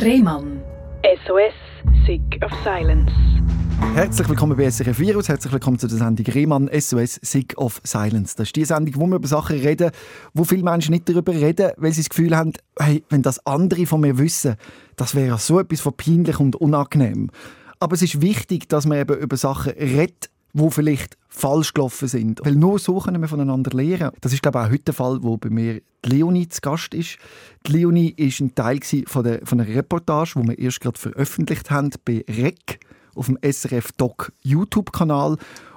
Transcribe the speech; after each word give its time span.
Rehmann. 0.00 0.62
SOS, 1.26 1.54
Sick 2.06 2.40
of 2.44 2.52
Silence. 2.62 3.10
Herzlich 3.94 4.28
willkommen 4.28 4.56
bei 4.56 4.70
SRF 4.70 5.00
Virus, 5.00 5.28
herzlich 5.28 5.52
willkommen 5.52 5.76
zu 5.80 5.88
der 5.88 5.98
Sendung 5.98 6.24
Rehmann 6.26 6.70
SOS 6.72 7.18
Sick 7.20 7.58
of 7.58 7.80
Silence. 7.82 8.36
Das 8.36 8.46
ist 8.48 8.54
die 8.54 8.64
Sendung, 8.64 8.94
wo 8.96 9.06
wir 9.08 9.16
über 9.16 9.26
Sachen 9.26 9.58
reden, 9.58 9.90
wo 10.34 10.44
viele 10.44 10.62
Menschen 10.62 10.92
nicht 10.92 11.08
darüber 11.08 11.32
reden, 11.32 11.72
weil 11.78 11.90
sie 11.90 12.02
das 12.02 12.10
Gefühl 12.10 12.36
haben, 12.36 12.52
hey, 12.78 13.02
wenn 13.08 13.22
das 13.22 13.44
andere 13.44 13.86
von 13.86 14.00
mir 14.00 14.18
wissen, 14.18 14.54
das 14.94 15.16
wäre 15.16 15.36
so 15.38 15.58
etwas 15.58 15.80
von 15.80 15.94
peinlich 15.96 16.38
und 16.38 16.54
unangenehm. 16.54 17.30
Aber 17.80 17.94
es 17.94 18.02
ist 18.02 18.20
wichtig, 18.20 18.68
dass 18.68 18.86
man 18.86 18.98
eben 18.98 19.18
über 19.18 19.36
Sachen 19.36 19.72
redet, 19.72 20.30
wo 20.52 20.70
vielleicht 20.70 21.16
falsch 21.28 21.74
gelaufen 21.74 22.08
sind. 22.08 22.40
Weil 22.44 22.54
nur 22.54 22.78
so 22.78 22.98
können 22.98 23.20
wir 23.20 23.28
voneinander 23.28 23.70
lernen. 23.76 24.12
Das 24.20 24.32
ist, 24.32 24.42
glaube 24.42 24.58
ich, 24.58 24.64
auch 24.64 24.70
heute 24.70 24.84
der 24.84 24.94
Fall, 24.94 25.22
wo 25.22 25.36
bei 25.36 25.50
mir 25.50 25.80
die 26.04 26.08
Leonie 26.08 26.48
zu 26.48 26.60
Gast 26.60 26.94
ist. 26.94 27.18
Die 27.66 27.72
Leonie 27.72 28.10
ist 28.16 28.40
ein 28.40 28.54
Teil 28.54 28.80
von, 29.06 29.24
der, 29.24 29.46
von 29.46 29.60
einer 29.60 29.74
Reportage, 29.74 30.32
die 30.36 30.48
wir 30.48 30.58
erst 30.58 30.80
gerade 30.80 30.98
veröffentlicht 30.98 31.70
haben 31.70 31.90
bei 32.04 32.24
REC 32.28 32.80
auf 33.14 33.26
dem 33.26 33.38
SRF 33.42 33.92
Doc 33.92 34.32
YouTube-Kanal. 34.42 35.36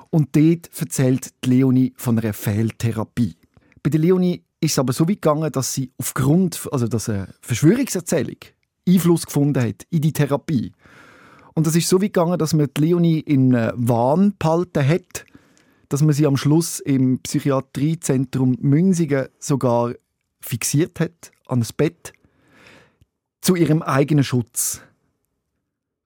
Und 0.09 0.35
dort 0.35 0.69
erzählt 0.79 1.31
die 1.43 1.49
Leonie 1.49 1.93
von 1.95 2.17
einer 2.19 2.33
Fehltherapie. 2.33 3.35
Bei 3.83 3.89
der 3.89 3.99
Leonie 3.99 4.43
ist 4.59 4.73
es 4.73 4.79
aber 4.79 4.93
so 4.93 5.07
weit 5.07 5.21
gegangen, 5.21 5.51
dass 5.51 5.73
sie 5.73 5.91
aufgrund, 5.97 6.67
also 6.71 6.87
dass 6.87 7.09
eine 7.09 7.33
Verschwörungserzählung 7.41 8.37
Einfluss 8.87 9.25
gefunden 9.25 9.63
hat 9.63 9.85
in 9.89 10.01
die 10.01 10.13
Therapie. 10.13 10.71
Und 11.53 11.67
das 11.67 11.75
ist 11.75 11.89
so 11.89 11.97
weit 12.01 12.13
gegangen, 12.13 12.37
dass 12.37 12.53
man 12.53 12.67
die 12.75 12.81
Leonie 12.81 13.19
in 13.19 13.53
Wahn 13.53 14.33
behalten 14.37 14.87
hat, 14.87 15.25
dass 15.89 16.01
man 16.01 16.13
sie 16.13 16.25
am 16.25 16.37
Schluss 16.37 16.79
im 16.79 17.19
Psychiatriezentrum 17.19 18.57
Münsingen 18.61 19.27
sogar 19.39 19.93
fixiert 20.39 20.99
hat 20.99 21.31
an 21.47 21.59
das 21.59 21.73
Bett 21.73 22.13
zu 23.41 23.55
ihrem 23.55 23.81
eigenen 23.81 24.23
Schutz. 24.23 24.81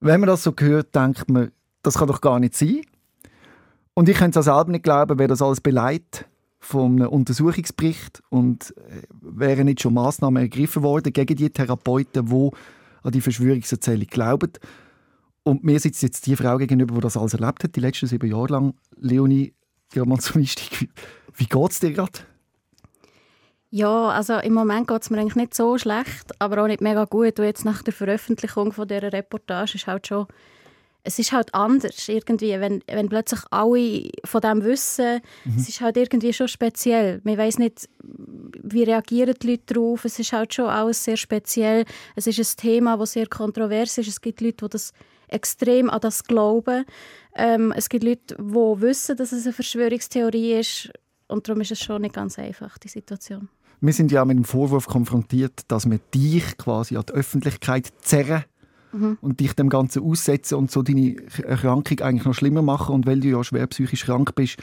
Wenn 0.00 0.20
man 0.20 0.28
das 0.28 0.42
so 0.42 0.52
hört, 0.58 0.94
denkt 0.94 1.30
man, 1.30 1.52
das 1.82 1.94
kann 1.98 2.08
doch 2.08 2.20
gar 2.20 2.40
nicht 2.40 2.54
sein. 2.54 2.82
Und 3.94 4.08
ich 4.08 4.16
könnte 4.16 4.40
es 4.40 4.48
auch 4.48 4.56
selber 4.56 4.72
nicht 4.72 4.82
glauben, 4.82 5.18
wer 5.18 5.28
das 5.28 5.40
alles 5.40 5.60
beleidigt 5.60 6.26
vom 6.58 7.00
Untersuchungsbericht 7.00 8.22
und 8.28 8.74
äh, 8.76 9.02
wären 9.20 9.66
nicht 9.66 9.80
schon 9.80 9.94
Maßnahmen 9.94 10.42
ergriffen 10.42 10.82
worden 10.82 11.12
gegen 11.12 11.36
die 11.36 11.50
Therapeuten, 11.50 12.26
die 12.26 12.50
an 13.02 13.12
die 13.12 13.20
Verschwörungserzählung 13.20 14.06
glauben. 14.08 14.52
Und 15.46 15.62
mir 15.62 15.78
sitzt 15.78 16.02
jetzt 16.02 16.26
die 16.26 16.34
Frau 16.34 16.58
gegenüber, 16.58 16.96
die 16.96 17.02
das 17.02 17.16
alles 17.16 17.32
erlebt 17.32 17.62
hat, 17.62 17.76
die 17.76 17.80
letzten 17.80 18.08
sieben 18.08 18.28
Jahre 18.28 18.48
lang. 18.48 18.74
Leonie, 18.96 19.54
Einstieg. 19.94 20.90
Wie 21.36 21.46
geht 21.46 21.70
es 21.70 21.78
dir 21.78 21.92
gerade? 21.92 22.18
Ja, 23.70 24.08
also 24.08 24.38
im 24.38 24.54
Moment 24.54 24.88
geht 24.88 25.02
es 25.02 25.08
mir 25.08 25.20
eigentlich 25.20 25.36
nicht 25.36 25.54
so 25.54 25.78
schlecht, 25.78 26.32
aber 26.40 26.60
auch 26.60 26.66
nicht 26.66 26.80
mega 26.80 27.04
gut. 27.04 27.38
Und 27.38 27.44
jetzt 27.44 27.64
nach 27.64 27.84
der 27.84 27.92
Veröffentlichung 27.92 28.72
von 28.72 28.88
dieser 28.88 29.12
Reportage 29.12 29.76
ist 29.76 29.86
halt 29.86 30.08
schon, 30.08 30.26
es 31.04 31.20
ist 31.20 31.30
halt 31.30 31.54
anders 31.54 32.08
irgendwie, 32.08 32.58
wenn, 32.58 32.82
wenn 32.88 33.08
plötzlich 33.08 33.42
alle 33.52 34.10
von 34.24 34.40
dem 34.40 34.64
wissen, 34.64 35.20
mhm. 35.44 35.58
es 35.58 35.68
ist 35.68 35.80
halt 35.80 35.96
irgendwie 35.96 36.32
schon 36.32 36.48
speziell. 36.48 37.20
Man 37.22 37.38
weiß 37.38 37.58
nicht, 37.58 37.88
wie 38.02 38.82
reagieren 38.82 39.36
die 39.40 39.50
Leute 39.52 39.74
darauf. 39.74 40.06
Es 40.06 40.18
ist 40.18 40.32
halt 40.32 40.54
schon 40.54 40.66
alles 40.66 41.04
sehr 41.04 41.16
speziell. 41.16 41.84
Es 42.16 42.26
ist 42.26 42.40
ein 42.40 42.60
Thema, 42.60 42.96
das 42.96 43.12
sehr 43.12 43.28
kontrovers 43.28 43.96
ist. 43.96 44.08
Es 44.08 44.20
gibt 44.20 44.40
Leute, 44.40 44.66
die 44.66 44.70
das 44.70 44.92
extrem 45.28 45.90
an 45.90 46.00
das 46.00 46.24
glauben. 46.24 46.84
Ähm, 47.34 47.72
es 47.76 47.88
gibt 47.88 48.04
Leute, 48.04 48.36
die 48.38 48.42
wissen, 48.44 49.16
dass 49.16 49.32
es 49.32 49.44
eine 49.44 49.52
Verschwörungstheorie 49.52 50.54
ist. 50.54 50.90
Und 51.28 51.48
darum 51.48 51.60
ist 51.60 51.72
es 51.72 51.82
schon 51.82 52.02
nicht 52.02 52.14
ganz 52.14 52.38
einfach, 52.38 52.78
die 52.78 52.88
Situation. 52.88 53.48
Wir 53.80 53.92
sind 53.92 54.10
ja 54.10 54.24
mit 54.24 54.36
dem 54.36 54.44
Vorwurf 54.44 54.86
konfrontiert, 54.86 55.62
dass 55.68 55.88
wir 55.90 55.98
dich 56.14 56.56
quasi 56.56 56.96
an 56.96 57.04
die 57.08 57.12
Öffentlichkeit 57.12 57.92
zerren 58.00 58.44
mhm. 58.92 59.18
und 59.20 59.40
dich 59.40 59.52
dem 59.52 59.68
Ganzen 59.68 60.02
aussetzen 60.02 60.54
und 60.54 60.70
so 60.70 60.82
deine 60.82 61.16
Erkrankung 61.44 62.00
eigentlich 62.00 62.24
noch 62.24 62.34
schlimmer 62.34 62.62
machen. 62.62 62.94
Und 62.94 63.06
weil 63.06 63.20
du 63.20 63.28
ja 63.28 63.44
schwer 63.44 63.66
psychisch 63.66 64.04
krank 64.04 64.34
bist, 64.34 64.56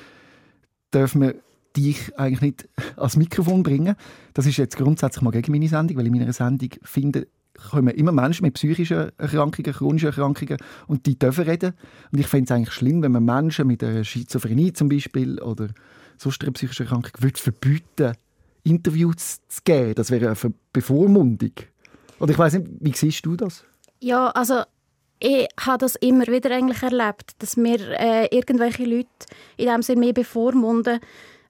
dürfen 0.93 1.21
wir 1.21 1.35
dich 1.75 2.17
eigentlich 2.17 2.41
nicht 2.41 2.69
ans 2.97 3.17
Mikrofon 3.17 3.63
bringen. 3.63 3.95
Das 4.33 4.45
ist 4.45 4.57
jetzt 4.57 4.77
grundsätzlich 4.77 5.21
mal 5.21 5.31
gegen 5.31 5.51
meine 5.51 5.67
Sendung, 5.67 5.97
weil 5.97 6.07
in 6.07 6.13
meiner 6.13 6.33
Sendung 6.33 6.69
finde, 6.83 7.27
kommen 7.69 7.93
immer 7.95 8.11
Menschen 8.11 8.45
mit 8.45 8.55
psychischen 8.55 9.11
Erkrankungen, 9.17 9.73
chronischen 9.73 10.07
Erkrankungen 10.07 10.57
und 10.87 11.05
die 11.05 11.17
dürfen 11.17 11.45
reden. 11.45 11.73
Und 12.11 12.19
ich 12.19 12.27
finde 12.27 12.45
es 12.45 12.51
eigentlich 12.51 12.73
schlimm, 12.73 13.01
wenn 13.01 13.11
man 13.11 13.25
Menschen 13.25 13.67
mit 13.67 13.83
einer 13.83 14.03
Schizophrenie 14.03 14.73
zum 14.73 14.89
Beispiel 14.89 15.41
oder 15.41 15.67
sonst 16.17 16.41
einer 16.43 16.51
psychischen 16.53 16.83
Erkrankung 16.83 17.11
würde 17.19 17.39
verbieten, 17.39 18.13
Interviews 18.63 19.41
zu 19.47 19.61
geben. 19.63 19.95
Das 19.95 20.09
wäre 20.09 20.27
eine 20.29 20.53
Bevormundung. 20.71 21.51
Oder 22.19 22.31
ich 22.31 22.37
weiß 22.37 22.53
nicht, 22.53 22.67
wie 22.79 22.93
siehst 22.93 23.25
du 23.25 23.35
das? 23.35 23.63
Ja, 23.99 24.29
also 24.29 24.63
ich 25.19 25.47
habe 25.59 25.77
das 25.77 25.95
immer 25.97 26.27
wieder 26.27 26.51
eigentlich 26.51 26.83
erlebt, 26.83 27.31
dass 27.39 27.57
mir 27.57 27.79
äh, 27.99 28.27
irgendwelche 28.35 28.85
Leute 28.85 29.07
in 29.57 29.67
dem 29.67 29.81
Sinne 29.81 30.01
mehr 30.01 30.13
bevormunden, 30.13 30.99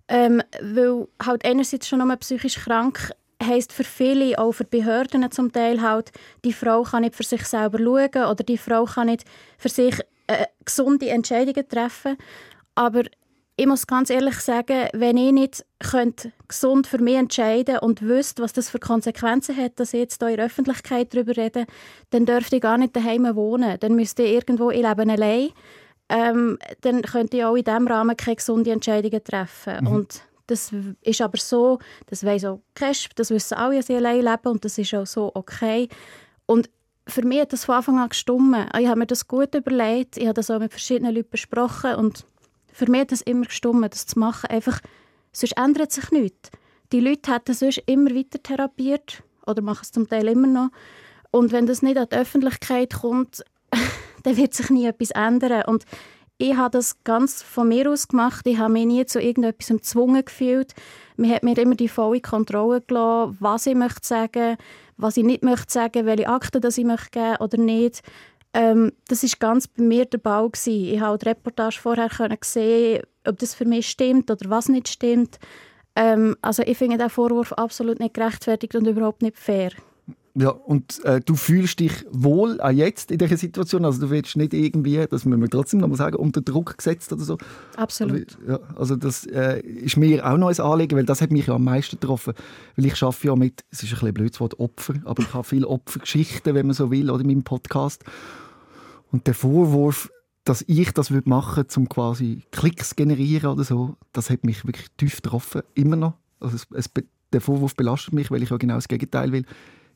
ähm, 0.07 0.41
weil 0.61 1.07
halt 1.23 1.45
einerseits 1.45 1.87
schon 1.87 1.99
nur 1.99 2.15
psychisch 2.17 2.55
krank 2.55 3.11
heisst 3.45 3.73
für 3.73 3.83
viele, 3.83 4.37
auch 4.37 4.51
für 4.51 4.65
Behörden 4.65 5.29
zum 5.31 5.51
Teil 5.51 5.81
halt, 5.81 6.11
die 6.43 6.53
Frau 6.53 6.83
kann 6.83 7.01
nicht 7.01 7.15
für 7.15 7.23
sich 7.23 7.45
selber 7.45 7.79
schauen 7.79 8.29
oder 8.29 8.43
die 8.43 8.57
Frau 8.57 8.85
kann 8.85 9.07
nicht 9.07 9.25
für 9.57 9.69
sich 9.69 9.99
äh, 10.27 10.45
gesunde 10.65 11.09
Entscheidungen 11.09 11.67
treffen. 11.67 12.17
Aber 12.75 13.03
ich 13.55 13.67
muss 13.67 13.85
ganz 13.85 14.09
ehrlich 14.09 14.39
sagen, 14.39 14.87
wenn 14.93 15.17
ich 15.17 15.31
nicht 15.31 15.65
könnte 15.79 16.31
gesund 16.47 16.87
für 16.87 16.97
mich 16.97 17.15
entscheiden 17.15 17.77
und 17.79 18.01
wüsste, 18.01 18.41
was 18.41 18.53
das 18.53 18.69
für 18.69 18.79
Konsequenzen 18.79 19.55
hat, 19.57 19.79
dass 19.79 19.93
ich 19.93 19.99
jetzt 19.99 20.19
hier 20.19 20.29
in 20.29 20.37
der 20.37 20.45
Öffentlichkeit 20.47 21.13
darüber 21.13 21.37
rede, 21.37 21.65
dann 22.09 22.25
dürfte 22.25 22.55
ich 22.55 22.61
gar 22.61 22.77
nicht 22.77 22.95
daheim 22.95 23.35
wohnen. 23.35 23.77
Dann 23.79 23.95
müsste 23.95 24.23
ich 24.23 24.33
irgendwo, 24.33 24.71
ich 24.71 24.81
lebe 24.81 25.03
allein, 25.03 25.49
ähm, 26.09 26.57
dann 26.81 27.03
könnte 27.03 27.37
ich 27.37 27.45
auch 27.45 27.55
in 27.55 27.63
diesem 27.63 27.87
Rahmen 27.87 28.17
keine 28.17 28.35
gesunde 28.35 28.71
Entscheidungen 28.71 29.23
treffen. 29.23 29.85
Mhm. 29.85 29.87
Und 29.87 30.21
das 30.47 30.71
ist 31.01 31.21
aber 31.21 31.37
so, 31.37 31.79
das 32.07 32.23
weiss 32.25 32.45
auch 32.45 32.61
Kesp, 32.75 33.15
das 33.15 33.29
wissen 33.29 33.55
alle, 33.55 33.77
dass 33.77 33.87
sie 33.87 33.95
allein 33.95 34.21
leben 34.21 34.47
und 34.47 34.65
das 34.65 34.77
ist 34.77 34.93
auch 34.93 35.07
so 35.07 35.31
okay. 35.33 35.87
Und 36.45 36.69
für 37.07 37.25
mich 37.25 37.41
hat 37.41 37.53
das 37.53 37.65
von 37.65 37.75
Anfang 37.75 37.99
an 37.99 38.09
gestummen. 38.09 38.69
Ich 38.77 38.87
habe 38.87 38.99
mir 38.99 39.07
das 39.07 39.27
gut 39.27 39.55
überlegt, 39.55 40.17
ich 40.17 40.25
habe 40.25 40.33
das 40.33 40.49
auch 40.49 40.59
mit 40.59 40.71
verschiedenen 40.71 41.15
Leuten 41.15 41.29
besprochen 41.29 41.95
und 41.95 42.25
für 42.71 42.89
mich 42.89 43.01
hat 43.01 43.11
das 43.11 43.21
immer 43.21 43.45
gestummen, 43.45 43.89
das 43.89 44.07
zu 44.07 44.19
machen. 44.19 44.49
Einfach, 44.49 44.81
sonst 45.31 45.57
ändert 45.57 45.91
sich 45.91 46.11
nichts. 46.11 46.49
Die 46.91 46.99
Leute 46.99 47.31
hätten 47.33 47.53
sonst 47.53 47.81
immer 47.85 48.11
weiter 48.11 48.41
therapiert 48.41 49.23
oder 49.45 49.61
machen 49.61 49.81
es 49.83 49.91
zum 49.91 50.07
Teil 50.07 50.27
immer 50.27 50.47
noch. 50.47 50.69
Und 51.31 51.51
wenn 51.51 51.65
das 51.65 51.81
nicht 51.81 51.97
an 51.97 52.07
die 52.11 52.15
Öffentlichkeit 52.15 52.93
kommt, 52.93 53.43
dann 54.23 54.37
wird 54.37 54.53
sich 54.53 54.69
nie 54.69 54.85
etwas 54.85 55.11
ändern. 55.11 55.63
Und 55.65 55.85
ich 56.43 56.57
habe 56.57 56.71
das 56.71 57.01
ganz 57.05 57.41
von 57.41 57.69
mir 57.69 57.89
aus 57.89 58.09
gemacht. 58.09 58.45
Ich 58.45 58.57
habe 58.57 58.73
mich 58.73 58.85
nie 58.85 59.05
zu 59.05 59.21
irgendetwas 59.21 59.69
gezwungen 59.69 60.25
gefühlt. 60.25 60.73
Man 61.15 61.31
hat 61.31 61.43
mir 61.43 61.57
immer 61.57 61.75
die 61.75 61.87
volle 61.87 62.19
Kontrolle 62.19 62.81
gelassen, 62.81 63.37
was 63.39 63.65
ich 63.65 63.75
möchte 63.75 64.05
sagen, 64.05 64.57
was 64.97 65.15
ich 65.15 65.23
nicht 65.23 65.43
möchte 65.43 65.71
sagen, 65.71 66.05
welche 66.05 66.27
Akten 66.27 66.61
das 66.61 66.77
ich 66.77 66.83
möchte 66.83 67.11
geben 67.11 67.37
oder 67.37 67.57
nicht. 67.57 68.01
Ähm, 68.53 68.91
das 69.07 69.23
ist 69.23 69.39
ganz 69.39 69.69
bei 69.69 69.83
mir 69.83 70.05
der 70.05 70.17
Bau 70.17 70.49
gewesen. 70.49 70.93
Ich 70.93 70.99
habe 70.99 71.17
die 71.17 71.29
Reportage 71.29 71.79
vorher 71.79 72.09
können 72.09 72.37
sehen, 72.43 73.03
ob 73.25 73.39
das 73.39 73.55
für 73.55 73.65
mich 73.65 73.89
stimmt 73.89 74.29
oder 74.29 74.49
was 74.49 74.67
nicht 74.67 74.89
stimmt. 74.89 75.39
Ähm, 75.95 76.35
also 76.41 76.61
ich 76.63 76.77
finde 76.77 76.97
den 76.97 77.09
Vorwurf 77.09 77.53
absolut 77.53 78.01
nicht 78.01 78.15
gerechtfertigt 78.15 78.75
und 78.75 78.85
überhaupt 78.85 79.21
nicht 79.21 79.37
fair. 79.37 79.71
Ja, 80.35 80.49
und 80.49 81.03
äh, 81.05 81.21
du 81.21 81.35
fühlst 81.35 81.79
dich 81.79 82.05
wohl 82.09 82.59
auch 82.59 82.71
jetzt 82.71 83.11
in 83.11 83.19
dieser 83.19 83.37
Situation? 83.37 83.85
Also 83.85 84.01
du 84.01 84.09
wirst 84.09 84.35
nicht 84.35 84.55
irgendwie, 84.55 85.05
das 85.07 85.25
müssen 85.25 85.41
wir 85.41 85.49
trotzdem 85.49 85.79
noch 85.79 85.87
mal 85.87 85.95
sagen, 85.95 86.15
unter 86.15 86.41
Druck 86.41 86.75
gesetzt 86.75 87.13
oder 87.13 87.21
so? 87.21 87.37
Absolut. 87.77 88.39
Ja, 88.47 88.59
also 88.75 88.95
das 88.95 89.27
äh, 89.27 89.59
ist 89.59 89.95
mir 89.95 90.25
auch 90.25 90.37
noch 90.37 90.47
ein 90.47 90.59
Anliegen, 90.59 90.97
weil 90.97 91.05
das 91.05 91.21
hat 91.21 91.29
mich 91.29 91.47
ja 91.47 91.53
am 91.53 91.63
meisten 91.63 91.99
getroffen. 91.99 92.33
Weil 92.75 92.85
ich 92.85 93.03
arbeite 93.03 93.27
ja 93.27 93.35
mit, 93.35 93.63
es 93.69 93.83
ist 93.83 93.89
ein 93.89 93.99
bisschen 93.99 94.13
blödes 94.15 94.39
Wort, 94.39 94.59
Opfer, 94.59 94.95
aber 95.05 95.21
ich 95.21 95.31
habe 95.35 95.43
viele 95.43 95.67
Opfergeschichten, 95.67 96.55
wenn 96.55 96.65
man 96.65 96.73
so 96.73 96.89
will, 96.89 97.11
oder 97.11 97.21
in 97.21 97.27
meinem 97.27 97.43
Podcast. 97.43 98.03
Und 99.11 99.27
der 99.27 99.35
Vorwurf, 99.35 100.09
dass 100.45 100.63
ich 100.65 100.91
das 100.93 101.11
machen 101.11 101.57
würde, 101.57 101.73
um 101.77 101.87
quasi 101.87 102.41
Klicks 102.49 102.89
zu 102.89 102.95
generieren 102.95 103.51
oder 103.51 103.63
so, 103.63 103.97
das 104.13 104.31
hat 104.31 104.45
mich 104.45 104.65
wirklich 104.65 104.87
tief 104.97 105.17
getroffen, 105.17 105.61
immer 105.75 105.95
noch. 105.95 106.13
Also 106.39 106.55
es, 106.55 106.67
es, 106.73 106.91
der 107.31 107.41
Vorwurf 107.41 107.75
belastet 107.75 108.15
mich, 108.15 108.31
weil 108.31 108.41
ich 108.41 108.49
ja 108.49 108.57
genau 108.57 108.75
das 108.75 108.87
Gegenteil 108.87 109.31
will 109.31 109.45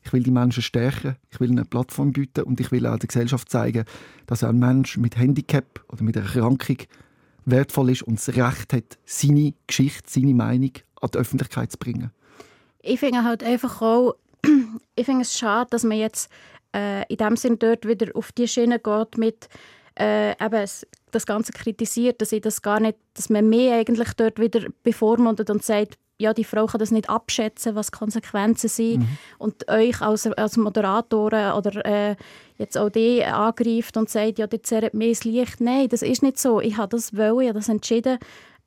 ich 0.08 0.12
will 0.14 0.22
die 0.22 0.30
Menschen 0.30 0.62
stärken, 0.62 1.16
ich 1.30 1.38
will 1.38 1.50
eine 1.50 1.66
Plattform 1.66 2.12
bieten 2.12 2.44
und 2.44 2.58
ich 2.60 2.72
will 2.72 2.86
auch 2.86 2.98
der 2.98 3.08
Gesellschaft 3.08 3.50
zeigen, 3.50 3.84
dass 4.26 4.42
ein 4.42 4.58
Mensch 4.58 4.96
mit 4.96 5.18
Handicap 5.18 5.84
oder 5.92 6.02
mit 6.02 6.16
einer 6.16 6.24
Erkrankung 6.24 6.78
wertvoll 7.44 7.90
ist 7.90 8.02
und 8.04 8.16
das 8.16 8.34
Recht 8.34 8.72
hat, 8.72 8.98
seine 9.04 9.52
Geschichte, 9.66 10.04
seine 10.06 10.32
Meinung 10.32 10.72
an 11.02 11.10
die 11.12 11.18
Öffentlichkeit 11.18 11.72
zu 11.72 11.78
bringen. 11.78 12.10
Ich 12.80 13.00
finde 13.00 13.22
halt 13.22 13.44
einfach 13.44 13.82
auch, 13.82 14.14
ich 14.96 15.04
finde 15.04 15.22
es 15.22 15.38
schade, 15.38 15.68
dass 15.70 15.84
man 15.84 15.98
jetzt 15.98 16.30
äh, 16.74 17.04
in 17.12 17.18
dem 17.18 17.36
Sinn 17.36 17.58
dort 17.58 17.86
wieder 17.86 18.06
auf 18.14 18.32
die 18.32 18.48
Schiene 18.48 18.78
geht 18.78 19.18
mit 19.18 19.50
äh, 20.00 20.30
eben 20.42 20.68
das 21.10 21.26
Ganze 21.26 21.52
kritisiert, 21.52 22.22
dass 22.22 22.32
ich 22.32 22.40
das 22.40 22.62
gar 22.62 22.80
nicht, 22.80 22.96
dass 23.12 23.28
man 23.28 23.46
mehr 23.46 23.76
eigentlich 23.76 24.14
dort 24.14 24.40
wieder 24.40 24.68
bevormundet 24.82 25.50
und 25.50 25.62
sagt, 25.62 25.98
ja, 26.18 26.34
die 26.34 26.44
Frau 26.44 26.66
kann 26.66 26.80
das 26.80 26.90
nicht 26.90 27.08
abschätzen, 27.08 27.76
was 27.76 27.90
die 27.90 27.98
Konsequenzen 27.98 28.68
sind 28.68 29.00
mhm. 29.00 29.18
und 29.38 29.68
euch 29.68 30.00
als, 30.02 30.26
als 30.26 30.56
Moderatoren 30.56 31.52
oder 31.52 31.84
äh, 31.86 32.16
jetzt 32.58 32.76
auch 32.76 32.90
die 32.90 33.24
angreift 33.24 33.96
und 33.96 34.10
sagt, 34.10 34.38
ja, 34.38 34.48
der 34.48 34.62
zerrt 34.62 34.94
mir 34.94 35.10
das 35.10 35.24
Licht. 35.24 35.60
Nein, 35.60 35.88
das 35.88 36.02
ist 36.02 36.22
nicht 36.22 36.38
so. 36.38 36.60
Ich 36.60 36.76
habe 36.76 36.88
das 36.88 37.16
wollen, 37.16 37.40
ich 37.40 37.48
habe 37.48 37.60
das 37.60 37.68
entschieden. 37.68 38.18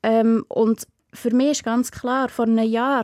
Ähm, 0.01 0.45
und 0.47 0.87
für 1.13 1.35
mich 1.35 1.51
ist 1.51 1.63
ganz 1.65 1.91
klar, 1.91 2.29
vor 2.29 2.45
einem 2.45 2.65
Jahr 2.65 3.03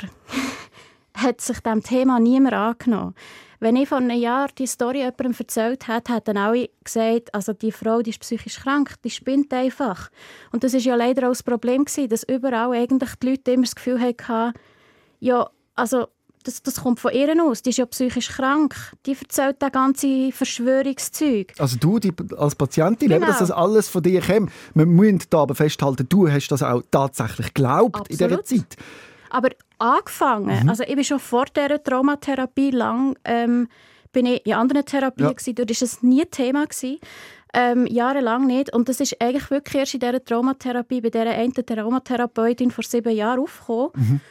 hat 1.14 1.42
sich 1.42 1.60
dem 1.60 1.84
Thema 1.84 2.20
niemand 2.20 2.54
angenommen. 2.54 3.16
Wenn 3.60 3.76
ich 3.76 3.90
vor 3.90 3.98
einem 3.98 4.20
Jahr 4.20 4.50
die 4.58 4.68
Story 4.68 5.00
jemandem 5.00 5.34
erzählt 5.38 5.88
hätte, 5.88 6.14
hätten 6.14 6.38
alle 6.38 6.70
gesagt, 6.84 7.34
also 7.34 7.54
die 7.54 7.72
Frau 7.72 8.02
die 8.02 8.12
ist 8.12 8.20
psychisch 8.20 8.60
krank, 8.60 8.96
die 9.04 9.10
spinnt 9.10 9.54
einfach. 9.54 10.10
Und 10.52 10.64
das 10.64 10.74
ist 10.74 10.86
ja 10.86 10.96
leider 10.96 11.28
auch 11.28 11.32
das 11.32 11.44
Problem 11.44 11.86
gewesen, 11.86 12.10
dass 12.10 12.24
überall 12.24 12.74
eigentlich 12.74 13.16
die 13.16 13.30
Leute 13.30 13.52
immer 13.52 13.64
das 13.64 13.76
Gefühl 13.76 14.00
hatten, 14.00 14.54
ja, 15.20 15.50
also 15.76 16.08
das, 16.48 16.64
das 16.64 16.82
kommt 16.82 17.00
von 17.00 17.12
ihr 17.12 17.44
aus. 17.44 17.62
Die 17.62 17.72
ist 17.72 17.78
ja 17.78 17.86
psychisch 17.86 18.30
krank. 18.30 18.76
Die 19.06 19.18
erzählt 19.20 19.58
das 19.60 19.72
ganze 19.72 20.32
Verschwörungszeug. 20.32 21.54
Also 21.58 21.78
du 21.78 22.00
die, 22.00 22.14
als 22.38 22.56
Patientin, 22.56 23.10
genau. 23.10 23.28
dass 23.28 23.40
das 23.40 23.52
alles 23.52 23.90
von 23.90 24.02
dir 24.02 24.22
kommt. 24.22 24.52
Wir 24.74 24.86
müssen 24.86 25.24
da 25.30 25.40
aber 25.40 25.56
festhalten, 25.56 26.08
du 26.08 26.30
hast 26.30 26.48
das 26.48 26.64
auch 26.64 26.82
tatsächlich 26.90 27.54
geglaubt 27.54 28.08
in 28.10 28.18
dieser 28.18 28.44
Zeit. 28.44 28.78
Aber 29.30 29.50
angefangen, 29.80 30.64
mhm. 30.64 30.70
also 30.70 30.84
ich 30.84 30.96
bin 30.96 31.04
schon 31.04 31.20
vor 31.20 31.46
dieser 31.46 31.82
Traumatherapie 31.82 32.72
lang, 32.72 33.18
ähm, 33.24 33.68
bin 34.12 34.26
ich 34.26 34.46
in 34.46 34.54
anderen 34.54 34.86
Therapien 34.86 35.28
ja. 35.28 35.34
gewesen, 35.34 35.56
dort 35.56 35.70
war 35.70 35.86
es 35.86 36.04
nie 36.04 36.26
Thema 36.26 36.66
gewesen. 36.66 37.00
Ähm, 37.54 37.88
jahrelang 37.88 38.46
nicht. 38.46 38.74
Und 38.74 38.90
das 38.90 39.00
ist 39.00 39.22
eigentlich 39.22 39.50
wirklich 39.50 39.76
erst 39.76 39.94
in 39.94 40.02
dieser 40.02 40.24
Traumatherapie, 40.24 41.02
bei 41.02 41.10
dieser 41.10 41.32
einen 41.32 41.54
Traumatherapeutin 41.54 42.72
vor 42.72 42.84
sieben 42.84 43.16
Jahren 43.16 43.40
aufgekommen. 43.40 43.92
Mhm. 43.96 44.22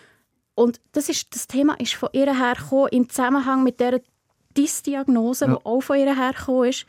Und 0.54 0.80
das, 0.92 1.08
ist, 1.08 1.34
das 1.34 1.46
Thema 1.46 1.74
ist 1.80 1.94
von 1.94 2.10
ihr 2.12 2.36
hergekommen 2.38 2.88
im 2.88 3.08
Zusammenhang 3.08 3.62
mit 3.62 3.80
dieser 3.80 4.00
Dysdiagnose, 4.56 5.46
ja. 5.46 5.54
die 5.54 5.64
auch 5.64 5.80
von 5.80 5.98
ihr 5.98 6.14
hergekommen 6.14 6.68
ist. 6.68 6.86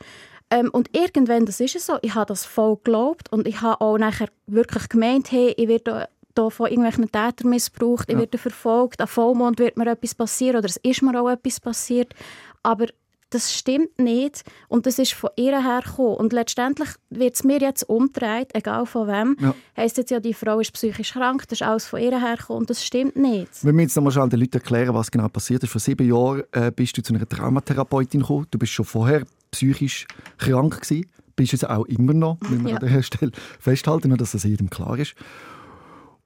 Ähm, 0.50 0.70
und 0.72 0.96
irgendwann, 0.96 1.44
das 1.44 1.60
ist 1.60 1.76
es 1.76 1.86
so, 1.86 1.98
ich 2.02 2.14
habe 2.14 2.26
das 2.26 2.44
voll 2.44 2.76
geglaubt 2.76 3.30
und 3.30 3.46
ich 3.46 3.60
habe 3.60 3.80
auch 3.80 3.98
nachher 3.98 4.28
wirklich 4.46 4.88
gemeint, 4.88 5.30
hey, 5.30 5.54
ich 5.56 5.68
werde 5.68 6.08
hier 6.38 6.50
von 6.50 6.66
irgendwelchen 6.68 7.10
Tätern 7.10 7.50
missbraucht, 7.50 8.08
ja. 8.08 8.14
ich 8.14 8.20
werde 8.20 8.38
verfolgt, 8.38 9.00
an 9.00 9.08
Vollmond 9.08 9.58
wird 9.58 9.76
mir 9.76 9.90
etwas 9.90 10.14
passieren 10.14 10.58
oder 10.58 10.66
es 10.66 10.76
ist 10.78 11.02
mir 11.02 11.20
auch 11.20 11.28
etwas 11.28 11.60
passiert. 11.60 12.14
Aber 12.62 12.86
das 13.30 13.54
stimmt 13.54 13.98
nicht 13.98 14.42
und 14.68 14.86
das 14.86 14.98
ist 14.98 15.12
von 15.12 15.30
ihr 15.36 15.62
hergekommen. 15.62 16.16
Und 16.16 16.32
letztendlich 16.32 16.88
wird 17.10 17.34
es 17.34 17.44
mir 17.44 17.58
jetzt 17.58 17.88
umgedreht, 17.88 18.50
egal 18.54 18.86
von 18.86 19.06
wem. 19.06 19.36
Ja. 19.40 19.54
Heißt 19.76 19.98
jetzt 19.98 20.10
ja, 20.10 20.20
die 20.20 20.34
Frau 20.34 20.60
ist 20.60 20.72
psychisch 20.72 21.12
krank, 21.12 21.46
das 21.48 21.60
ist 21.60 21.66
alles 21.66 21.86
von 21.86 22.00
ihr 22.00 22.18
hergekommen 22.18 22.62
und 22.62 22.70
das 22.70 22.84
stimmt 22.84 23.16
nicht. 23.16 23.64
Wir 23.64 23.72
müssen 23.72 23.88
jetzt 23.88 23.96
noch 23.96 24.02
mal 24.02 24.28
den 24.28 24.40
Leuten 24.40 24.56
erklären, 24.56 24.94
was 24.94 25.10
genau 25.10 25.28
passiert 25.28 25.62
ist. 25.62 25.70
Vor 25.70 25.80
sieben 25.80 26.08
Jahren 26.08 26.44
äh, 26.52 26.72
bist 26.74 26.96
du 26.96 27.02
zu 27.02 27.14
einer 27.14 27.28
Traumatherapeutin 27.28 28.20
gekommen. 28.20 28.46
Du 28.50 28.58
bist 28.58 28.72
schon 28.72 28.86
vorher 28.86 29.24
psychisch 29.50 30.06
krank 30.38 30.80
gewesen. 30.80 31.06
Bist 31.36 31.54
es 31.54 31.64
auch 31.64 31.84
immer 31.84 32.14
noch, 32.14 32.40
müssen 32.40 32.64
wir 32.64 32.72
ja. 32.72 32.78
an 32.78 32.88
der 32.88 33.02
Stelle 33.02 33.30
festhalten, 33.60 34.16
dass 34.16 34.32
das 34.32 34.42
jedem 34.42 34.70
klar 34.70 34.98
ist. 34.98 35.14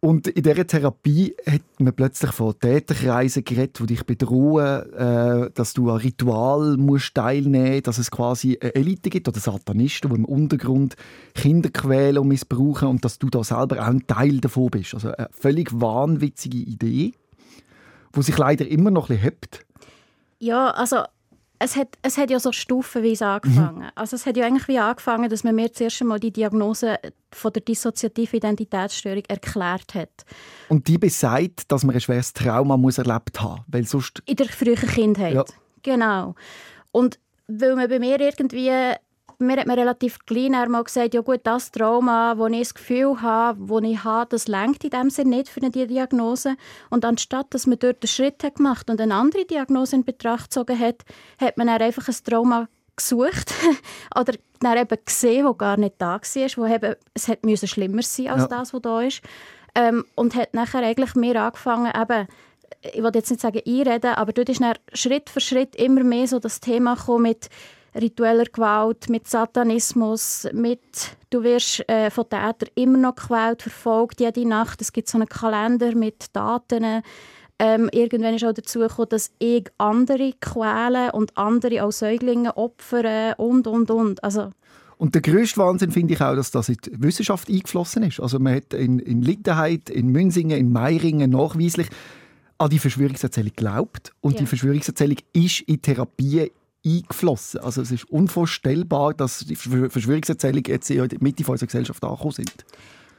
Und 0.05 0.27
in 0.27 0.43
dieser 0.43 0.67
Therapie 0.67 1.37
hat 1.49 1.63
man 1.79 1.95
plötzlich 1.95 2.33
von 2.33 2.59
Täterkreisen 2.59 3.45
geredet, 3.45 3.79
die 3.79 3.87
dich 3.87 4.05
bedrohen, 4.05 4.93
äh, 4.95 5.51
dass 5.55 5.75
du 5.75 5.91
an 5.91 5.99
Ritual 5.99 6.77
musst 6.77 7.15
teilnehmen 7.15 7.75
musst, 7.75 7.87
dass 7.87 7.99
es 7.99 8.11
quasi 8.11 8.59
eine 8.61 8.75
Elite 8.75 9.11
gibt 9.11 9.29
oder 9.29 9.39
Satanisten, 9.39 10.11
die 10.11 10.17
im 10.17 10.25
Untergrund 10.25 10.97
Kinder 11.37 11.71
quälen 11.71 12.19
und 12.19 12.27
missbrauchen 12.27 12.89
und 12.89 13.05
dass 13.05 13.21
du 13.21 13.31
da 13.31 13.45
selber 13.45 13.81
auch 13.81 13.87
ein 13.87 14.05
Teil 14.09 14.41
davon 14.41 14.71
bist. 14.71 14.93
Also 14.95 15.13
eine 15.13 15.29
völlig 15.31 15.71
wahnwitzige 15.73 16.59
Idee, 16.59 17.13
die 18.17 18.23
sich 18.23 18.37
leider 18.37 18.67
immer 18.67 18.91
noch 18.91 19.09
ein 19.09 19.19
bisschen 19.19 19.23
hebt. 19.23 19.67
Ja, 20.41 20.73
also 20.73 21.05
es 21.63 21.77
hat, 21.77 21.97
es 22.03 22.19
hat 22.19 22.31
ja 22.31 22.41
so 22.41 22.51
stufenweise 22.51 23.27
angefangen. 23.27 23.83
Mhm. 23.83 23.91
Also 23.95 24.17
es 24.17 24.27
hat 24.27 24.37
ja 24.37 24.47
eigentlich 24.47 24.69
wie 24.69 24.79
angefangen, 24.79 25.31
dass 25.31 25.45
man 25.45 25.55
mir 25.55 25.73
zuerst 25.73 26.01
einmal 26.01 26.19
die 26.19 26.33
Diagnose 26.33 26.99
von 27.31 27.53
der 27.53 27.63
dissoziativen 27.63 28.39
Identitätsstörung 28.39 29.23
erklärt 29.29 29.95
hat. 29.95 30.25
Und 30.69 30.89
die 30.89 30.99
besagt, 30.99 31.71
dass 31.71 31.85
man 31.85 31.95
ein 31.95 32.01
schweres 32.01 32.33
Trauma 32.33 32.77
muss 32.77 32.99
erlebt 32.99 33.41
haben 33.41 33.63
weil 33.69 33.85
sonst 33.87 34.23
In 34.27 34.37
der 34.37 34.49
frühen 34.49 34.77
Kindheit, 34.77 35.35
ja. 35.35 35.45
genau. 35.83 36.35
Und 36.91 37.19
weil 37.47 37.77
man 37.77 37.89
bei 37.89 37.99
mir 37.99 38.21
irgendwie 38.21 38.71
mir 39.43 39.57
hat 39.59 39.67
man 39.67 39.79
relativ 39.79 40.19
klein 40.27 40.53
mal 40.71 40.85
gesagt, 40.85 41.15
ja 41.15 41.21
gut, 41.21 41.41
das 41.45 41.71
Trauma, 41.71 42.35
das 42.35 42.51
ich 42.51 42.59
das 42.59 42.75
Gefühl 42.75 43.23
habe, 43.23 43.67
das 43.67 43.91
ich 43.91 44.05
habe, 44.05 44.29
das 44.31 44.49
lenkt 44.49 44.85
in 44.85 44.91
dem 44.91 45.11
Sinne 45.11 45.37
nicht 45.37 45.49
für 45.49 45.61
eine 45.61 45.71
Diagnose. 45.71 46.57
Und 46.91 47.05
anstatt, 47.05 47.53
dass 47.55 47.67
man 47.67 47.79
dort 47.79 48.03
einen 48.03 48.09
Schritt 48.09 48.43
hat 48.45 48.57
gemacht 48.57 48.91
und 48.91 49.01
eine 49.01 49.15
andere 49.15 49.45
Diagnose 49.45 49.97
in 49.97 50.05
Betracht 50.05 50.45
gezogen 50.45 50.79
hat, 50.79 51.03
hat 51.41 51.57
man 51.57 51.67
dann 51.67 51.83
einfach 51.83 52.09
ein 52.09 52.17
Trauma 52.25 52.69
gesucht 52.97 53.53
oder 54.19 54.35
dann 54.61 54.79
eben 54.79 54.99
gesehen, 55.05 55.47
das 55.47 55.59
gar 55.59 55.77
nicht 55.77 55.95
da 55.99 56.21
war, 56.21 56.51
wo 56.57 56.67
eben, 56.67 56.95
es 57.15 57.29
hätte 57.29 57.47
müssen 57.47 57.69
schlimmer 57.69 58.03
sein 58.03 58.29
als 58.29 58.43
ja. 58.43 58.49
das, 58.49 58.73
was 58.73 58.83
da 58.83 59.01
ist. 59.03 59.23
Ähm, 59.75 60.05
und 60.15 60.35
hat 60.35 60.55
nachher 60.55 60.85
eigentlich 60.85 61.15
mehr 61.15 61.43
angefangen, 61.43 61.93
eben, 62.01 62.29
ich 62.83 63.03
will 63.03 63.11
jetzt 63.15 63.31
nicht 63.31 63.41
sagen 63.41 63.61
einreden, 63.67 64.15
aber 64.15 64.33
dort 64.33 64.49
ist 64.49 64.61
dann 64.61 64.75
Schritt 64.93 65.31
für 65.31 65.41
Schritt 65.41 65.77
immer 65.77 66.05
mehr 66.05 66.27
so 66.27 66.39
das 66.39 66.61
Thema 66.61 66.97
mit 67.19 67.49
ritueller 67.95 68.45
Gewalt, 68.45 69.09
mit 69.09 69.29
Satanismus, 69.29 70.49
mit 70.53 70.81
du 71.31 71.43
wirst 71.43 71.89
äh, 71.89 72.11
von 72.11 72.25
Tätern 72.29 72.71
immer 72.75 72.99
noch 72.99 73.15
gequält, 73.15 73.63
verfolgt 73.63 74.21
jede 74.21 74.47
Nacht. 74.47 74.81
Es 74.81 74.93
gibt 74.93 75.09
so 75.09 75.19
einen 75.19 75.29
Kalender 75.29 75.95
mit 75.95 76.27
Daten. 76.33 77.03
Ähm, 77.59 77.89
irgendwann 77.93 78.35
ist 78.35 78.45
auch 78.45 78.53
dazu 78.53 78.81
gekommen, 78.81 79.09
dass 79.11 79.31
ich 79.39 79.69
andere 79.79 80.33
quäle 80.41 81.13
und 81.13 81.37
andere 81.37 81.85
auch 81.85 81.93
Säuglinge 81.93 82.57
opfere 82.57 83.35
und, 83.37 83.67
und, 83.67 83.91
und. 83.91 84.25
Also, 84.25 84.51
und 84.99 85.15
der 85.15 85.23
grösste 85.23 85.59
Wahnsinn 85.59 85.91
finde 85.91 86.15
ich 86.15 86.21
auch, 86.21 86.37
dass 86.37 86.51
das 86.51 86.69
in 86.69 86.77
die 86.85 87.03
Wissenschaft 87.03 87.49
eingeflossen 87.49 88.05
ist. 88.05 88.21
Also 88.21 88.39
man 88.39 88.55
hat 88.55 88.73
in, 88.73 89.01
in 89.01 89.21
Littenheit, 89.21 89.91
in 89.91 90.09
Münsingen, 90.09 90.57
in 90.57 90.71
Meiringen 90.71 91.31
nachweislich 91.31 91.89
an 92.59 92.71
die 92.71 92.79
Verschwörungserzählung 92.79 93.51
geglaubt. 93.51 94.13
Und 94.21 94.35
ja. 94.35 94.39
die 94.41 94.47
Verschwörungserzählung 94.47 95.17
ist 95.33 95.61
in 95.63 95.83
Therapie 95.83 96.53
eingeflossen. 96.85 97.61
Also 97.61 97.83
es 97.83 97.91
ist 97.91 98.05
unvorstellbar, 98.11 99.15
dass 99.15 99.41
die 99.41 99.57
Verschwörungserzählungen 99.57 100.65
jetzt 100.67 100.91
in 100.91 101.09
der 101.09 101.19
Mitte 101.21 101.45
unserer 101.51 101.67
Gesellschaft 101.67 102.03
angekommen 102.05 102.33
sind. 102.33 102.65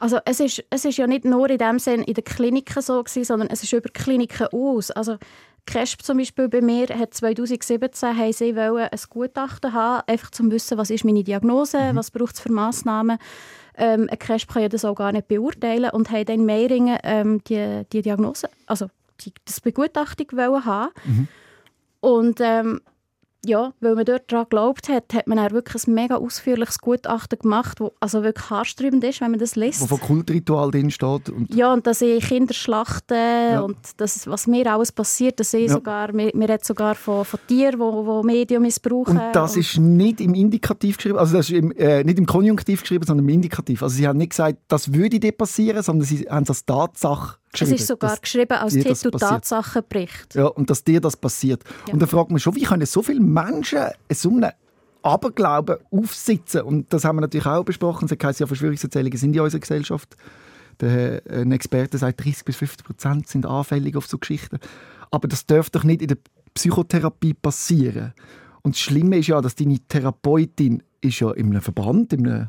Also 0.00 0.18
es 0.24 0.40
ist, 0.40 0.64
es 0.70 0.84
ist 0.84 0.98
ja 0.98 1.06
nicht 1.06 1.24
nur 1.24 1.48
in 1.48 1.58
dem 1.58 1.78
Sinn 1.78 2.02
in 2.02 2.14
den 2.14 2.24
Kliniken 2.24 2.82
so 2.82 3.02
gewesen, 3.02 3.24
sondern 3.24 3.48
es 3.50 3.62
ist 3.62 3.72
über 3.72 3.88
Kliniken 3.88 4.48
aus. 4.48 4.90
Also 4.90 5.16
CRESP 5.66 6.02
zum 6.02 6.18
Beispiel 6.18 6.48
bei 6.48 6.60
mir 6.60 6.88
hat 6.88 7.14
2017 7.14 8.16
haben 8.16 8.32
sie 8.32 8.54
wollen 8.54 8.88
ein 8.90 9.00
Gutachten 9.08 9.72
haben, 9.72 10.02
einfach 10.06 10.30
zum 10.30 10.50
wissen, 10.50 10.76
was 10.76 10.90
ist 10.90 11.04
meine 11.04 11.24
Diagnose, 11.24 11.78
mhm. 11.78 11.96
was 11.96 12.10
braucht 12.10 12.34
es 12.34 12.40
für 12.40 12.52
Massnahmen. 12.52 13.18
Ähm, 13.76 14.08
ein 14.10 14.18
CRESP 14.18 14.52
kann 14.52 14.62
ja 14.62 14.68
das 14.68 14.84
auch 14.84 14.94
gar 14.94 15.12
nicht 15.12 15.26
beurteilen 15.26 15.90
und 15.90 16.10
haben 16.10 16.26
dann 16.26 16.40
in 16.40 16.46
Meiringen 16.46 16.98
ähm, 17.02 17.42
die, 17.44 17.82
die 17.92 18.02
Diagnose, 18.02 18.48
also 18.66 18.88
die, 19.20 19.32
das 19.44 19.60
Begutachtung 19.60 20.26
wollen 20.32 20.64
haben. 20.64 20.92
Mhm. 21.04 21.28
Und 22.00 22.40
ähm, 22.40 22.80
ja, 23.44 23.72
weil 23.80 23.94
man 23.94 24.04
dort 24.04 24.30
daran 24.30 24.44
geglaubt 24.44 24.88
hat, 24.88 25.14
hat 25.14 25.26
man 25.26 25.38
auch 25.38 25.50
wirklich 25.52 25.86
ein 25.86 25.94
mega 25.94 26.16
ausführliches 26.16 26.78
Gutachten 26.78 27.38
gemacht, 27.38 27.80
das 27.80 27.90
also 28.00 28.22
wirklich 28.22 28.50
haarsträubend 28.50 29.04
ist, 29.04 29.20
wenn 29.20 29.30
man 29.30 29.40
das 29.40 29.56
liest. 29.56 29.80
Wo 29.80 29.86
von 29.86 30.00
Kultritual 30.00 30.70
drin 30.70 30.90
steht. 30.90 31.30
Und 31.30 31.54
ja, 31.54 31.72
und 31.72 31.86
dass 31.86 32.00
ich 32.00 32.24
Kinder 32.24 32.54
schlachten 32.54 33.14
ja. 33.14 33.60
und 33.60 33.76
das, 33.96 34.26
was 34.26 34.46
mir 34.46 34.72
alles 34.72 34.92
passiert, 34.92 35.40
dass 35.40 35.52
ich 35.54 35.68
ja. 35.68 35.74
sogar, 35.74 36.12
wir, 36.12 36.32
wir 36.34 36.48
reden 36.48 36.64
sogar 36.64 36.94
von, 36.94 37.24
von 37.24 37.40
Tieren, 37.46 37.74
die 37.74 37.78
wo, 37.78 38.22
Medien 38.22 38.62
missbrauchen. 38.62 39.18
Und 39.18 39.34
das 39.34 39.54
und 39.54 39.60
ist 39.60 39.78
nicht 39.78 40.20
im 40.20 40.34
Indikativ 40.34 40.96
geschrieben, 40.96 41.18
also 41.18 41.36
das 41.36 41.50
ist 41.50 41.56
im, 41.56 41.72
äh, 41.72 42.04
nicht 42.04 42.18
im 42.18 42.26
Konjunktiv 42.26 42.82
geschrieben, 42.82 43.06
sondern 43.06 43.26
im 43.26 43.34
Indikativ. 43.34 43.82
Also 43.82 43.96
sie 43.96 44.06
haben 44.06 44.18
nicht 44.18 44.30
gesagt, 44.30 44.58
das 44.68 44.92
würde 44.92 45.20
dir 45.20 45.32
passieren, 45.32 45.82
sondern 45.82 46.06
sie 46.06 46.26
haben 46.28 46.44
das 46.44 46.64
Tatsache 46.64 47.38
es 47.60 47.70
ist 47.70 47.86
sogar 47.86 48.16
geschrieben 48.16 48.52
als 48.52 48.74
Titel 48.74 49.10
Tatsachenbericht. 49.10 50.34
Ja, 50.34 50.46
und 50.46 50.70
dass 50.70 50.84
dir 50.84 51.00
das 51.00 51.16
passiert. 51.16 51.62
Ja. 51.86 51.94
Und 51.94 52.02
da 52.02 52.06
fragt 52.06 52.30
man 52.30 52.40
schon, 52.40 52.54
wie 52.56 52.62
können 52.62 52.86
so 52.86 53.02
viele 53.02 53.20
Menschen 53.20 53.80
so 54.10 54.30
einen 54.30 54.50
Aberglauben 55.02 55.76
aufsitzen? 55.90 56.62
Und 56.62 56.92
das 56.92 57.04
haben 57.04 57.16
wir 57.16 57.22
natürlich 57.22 57.46
auch 57.46 57.64
besprochen. 57.64 58.08
Es 58.10 58.24
heisst 58.24 58.40
ja, 58.40 58.46
Verschwörungserzählungen 58.46 59.18
sind 59.18 59.34
in 59.34 59.40
unserer 59.40 59.60
Gesellschaft. 59.60 60.16
Der, 60.80 61.22
ein 61.30 61.52
Experte 61.52 61.98
sagt, 61.98 62.24
30 62.24 62.44
bis 62.44 62.56
50 62.56 62.84
Prozent 62.84 63.28
sind 63.28 63.46
anfällig 63.46 63.96
auf 63.96 64.06
so 64.06 64.18
Geschichten. 64.18 64.58
Aber 65.10 65.28
das 65.28 65.46
darf 65.46 65.70
doch 65.70 65.84
nicht 65.84 66.02
in 66.02 66.08
der 66.08 66.18
Psychotherapie 66.54 67.34
passieren. 67.34 68.12
Und 68.62 68.74
das 68.74 68.80
Schlimme 68.80 69.18
ist 69.18 69.28
ja, 69.28 69.40
dass 69.40 69.54
deine 69.54 69.78
Therapeutin 69.78 70.82
ist 71.00 71.20
ja 71.20 71.30
in 71.32 71.50
einem 71.50 71.60
Verband, 71.60 72.12
in 72.12 72.26
einem, 72.26 72.48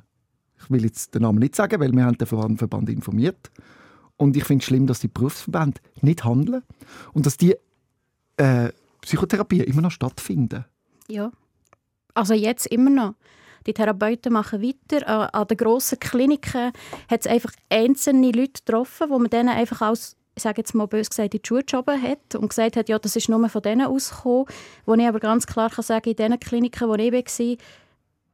ich 0.60 0.72
will 0.72 0.86
jetzt 0.86 1.14
den 1.14 1.24
Namen 1.24 1.40
nicht 1.40 1.56
sagen, 1.56 1.80
weil 1.80 1.92
wir 1.92 2.06
haben 2.06 2.18
den 2.18 2.28
Verband 2.28 2.90
informiert 2.90 3.52
und 4.18 4.36
ich 4.38 4.44
finde 4.44 4.62
es 4.62 4.66
schlimm, 4.66 4.88
dass 4.88 5.00
die 5.00 5.08
Berufsverbände 5.08 5.82
nicht 6.02 6.24
handeln 6.24 6.64
und 7.14 7.26
dass 7.26 7.38
die 7.38 7.56
äh, 8.38 8.70
Psychotherapie 9.02 9.62
immer 9.62 9.82
noch 9.82 9.92
stattfinden. 9.92 10.66
Ja, 11.08 11.32
also 12.14 12.34
jetzt 12.34 12.68
immer 12.68 12.90
noch. 12.90 13.16
Die 13.68 13.74
Therapeuten 13.74 14.32
machen 14.32 14.62
weiter. 14.62 15.34
An, 15.34 15.48
den 15.48 15.58
grossen 15.58 16.00
Kliniken 16.00 16.72
hat 17.10 17.22
es 17.22 17.28
einfach 17.28 17.52
einzelne 17.70 18.32
Leute 18.32 18.62
getroffen, 18.66 19.10
wo 19.10 19.20
man 19.20 19.30
denen 19.30 19.50
einfach 19.50 19.82
als 19.82 20.16
ich 20.38 20.44
sage 20.44 20.60
jetzt 20.60 20.76
mal 20.76 20.86
bös 20.86 21.10
gesagt, 21.10 21.34
in 21.34 21.40
die 21.42 21.48
Schuhe 21.48 21.64
geschoben 21.64 22.02
hat 22.02 22.36
und 22.36 22.50
gesagt 22.50 22.76
hat, 22.76 22.90
ja, 22.90 23.00
das 23.00 23.16
ist 23.16 23.30
nur 23.30 23.48
von 23.48 23.62
denen 23.62 23.88
ausgekommen. 23.88 24.46
Wo 24.86 24.94
ich 24.94 25.08
aber 25.08 25.22
ganz 25.22 25.48
klar 25.48 25.70
kann 25.70 25.84
sagen 25.84 26.10
in 26.10 26.16
den 26.18 26.38
Kliniken, 26.40 26.90
wo 26.90 26.96
ich 26.96 27.12
war, 27.14 27.58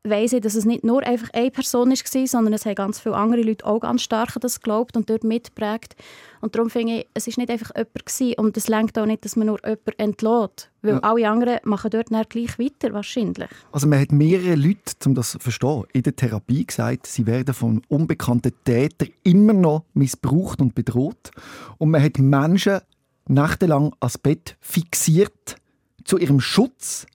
weiss 0.04 0.34
ich, 0.34 0.42
dass 0.42 0.56
es 0.56 0.66
nicht 0.66 0.84
nur 0.84 1.04
einfach 1.04 1.30
eine 1.34 1.52
Person 1.52 1.90
war, 1.90 2.28
sondern 2.28 2.54
es 2.54 2.66
haben 2.66 2.76
ganz 2.76 3.00
viele 3.00 3.16
andere 3.16 3.42
Leute 3.42 3.66
auch 3.66 3.80
ganz 3.80 4.02
stark 4.02 4.36
an 4.36 4.42
das 4.42 4.60
geglaubt 4.60 4.98
und 4.98 5.10
dort 5.10 5.24
mitgeprägt. 5.24 5.96
Und 6.42 6.56
darum 6.56 6.72
finde 6.72 7.00
ich, 7.00 7.08
es 7.14 7.28
war 7.28 7.34
nicht 7.38 7.52
einfach 7.52 7.72
jemand 7.76 8.06
gewesen, 8.06 8.34
und 8.38 8.58
es 8.58 8.68
lenkt 8.68 8.98
auch 8.98 9.06
nicht, 9.06 9.24
dass 9.24 9.36
man 9.36 9.48
nur 9.48 9.60
jemanden 9.64 9.92
entlässt, 9.98 10.72
weil 10.82 10.96
ja. 10.96 11.00
alle 11.02 11.30
anderen 11.30 11.60
machen 11.64 11.92
dort 11.92 12.12
dann 12.12 12.26
gleich 12.28 12.58
weiter, 12.58 12.94
wahrscheinlich. 12.94 13.50
Also 13.72 13.88
man 13.88 14.00
hat 14.00 14.12
mehrere 14.12 14.56
Leute, 14.56 14.80
um 15.06 15.14
das 15.14 15.32
zu 15.32 15.40
verstehen, 15.40 15.84
in 15.94 16.02
der 16.02 16.16
Therapie 16.16 16.66
gesagt, 16.66 17.06
sie 17.06 17.28
werden 17.28 17.54
von 17.54 17.84
unbekannten 17.88 18.54
Tätern 18.64 19.10
immer 19.24 19.54
noch 19.54 19.86
missbraucht 19.94 20.62
und 20.62 20.74
bedroht. 20.74 21.30
Und 21.78 21.92
man 21.92 22.02
hat 22.02 22.18
Menschen 22.18 22.80
nächtelang 23.28 23.94
ans 24.00 24.18
Bett 24.18 24.58
fixiert 24.60 25.58
zu 26.04 26.18
ihrem 26.18 26.40
Schutz 26.40 27.06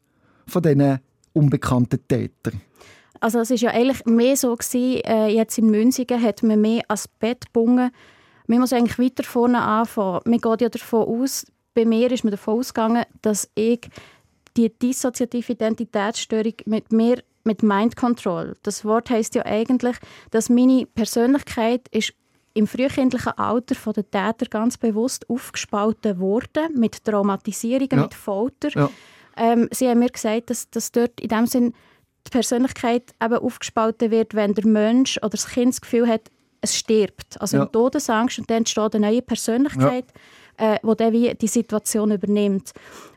von 0.46 0.62
diesen 0.62 1.00
unbekannten 1.32 2.06
Tätern. 2.06 2.62
Also 3.26 3.40
es 3.40 3.50
ist 3.50 3.62
ja 3.62 3.72
eigentlich 3.72 4.06
mehr 4.06 4.36
so 4.36 4.54
gewesen, 4.54 5.00
äh, 5.00 5.26
jetzt 5.26 5.58
in 5.58 5.68
Münzigen 5.68 6.22
hat 6.22 6.44
man 6.44 6.60
mehr 6.60 6.84
als 6.86 7.08
Bett 7.08 7.46
gebunden. 7.46 7.90
Man 8.46 8.60
muss 8.60 8.72
eigentlich 8.72 9.00
weiter 9.00 9.24
vorne 9.24 9.60
anfangen. 9.60 10.20
Man 10.26 10.38
geht 10.38 10.60
ja 10.60 10.68
davon 10.68 11.08
aus, 11.08 11.44
bei 11.74 11.84
mir 11.84 12.12
ist 12.12 12.22
man 12.22 12.30
davon 12.30 12.60
ausgegangen, 12.60 13.02
dass 13.22 13.50
ich 13.56 13.80
die 14.56 14.68
dissoziative 14.68 15.54
Identitätsstörung 15.54 16.52
mit 16.66 16.92
mir 16.92 17.20
mit 17.42 17.64
Mind 17.64 17.96
Control. 17.96 18.54
Das 18.62 18.84
Wort 18.84 19.10
heißt 19.10 19.34
ja 19.34 19.44
eigentlich, 19.44 19.96
dass 20.30 20.48
meine 20.48 20.86
Persönlichkeit 20.86 21.88
ist 21.88 22.14
im 22.54 22.68
frühkindlichen 22.68 23.32
Alter 23.32 23.74
von 23.74 23.92
den 23.92 24.08
Tätern 24.08 24.50
ganz 24.50 24.78
bewusst 24.78 25.28
aufgespalten 25.28 26.20
wurde 26.20 26.68
mit 26.76 27.02
Traumatisierungen, 27.02 27.88
ja. 27.90 28.02
mit 28.02 28.14
Folter. 28.14 28.68
Ja. 28.72 28.90
Ähm, 29.36 29.68
sie 29.72 29.88
haben 29.88 29.98
mir 29.98 30.10
gesagt, 30.10 30.50
dass, 30.50 30.70
dass 30.70 30.92
dort 30.92 31.20
in 31.20 31.28
dem 31.28 31.46
Sinn 31.46 31.74
die 32.26 32.30
Persönlichkeit 32.30 33.14
eben 33.22 33.34
aufgespalten 33.34 34.10
wird, 34.10 34.34
wenn 34.34 34.54
der 34.54 34.66
Mensch 34.66 35.18
oder 35.18 35.30
das 35.30 35.46
Kind 35.48 35.74
das 35.74 35.80
Gefühl 35.80 36.06
hat, 36.06 36.30
es 36.60 36.76
stirbt. 36.76 37.40
Also 37.40 37.58
ja. 37.58 37.66
Todesangst 37.66 38.38
und 38.38 38.50
dann 38.50 38.58
entsteht 38.58 38.94
eine 38.94 39.06
neue 39.06 39.22
Persönlichkeit, 39.22 40.06
ja. 40.60 40.74
äh, 40.76 41.12
wie 41.12 41.34
die 41.34 41.46
Situation 41.46 42.10
übernimmt. 42.10 42.72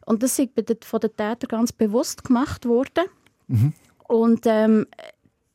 Und 0.06 0.24
das 0.24 0.39
ist 0.39 0.50
von 0.86 1.00
den 1.00 1.12
Tätern 1.12 1.48
ganz 1.48 1.72
bewusst 1.72 2.24
gemacht 2.24 2.66
worden. 2.66 3.06
Mhm. 3.48 3.74
Und 4.08 4.42
ähm, 4.46 4.88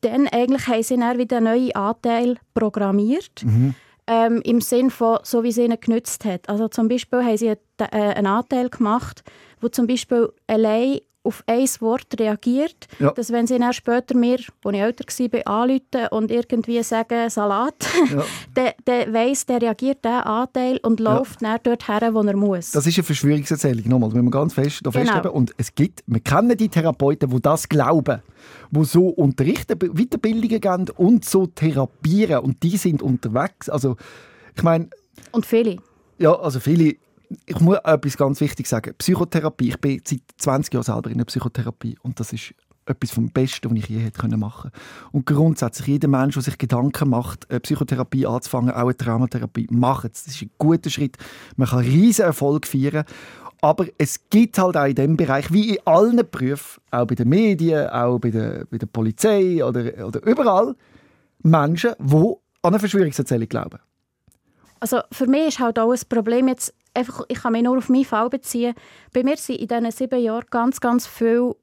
dann 0.01 0.29
eigentlich 0.29 0.67
haben 0.69 0.83
sie 0.83 0.97
dann 0.97 1.19
wieder 1.19 1.39
einen 1.39 1.47
neuen 1.47 1.75
Anteil 1.75 2.37
programmiert. 2.53 3.43
Mhm. 3.45 3.75
Ähm, 4.07 4.43
Im 4.45 4.61
Sinn 4.61 4.91
von, 4.91 5.19
so 5.23 5.43
wie 5.43 5.49
es 5.49 5.57
ihnen 5.57 5.81
genützt 5.81 6.27
hat. 6.27 6.49
Also 6.49 6.69
zum 6.69 6.89
Beispiel 6.89 7.25
haben 7.25 7.39
sie 7.39 7.49
äh, 7.49 7.57
einen 7.79 8.27
Anteil 8.27 8.69
gemacht, 8.69 9.25
wo 9.61 9.69
zum 9.69 9.87
Beispiel 9.87 10.31
allein 10.47 11.01
auf 11.25 11.43
ein 11.47 11.67
Wort 11.81 12.21
reagiert, 12.21 12.87
ja. 12.99 13.11
dass 13.11 13.33
wenn 13.33 13.47
sie 13.47 13.59
dann 13.59 13.73
später 13.73 14.15
mir, 14.15 14.39
als 14.63 14.75
ich 14.79 14.81
älter 14.81 15.05
war, 15.33 15.63
anrufen 15.63 16.09
und 16.11 16.31
irgendwie 16.31 16.83
sagen 16.83 17.31
«Salat», 17.31 17.75
ja. 18.13 18.25
dann, 18.55 18.73
dann 18.85 19.13
weiss, 19.15 19.47
der 19.47 19.63
reagiert 19.63 20.05
diesen 20.05 20.19
Anteil 20.19 20.79
und 20.83 21.01
läuft 21.01 21.41
ja. 21.41 21.53
dann 21.53 21.61
dort 21.63 21.89
her, 21.89 22.15
wo 22.15 22.21
er 22.21 22.37
muss. 22.37 22.73
Das 22.73 22.87
ist 22.87 22.99
eine 22.99 23.05
Verschwörungserzählung, 23.05 23.89
nochmal, 23.89 24.11
das 24.11 24.15
müssen 24.15 24.27
wir 24.27 24.31
ganz 24.31 24.53
fest 24.53 24.79
genau. 24.85 24.93
festhalten. 24.93 25.29
Und 25.29 25.55
es 25.57 25.75
gibt, 25.75 26.05
wir 26.07 26.21
kennen 26.21 26.57
die 26.57 26.69
Therapeuten, 26.69 27.31
die 27.31 27.41
das 27.41 27.69
glauben, 27.69 28.21
die 28.71 28.85
so 28.85 29.09
unterrichten, 29.09 29.79
Weiterbildungen 29.79 30.61
geben 30.61 30.87
und 30.97 31.25
so 31.25 31.47
therapieren 31.47 32.41
und 32.41 32.63
die 32.63 32.77
sind 32.77 33.03
unterwegs. 33.03 33.71
Also, 33.71 33.97
ich 34.55 34.63
meine... 34.63 34.89
Und 35.33 35.47
viele. 35.47 35.79
Ja, 36.19 36.39
also 36.39 36.61
viele 36.61 36.97
ich 37.47 37.61
muss 37.61 37.79
etwas 37.85 38.17
ganz 38.17 38.41
wichtig 38.41 38.67
sagen. 38.67 38.95
Psychotherapie, 38.99 39.69
ich 39.69 39.81
bin 39.81 40.01
seit 40.05 40.21
20 40.39 40.75
Jahren 40.75 40.85
selber 40.85 41.11
in 41.11 41.19
der 41.19 41.25
Psychotherapie 41.25 41.99
und 42.03 42.21
das 42.21 42.33
ist 42.33 42.55
etwas 42.87 43.11
vom 43.13 43.31
Besten, 43.31 43.71
was 43.71 43.79
ich 43.79 43.89
je 43.89 43.99
hätte 43.99 44.37
machen 44.37 44.71
können. 44.71 45.11
Und 45.13 45.27
grundsätzlich, 45.27 45.87
jeder 45.87 46.09
Mensch, 46.09 46.35
der 46.35 46.43
sich 46.43 46.59
Gedanken 46.59 47.11
macht, 47.11 47.51
eine 47.51 47.61
Psychotherapie 47.61 48.27
anzufangen, 48.27 48.71
auch 48.71 48.83
eine 48.83 48.97
Traumatherapie, 48.97 49.69
macht 49.71 50.13
es. 50.15 50.25
Das 50.25 50.35
ist 50.35 50.43
ein 50.43 50.51
guter 50.59 50.91
Schritt. 50.91 51.17
Man 51.57 51.69
kann 51.69 51.81
riesen 51.81 52.27
Erfolg 52.27 52.67
feiern. 52.67 53.05
Aber 53.61 53.87
es 53.97 54.29
gibt 54.29 54.59
halt 54.59 54.77
auch 54.77 54.85
in 54.85 54.95
diesem 54.95 55.17
Bereich, 55.17 55.51
wie 55.51 55.77
in 55.77 55.87
allen 55.87 56.21
Berufen, 56.31 56.83
auch 56.91 57.07
bei 57.07 57.15
den 57.15 57.31
Medien, 57.31 57.89
auch 57.89 58.19
bei 58.19 58.31
der, 58.31 58.67
bei 58.71 58.77
der 58.77 58.87
Polizei 58.87 59.65
oder, 59.65 60.07
oder 60.07 60.23
überall, 60.27 60.75
Menschen, 61.43 61.93
die 61.99 62.15
an 62.15 62.35
eine 62.63 62.79
Verschwörungserzählung 62.79 63.49
glauben. 63.49 63.79
Also 64.81 65.01
für 65.11 65.27
mich 65.27 65.49
ist 65.49 65.61
halt 65.61 65.79
auch 65.79 65.93
ein 65.93 66.01
Problem 66.11 66.49
jetzt, 66.49 66.75
einfach, 66.95 67.25
ich 67.29 67.43
kann 67.43 67.53
mich 67.53 67.63
nur 67.63 67.79
auf 67.79 67.89
meinen 67.89 68.05
Fall 68.05 68.31
beziehen. 68.31 68.75
Bei 69.13 69.23
mir 69.23 69.37
sind 69.37 69.57
in 69.57 69.69
diesen 69.69 69.91
sieben 69.91 70.23
Jahren 70.23 70.47
ganz, 70.51 70.81
ganz 70.81 71.07
viele 71.07 71.57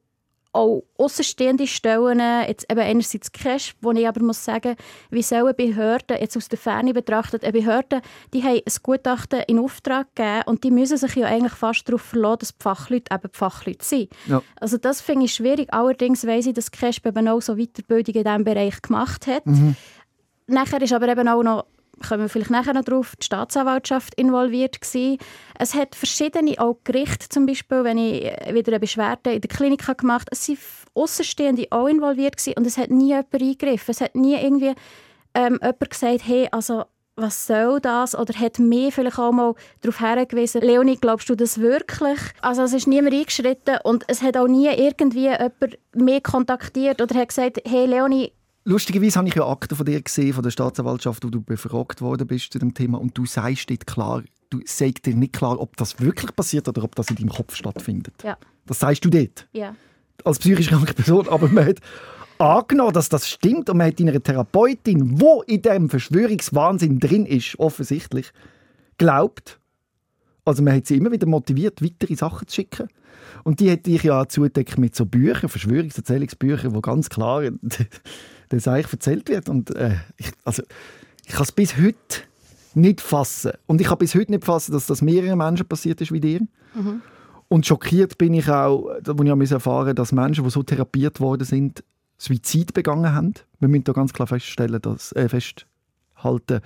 auch 0.52 0.84
außenstehende 0.98 1.66
Stellen, 1.66 2.20
jetzt 2.46 2.70
eben 2.70 2.80
einerseits 2.80 3.32
Cash, 3.32 3.74
wo 3.80 3.90
ich 3.92 4.06
aber 4.06 4.22
muss 4.22 4.44
sagen, 4.44 4.76
wie 5.10 5.22
sollen 5.22 5.54
Behörden, 5.56 6.18
jetzt 6.20 6.36
aus 6.36 6.48
der 6.48 6.58
Ferne 6.58 6.92
betrachtet, 6.92 7.42
eine 7.42 7.52
Behörde, 7.52 8.02
die 8.34 8.42
haben 8.42 8.56
ein 8.56 8.72
Gutachten 8.82 9.40
in 9.46 9.58
Auftrag 9.58 10.14
gegeben 10.14 10.42
und 10.46 10.62
die 10.62 10.70
müssen 10.70 10.98
sich 10.98 11.14
ja 11.14 11.26
eigentlich 11.26 11.54
fast 11.54 11.88
darauf 11.88 12.02
verlassen, 12.02 12.38
dass 12.40 12.56
die 12.56 12.62
Fachleute 12.62 13.14
eben 13.14 13.30
die 13.32 13.38
Fachleute 13.38 13.84
sind. 13.84 14.10
Ja. 14.26 14.42
Also 14.60 14.76
das 14.76 15.00
finde 15.00 15.24
ich 15.24 15.34
schwierig. 15.34 15.72
Allerdings 15.72 16.26
weiss 16.26 16.46
ich, 16.46 16.54
dass 16.54 16.70
Cash 16.70 17.00
eben 17.04 17.28
auch 17.28 17.40
so 17.40 17.56
Weiterbildung 17.56 18.14
in 18.14 18.24
diesem 18.24 18.44
Bereich 18.44 18.82
gemacht 18.82 19.26
hat. 19.26 19.46
Mhm. 19.46 19.74
Nachher 20.46 20.82
ist 20.82 20.92
aber 20.92 21.08
eben 21.08 21.28
auch 21.28 21.42
noch 21.42 21.64
kommen 22.02 22.22
wir 22.22 22.28
vielleicht 22.28 22.50
nachher 22.50 22.74
noch 22.74 22.84
drauf, 22.84 23.14
die 23.20 23.24
Staatsanwaltschaft 23.24 24.14
involviert 24.14 24.80
gewesen. 24.80 25.18
Es 25.58 25.74
hat 25.74 25.94
verschiedene, 25.94 26.58
auch 26.58 26.78
Gerichte 26.84 27.28
zum 27.28 27.46
Beispiel, 27.46 27.84
wenn 27.84 27.98
ich 27.98 28.24
wieder 28.52 28.72
eine 28.72 28.80
Beschwerde 28.80 29.32
in 29.32 29.40
der 29.40 29.48
Klinik 29.48 29.86
gemacht 29.98 30.26
habe, 30.26 30.32
es 30.32 30.46
sind 30.46 30.58
Außenstehende 30.94 31.66
auch 31.70 31.86
involviert 31.86 32.36
gewesen 32.36 32.54
und 32.58 32.66
es 32.66 32.76
hat 32.76 32.90
nie 32.90 33.08
jemand 33.08 33.32
eingegriffen. 33.32 33.90
Es 33.90 34.00
hat 34.00 34.14
nie 34.14 34.34
irgendwie 34.34 34.74
ähm, 35.34 35.58
jemand 35.62 35.90
gesagt, 35.90 36.20
hey, 36.26 36.48
also 36.50 36.84
was 37.16 37.46
soll 37.46 37.80
das? 37.80 38.14
Oder 38.14 38.38
hat 38.38 38.58
mir 38.58 38.90
vielleicht 38.90 39.18
auch 39.18 39.32
mal 39.32 39.54
darauf 39.80 39.98
hingewiesen, 39.98 40.62
Leonie, 40.62 40.96
glaubst 41.00 41.28
du 41.28 41.34
das 41.34 41.58
wirklich? 41.58 42.18
Also 42.40 42.62
es 42.62 42.72
ist 42.72 42.86
niemand 42.86 43.14
eingeschritten 43.14 43.78
und 43.84 44.04
es 44.08 44.22
hat 44.22 44.36
auch 44.36 44.48
nie 44.48 44.68
irgendwie 44.68 45.28
jemand 45.28 45.78
mehr 45.94 46.20
kontaktiert 46.20 47.00
oder 47.00 47.14
hat 47.18 47.28
gesagt, 47.28 47.60
hey 47.66 47.86
Leonie, 47.86 48.32
Lustigerweise 48.64 49.18
habe 49.18 49.28
ich 49.28 49.34
ja 49.34 49.46
Akten 49.46 49.74
von 49.74 49.86
dir 49.86 50.00
gesehen, 50.00 50.34
von 50.34 50.42
der 50.42 50.50
Staatsanwaltschaft, 50.50 51.24
wo 51.24 51.30
du 51.30 51.42
befragt 51.42 52.00
worden 52.00 52.26
bist 52.26 52.52
zu 52.52 52.58
dem 52.58 52.74
Thema 52.74 53.00
und 53.00 53.18
du 53.18 53.26
sagst 53.26 53.70
dort 53.70 53.86
klar, 53.86 54.22
du 54.50 54.60
sagst 54.64 55.06
dir 55.06 55.16
nicht 55.16 55.32
klar, 55.32 55.60
ob 55.60 55.76
das 55.76 55.98
wirklich 56.00 56.34
passiert 56.34 56.68
oder 56.68 56.84
ob 56.84 56.94
das 56.94 57.10
in 57.10 57.16
deinem 57.16 57.30
Kopf 57.30 57.56
stattfindet. 57.56 58.14
Ja. 58.22 58.36
Das 58.66 58.78
sagst 58.78 59.04
du 59.04 59.10
dort? 59.10 59.48
Ja. 59.52 59.74
Als 60.24 60.38
psychisch 60.38 60.68
kranke 60.68 60.94
Person, 60.94 61.28
aber 61.28 61.48
man 61.48 61.66
hat 61.66 61.80
angenommen, 62.38 62.92
dass 62.92 63.08
das 63.08 63.28
stimmt 63.28 63.68
und 63.68 63.78
man 63.78 63.88
hat 63.88 63.98
deiner 63.98 64.22
Therapeutin, 64.22 65.20
wo 65.20 65.42
in 65.42 65.62
dem 65.62 65.90
Verschwörungswahnsinn 65.90 67.00
drin 67.00 67.26
ist, 67.26 67.58
offensichtlich, 67.58 68.32
glaubt. 68.96 69.58
Also 70.44 70.62
man 70.62 70.76
hat 70.76 70.86
sie 70.86 70.96
immer 70.96 71.10
wieder 71.10 71.26
motiviert, 71.26 71.82
weitere 71.82 72.14
Sachen 72.14 72.46
zu 72.46 72.54
schicken. 72.54 72.88
Und 73.44 73.60
die 73.60 73.70
hat 73.70 73.86
dich 73.86 74.02
ja 74.04 74.28
zudeckt 74.28 74.78
mit 74.78 74.94
so 74.94 75.06
Büchern, 75.06 75.48
Verschwörungserzählungsbüchern, 75.48 76.74
wo 76.74 76.80
ganz 76.80 77.08
klar 77.08 77.42
das 78.58 78.68
eigentlich 78.68 78.92
erzählt 78.92 79.28
wird. 79.28 79.48
Und 79.48 79.74
äh, 79.74 79.96
ich, 80.16 80.30
also, 80.44 80.62
ich 81.24 81.32
kann 81.32 81.42
es 81.42 81.52
bis 81.52 81.76
heute 81.76 81.96
nicht 82.74 83.00
fassen. 83.00 83.52
Und 83.66 83.80
ich 83.80 83.88
kann 83.88 83.98
bis 83.98 84.14
heute 84.14 84.32
nicht 84.32 84.44
fassen, 84.44 84.72
dass 84.72 84.86
das 84.86 85.02
mehreren 85.02 85.38
Menschen 85.38 85.66
passiert 85.66 86.00
ist 86.00 86.12
wie 86.12 86.20
dir. 86.20 86.40
Mhm. 86.74 87.02
Und 87.48 87.66
schockiert 87.66 88.16
bin 88.16 88.32
ich 88.34 88.48
auch, 88.48 88.90
wo 89.04 89.22
ich 89.22 89.50
erfahren 89.50 89.94
dass 89.94 90.12
Menschen, 90.12 90.44
die 90.44 90.50
so 90.50 90.62
therapiert 90.62 91.20
worden 91.20 91.44
sind, 91.44 91.84
Suizid 92.16 92.72
begangen 92.72 93.12
haben. 93.12 93.34
Wir 93.58 93.68
müssen 93.68 93.84
da 93.84 93.92
ganz 93.92 94.12
klar 94.12 94.26
feststellen, 94.26 94.80
dass, 94.80 95.12
äh, 95.12 95.28
festhalten, 95.28 96.60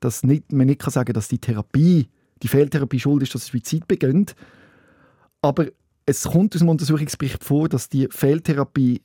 dass 0.00 0.24
nicht, 0.24 0.52
man 0.52 0.66
nicht 0.66 0.80
kann 0.80 0.92
sagen 0.92 1.12
dass 1.12 1.28
die 1.28 1.38
Therapie, 1.38 2.08
die 2.42 2.48
Fehltherapie 2.48 3.00
schuld 3.00 3.22
ist, 3.22 3.34
dass 3.34 3.46
Suizid 3.46 3.86
beginnt. 3.88 4.34
Aber 5.40 5.66
es 6.06 6.24
kommt 6.24 6.54
aus 6.54 6.60
dem 6.60 6.68
Untersuchungsbericht 6.68 7.42
vor, 7.44 7.68
dass 7.68 7.88
die 7.88 8.08
Fehltherapie 8.10 9.02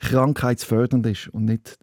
krankheitsfördernd 0.00 1.06
ist 1.06 1.28
und 1.28 1.44
nicht, 1.44 1.78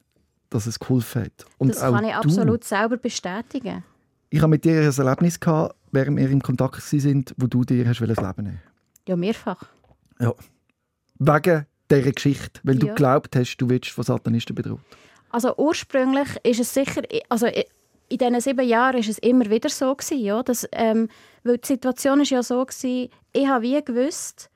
dass 0.49 0.67
es 0.67 0.79
geholfen 0.79 1.23
hat. 1.25 1.45
Und 1.57 1.69
das 1.69 1.81
kann 1.81 2.03
ich 2.03 2.11
du, 2.11 2.17
absolut 2.17 2.63
selber 2.63 2.97
bestätigen. 2.97 3.83
Ich 4.29 4.39
habe 4.39 4.49
mit 4.49 4.65
dir 4.65 4.81
ein 4.81 4.97
Erlebnis 4.97 5.39
gehabt, 5.39 5.75
während 5.91 6.17
wir 6.17 6.29
im 6.29 6.41
Kontakt 6.41 6.81
sind, 6.81 7.33
wo 7.37 7.47
du 7.47 7.63
dir 7.63 7.87
hast 7.87 7.99
das 8.01 8.17
Leben 8.17 8.43
nehmen 8.43 8.61
Ja, 9.07 9.15
mehrfach. 9.15 9.63
Ja. 10.19 10.33
Wegen 11.19 11.65
dieser 11.89 12.11
Geschichte, 12.11 12.59
weil 12.63 12.77
du 12.77 12.87
geglaubt 12.87 13.35
hast, 13.35 13.57
du 13.57 13.69
wirst 13.69 13.91
von 13.91 14.03
Satanisten 14.03 14.55
bedroht. 14.55 14.79
Also 15.29 15.55
ursprünglich 15.57 16.27
ist 16.43 16.59
es 16.59 16.73
sicher, 16.73 17.01
also 17.29 17.47
in 17.47 18.17
diesen 18.17 18.41
sieben 18.41 18.67
Jahren 18.67 18.97
ist 18.97 19.09
es 19.09 19.17
immer 19.19 19.49
wieder 19.49 19.69
so 19.69 19.93
gewesen, 19.95 20.19
ja, 20.19 20.43
dass, 20.43 20.67
ähm, 20.71 21.09
weil 21.43 21.57
die 21.57 21.67
Situation 21.67 22.21
ist 22.21 22.29
ja 22.29 22.43
so 22.43 22.65
gewesen, 22.65 23.09
ich 23.33 23.47
habe 23.47 23.63
wie 23.63 23.83
gewusst, 23.83 24.49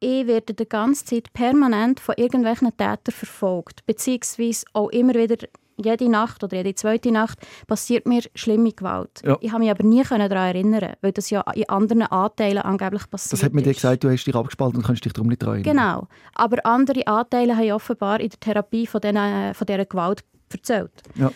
ich 0.00 0.26
werde 0.26 0.54
die 0.54 0.68
ganze 0.68 1.04
Zeit 1.04 1.32
permanent 1.32 2.00
von 2.00 2.14
irgendwelchen 2.16 2.70
Tätern 2.70 3.12
verfolgt, 3.12 3.84
beziehungsweise 3.86 4.64
auch 4.72 4.88
immer 4.88 5.14
wieder 5.14 5.36
jede 5.84 6.08
Nacht 6.08 6.42
oder 6.44 6.58
jede 6.58 6.74
zweite 6.74 7.10
Nacht 7.10 7.38
passiert 7.66 8.06
mir 8.06 8.22
schlimme 8.34 8.72
Gewalt. 8.72 9.22
Ja. 9.24 9.36
Ich 9.40 9.50
habe 9.50 9.62
mich 9.62 9.70
aber 9.70 9.84
nie 9.84 10.02
daran 10.02 10.30
erinnern, 10.30 10.94
weil 11.00 11.12
das 11.12 11.30
ja 11.30 11.40
in 11.52 11.68
anderen 11.68 12.02
Anteilen 12.02 12.58
angeblich 12.58 13.08
passiert 13.10 13.32
Das 13.32 13.42
hat 13.42 13.52
mir 13.52 13.62
dir 13.62 13.74
gesagt, 13.74 14.04
du 14.04 14.10
hast 14.10 14.24
dich 14.24 14.34
abgespalten 14.34 14.78
und 14.78 14.86
kannst 14.86 15.04
dich 15.04 15.12
darum 15.12 15.28
nicht 15.28 15.42
daran 15.42 15.56
erinnern. 15.56 15.76
Genau. 15.76 16.08
Aber 16.34 16.64
andere 16.64 17.06
Anteile 17.06 17.56
haben 17.56 17.72
offenbar 17.72 18.20
in 18.20 18.28
der 18.28 18.40
Therapie 18.40 18.86
von, 18.86 19.00
diesen, 19.00 19.16
äh, 19.16 19.54
von 19.54 19.66
dieser 19.66 19.86
Gewalt 19.86 20.24
erzählt. 20.52 20.92
Ja. 21.14 21.30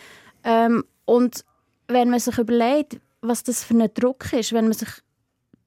Ähm, 0.45 0.85
und 1.05 1.45
wenn 1.89 2.11
man 2.11 2.21
sich 2.21 2.39
überlegt, 2.39 3.01
was 3.21 3.43
das 3.43 3.65
für 3.65 3.75
ein 3.75 3.89
Druck 3.95 4.33
ist, 4.33 4.53
wenn 4.53 4.65
man 4.65 4.75
sich 4.75 4.89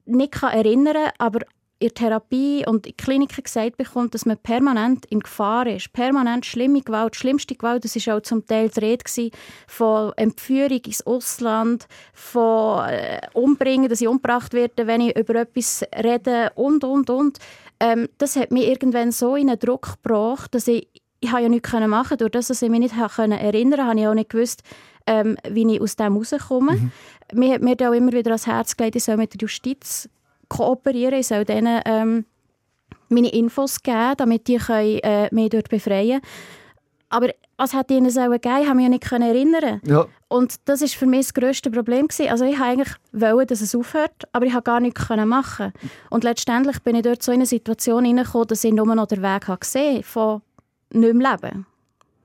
nicht 0.06 0.34
kann 0.34 0.54
erinnern 0.54 0.94
kann, 0.94 1.12
aber 1.18 1.40
in 1.80 1.90
der 1.90 1.94
Therapie 1.94 2.66
und 2.66 2.88
in 2.88 2.98
Kliniken 2.98 3.44
gesagt 3.44 3.78
bekommt, 3.78 4.16
dass 4.16 4.26
man 4.26 4.38
permanent 4.38 5.06
in 5.08 5.20
Gefahr 5.20 5.68
ist. 5.68 5.94
Permanent 5.94 6.46
schlimme 6.46 6.82
Gewalt. 6.82 7.16
Schlimmste 7.16 7.56
Gewalt, 7.56 7.84
das 7.84 7.96
war 8.08 8.18
auch 8.18 8.22
zum 8.22 8.46
Teil 8.46 8.70
die 8.70 8.80
Rede 8.80 9.04
gewesen 9.04 9.32
von 9.68 10.12
Entführung 10.16 10.82
ins 10.86 11.06
Ausland, 11.06 11.88
von 12.14 12.88
äh, 12.90 13.22
Umbringen, 13.34 13.90
dass 13.90 14.02
ich 14.02 14.08
umgebracht 14.08 14.54
werde, 14.54 14.88
wenn 14.88 15.02
ich 15.02 15.16
über 15.16 15.36
etwas 15.36 15.84
rede 15.96 16.52
und, 16.56 16.84
und, 16.84 17.10
und. 17.12 17.38
Ähm, 17.80 18.10
das 18.18 18.36
hat 18.36 18.52
mich 18.52 18.68
irgendwann 18.68 19.12
so 19.12 19.36
in 19.36 19.50
einen 19.50 19.60
Druck 19.60 19.98
gebracht, 20.02 20.56
dass 20.56 20.68
ich, 20.68 20.88
ich 21.20 21.32
habe 21.32 21.44
ja 21.44 21.50
nichts 21.50 21.72
machen 21.74 21.92
konnte. 21.92 22.18
Durch 22.18 22.32
das, 22.32 22.48
dass 22.48 22.64
ich 22.64 22.70
mich 22.70 22.80
nicht 22.80 22.96
erinnern 22.98 23.40
konnte, 23.40 23.86
habe 23.86 24.00
ich 24.00 24.08
auch 24.08 24.14
nicht 24.16 24.30
gewusst, 24.30 24.64
ähm, 25.06 25.38
wie 25.48 25.76
ich 25.76 25.82
aus 25.82 25.96
dem 25.96 26.18
rauskomme. 26.18 26.74
Mhm. 26.74 26.92
Mir 27.34 27.54
hat 27.54 27.62
mir 27.62 27.76
da 27.76 27.90
auch 27.90 27.94
immer 27.94 28.14
wieder 28.14 28.32
ans 28.32 28.48
Herz 28.48 28.76
gelegt, 28.76 28.96
ich 28.96 29.04
soll 29.04 29.18
mit 29.18 29.34
der 29.34 29.40
Justiz 29.42 30.10
kooperieren, 30.50 31.20
ich 31.20 31.28
soll 31.28 31.46
denen 31.46 31.82
ähm, 31.86 32.26
meine 33.10 33.30
Infos 33.34 33.82
geben, 33.82 34.14
damit 34.18 34.48
die 34.48 34.58
können, 34.58 35.00
äh, 35.00 35.30
mich 35.32 35.50
dort 35.50 35.70
befreien 35.70 36.22
Aber 37.10 37.30
was 37.58 37.74
hätte 37.74 37.94
ihnen 37.96 38.10
sollen 38.10 38.40
geben? 38.40 38.58
Ich 38.62 38.68
habe 38.68 38.76
mich 38.76 38.84
ja 38.84 38.90
nicht 38.90 39.04
können 39.04 39.28
erinnern. 39.34 39.82
Ja, 39.86 40.06
Und 40.28 40.56
das 40.66 40.82
ist 40.82 40.94
für 40.96 41.06
mich 41.08 41.28
das 41.28 41.34
grösste 41.34 41.72
Problem 41.72 42.08
gewesen. 42.08 42.30
Also 42.30 42.46
ich 42.46 42.60
wollte 42.60 42.64
eigentlich, 42.64 42.94
wollen, 43.14 43.48
dass 43.48 43.62
es 43.62 43.74
aufhört, 43.74 44.12
aber 44.32 44.46
ich 44.46 44.54
habe 44.54 44.64
gar 44.64 44.80
nichts 44.80 45.08
können 45.08 45.28
machen. 45.28 45.74
Und 46.10 46.24
letztendlich 46.24 46.80
bin 46.84 46.96
ich 46.96 47.02
dort 47.04 47.24
so 47.24 47.32
in 47.32 47.38
eine 47.40 47.46
Situation 47.48 48.06
hineingekommen, 48.06 48.48
dass 48.48 48.64
ich 48.64 48.74
nur 48.74 48.94
noch 48.94 49.08
den 49.08 49.24
Weg 49.24 49.48
habe 49.48 49.58
gesehen 49.60 50.04
von 50.04 50.42
nicht 50.92 51.14
mehr 51.16 51.32
leben. 51.42 51.66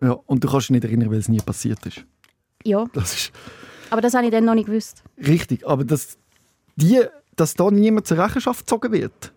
ja. 0.01 0.13
Und 0.27 0.45
du 0.45 0.49
kannst 0.51 0.67
dich 0.69 0.73
nicht 0.75 0.85
erinnern, 0.85 1.11
weil 1.11 1.19
es 1.19 1.29
nie 1.29 1.41
passiert 1.41 1.85
ist. 1.87 2.05
Ja, 2.65 2.85
Das 2.93 3.15
ist 3.15 3.33
aber 3.91 4.01
das 4.01 4.15
habe 4.15 4.25
ich 4.25 4.31
dann 4.33 4.45
noch 4.47 4.55
nicht 4.55 4.67
gewusst. 4.67 5.03
richtig. 5.19 5.67
Aber 5.67 5.85
dass, 5.85 6.17
die, 6.77 7.03
dass 7.37 7.55
da 7.55 7.71
niemand 7.71 8.07
zur 8.07 8.19
Rechenschaft 8.19 8.61
gezogen 8.61 8.93
wird, 8.93 9.33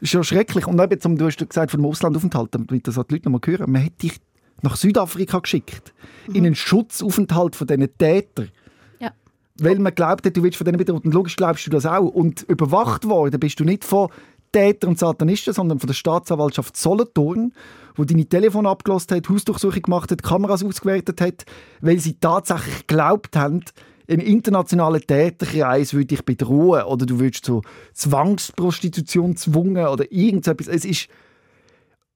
ist 0.00 0.12
ja 0.12 0.22
schrecklich. 0.22 0.66
Und 0.66 0.80
eben, 0.80 1.00
zum, 1.00 1.16
du 1.16 1.26
hast 1.26 1.38
gesagt, 1.38 1.70
von 1.70 1.80
dem 1.80 1.86
Auslandaufenthalt, 1.86 2.54
damit 2.54 2.86
das 2.86 2.98
auch 2.98 3.04
die 3.04 3.14
Leute 3.14 3.30
noch 3.30 3.40
mal 3.40 3.52
hören, 3.52 3.70
man 3.70 3.84
hat 3.84 4.02
dich 4.02 4.20
nach 4.62 4.76
Südafrika 4.76 5.38
geschickt. 5.38 5.94
In 6.28 6.44
einen 6.44 6.54
Schutzaufenthalt 6.54 7.56
von 7.56 7.66
diesen 7.66 7.96
Tätern. 7.96 8.50
Ja. 8.98 9.12
Weil 9.58 9.78
man 9.78 9.94
glaubt 9.94 10.24
du 10.24 10.42
willst 10.42 10.58
von 10.58 10.64
denen 10.64 10.78
bedroht. 10.78 11.04
Und 11.04 11.14
logisch 11.14 11.36
glaubst 11.36 11.66
du 11.66 11.70
das 11.70 11.86
auch. 11.86 12.08
Und 12.08 12.42
überwacht 12.42 13.08
worden 13.08 13.38
bist 13.40 13.60
du 13.60 13.64
nicht 13.64 13.84
von 13.84 14.08
Tätern 14.52 14.90
und 14.90 14.98
Satanisten, 14.98 15.52
sondern 15.52 15.78
von 15.78 15.86
der 15.86 15.94
Staatsanwaltschaft 15.94 16.76
Solothurn, 16.76 17.52
wo 17.96 18.04
deine 18.04 18.26
Telefone 18.26 18.68
abgelost 18.68 19.12
hat, 19.12 19.28
Hausdurchsuchung 19.28 19.82
gemacht 19.82 20.10
hat, 20.10 20.22
Kameras 20.22 20.64
ausgewertet 20.64 21.20
hat, 21.20 21.44
weil 21.80 21.98
sie 21.98 22.14
tatsächlich 22.14 22.86
geglaubt 22.86 23.36
haben, 23.36 23.64
ein 24.10 24.20
internationaler 24.20 25.00
Täterkreis 25.00 25.92
würde 25.92 26.06
dich 26.06 26.24
bedrohen 26.24 26.82
oder 26.84 27.04
du 27.04 27.20
würdest 27.20 27.44
zur 27.44 27.62
Zwangsprostitution 27.92 29.36
zwungen 29.36 29.86
oder 29.86 30.10
irgendetwas. 30.10 30.66
Es 30.66 30.84
ist 30.84 31.08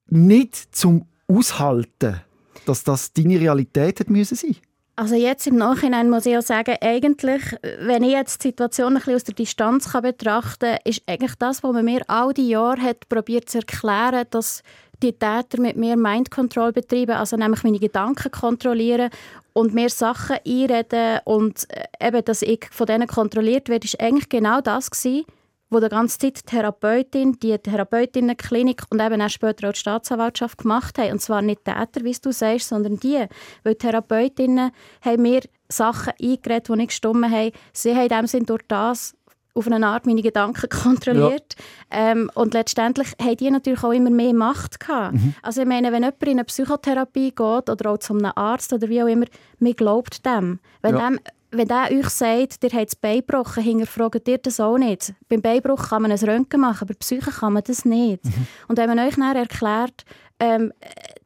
nicht 0.07 0.75
zum 0.75 1.05
Aushalten, 1.27 2.21
dass 2.65 2.83
das 2.83 3.13
deine 3.13 3.39
Realität 3.39 3.99
hat 3.99 4.09
müssen 4.09 4.35
sein. 4.35 4.55
Also 4.95 5.15
jetzt 5.15 5.47
im 5.47 5.55
Nachhinein 5.55 6.09
muss 6.09 6.27
ich 6.27 6.37
auch 6.37 6.43
sagen, 6.43 6.75
eigentlich, 6.79 7.41
wenn 7.79 8.03
ich 8.03 8.11
jetzt 8.11 8.43
die 8.43 8.49
Situation 8.49 8.93
ein 8.93 8.99
bisschen 8.99 9.15
aus 9.15 9.23
der 9.23 9.33
Distanz 9.33 9.91
kann 9.91 10.03
betrachten 10.03 10.69
kann, 10.69 10.79
ist 10.85 11.01
eigentlich 11.07 11.33
das, 11.35 11.63
was 11.63 11.73
man 11.73 11.85
mir 11.85 12.01
all 12.07 12.31
die 12.33 12.49
Jahre 12.49 12.81
hat 12.81 13.09
probiert 13.09 13.49
zu 13.49 13.59
erklären, 13.59 14.25
dass 14.29 14.61
die 15.01 15.13
Täter 15.13 15.59
mit 15.59 15.77
mir 15.77 15.97
Mind 15.97 16.29
Control 16.29 16.71
betreiben, 16.71 17.15
also 17.15 17.35
nämlich 17.37 17.63
meine 17.63 17.79
Gedanken 17.79 18.31
kontrollieren 18.31 19.09
und 19.53 19.73
mir 19.73 19.89
Sachen 19.89 20.37
einreden 20.45 21.19
und 21.25 21.67
äh, 21.69 22.07
eben, 22.07 22.25
dass 22.25 22.41
ich 22.41 22.67
von 22.71 22.87
denen 22.87 23.07
kontrolliert 23.07 23.69
werde, 23.69 23.85
ist 23.85 23.99
eigentlich 23.99 24.29
genau 24.29 24.61
das 24.61 24.91
gewesen, 24.91 25.25
wo 25.69 25.79
die 25.79 25.89
ganze 25.89 26.19
Zeit 26.19 26.37
die 26.37 26.41
Therapeutin, 26.43 27.39
die 27.39 27.57
Therapeutinnenklinik 27.57 28.83
und 28.89 29.01
eben 29.01 29.21
auch 29.21 29.29
später 29.29 29.69
auch 29.69 29.73
die 29.73 29.79
Staatsanwaltschaft 29.79 30.59
gemacht 30.59 30.97
haben. 30.97 31.13
Und 31.13 31.21
zwar 31.21 31.41
nicht 31.41 31.65
Täter, 31.65 32.03
wie 32.03 32.15
du 32.21 32.31
sagst, 32.31 32.69
sondern 32.69 32.99
die. 32.99 33.25
Weil 33.63 33.73
die 33.73 33.79
Therapeutinnen 33.79 34.71
haben 35.01 35.21
mir 35.21 35.41
Sachen 35.69 36.13
eingeredet, 36.21 36.69
die 36.69 36.75
nicht 36.75 36.89
gestimmt 36.89 37.25
haben. 37.25 37.51
Sie 37.73 37.95
haben 37.95 38.03
in 38.03 38.09
dem 38.09 38.27
Sinn 38.27 38.45
durch 38.45 38.61
das 38.67 39.15
auf 39.55 39.67
eine 39.67 39.85
Art 39.85 40.05
meine 40.05 40.21
Gedanken 40.21 40.69
kontrolliert. 40.83 41.55
Ähm, 41.91 42.31
und 42.33 42.53
letztendlich 42.53 43.09
haben 43.21 43.37
die 43.37 43.51
natürlich 43.51 43.83
auch 43.83 43.91
immer 43.91 44.09
mehr 44.09 44.33
Macht 44.33 44.79
gehabt. 44.79 45.15
Also 45.41 45.61
ich 45.61 45.67
meine, 45.67 45.91
wenn 45.91 46.03
jemand 46.03 46.23
in 46.23 46.29
eine 46.31 46.43
Psychotherapie 46.43 47.31
geht 47.31 47.69
oder 47.69 47.91
auch 47.91 47.97
zu 47.97 48.13
einem 48.13 48.31
Arzt 48.35 48.73
oder 48.73 48.89
wie 48.89 49.03
auch 49.03 49.07
immer, 49.07 49.25
mir 49.59 49.73
glaubt 49.73 50.25
dem. 50.25 50.59
Wenn 50.81 50.95
Ja. 50.95 51.09
dem 51.09 51.19
wenn 51.55 51.67
der 51.67 51.91
euch 51.91 52.09
sagt, 52.09 52.63
ihr 52.63 52.71
habt 52.71 52.87
das 52.87 52.95
Bein 52.95 53.19
gebrochen, 53.19 53.61
hinterfragt 53.61 54.27
ihr 54.27 54.39
das 54.39 54.59
auch 54.59 54.79
nicht. 54.79 55.13
Beim 55.29 55.41
Beinbruch 55.43 55.89
kann 55.89 56.01
man 56.01 56.11
ein 56.11 56.17
Röntgen 56.17 56.59
machen, 56.61 56.79
aber 56.81 56.95
Psyche 56.95 57.29
kann 57.29 57.53
man 57.53 57.61
das 57.63 57.85
nicht. 57.85 58.21
Und 58.67 58.77
wenn 58.79 58.89
man 58.89 58.97
euch 58.97 59.15
dann 59.15 59.35
erklärt, 59.35 60.03
ähm, 60.39 60.73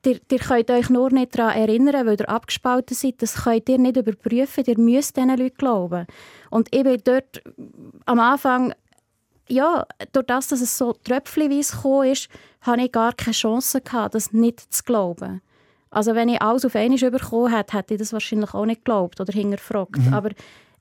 ihr, 0.07 0.19
ihr 0.31 0.39
könnt 0.39 0.71
euch 0.71 0.89
nur 0.89 1.11
nicht 1.11 1.37
daran 1.37 1.57
erinnern, 1.57 2.07
weil 2.07 2.19
ihr 2.19 2.29
abgespalten 2.29 2.95
seid, 2.95 3.21
das 3.21 3.43
könnt 3.43 3.69
ihr 3.69 3.77
nicht 3.77 3.97
überprüfen, 3.97 4.63
ihr 4.65 4.79
müsst 4.79 5.17
diesen 5.17 5.37
Leuten 5.37 5.57
glauben. 5.57 6.07
Und 6.49 6.73
ich 6.73 6.83
bin 6.83 7.01
dort 7.03 7.43
am 8.05 8.19
Anfang 8.19 8.73
ja, 9.49 9.85
durch 10.11 10.25
das, 10.25 10.47
dass 10.47 10.61
es 10.61 10.77
so 10.77 10.93
tröpfchenweise 10.93 11.75
gekommen 11.75 12.11
ist, 12.11 12.29
hatte 12.61 12.81
ich 12.81 12.91
gar 12.91 13.13
keine 13.13 13.33
Chance, 13.33 13.81
gehabt, 13.81 14.15
das 14.15 14.33
nicht 14.33 14.73
zu 14.73 14.83
glauben. 14.83 15.41
Also 15.89 16.15
wenn 16.15 16.29
ich 16.29 16.41
alles 16.41 16.65
auf 16.65 16.75
einmal 16.75 17.11
bekommen 17.11 17.53
hätte, 17.53 17.77
hätte 17.77 17.93
ich 17.93 17.99
das 17.99 18.13
wahrscheinlich 18.13 18.53
auch 18.53 18.65
nicht 18.65 18.83
geglaubt 18.83 19.21
oder 19.21 19.31
hinterfragt. 19.31 20.01
Aber 20.11 20.31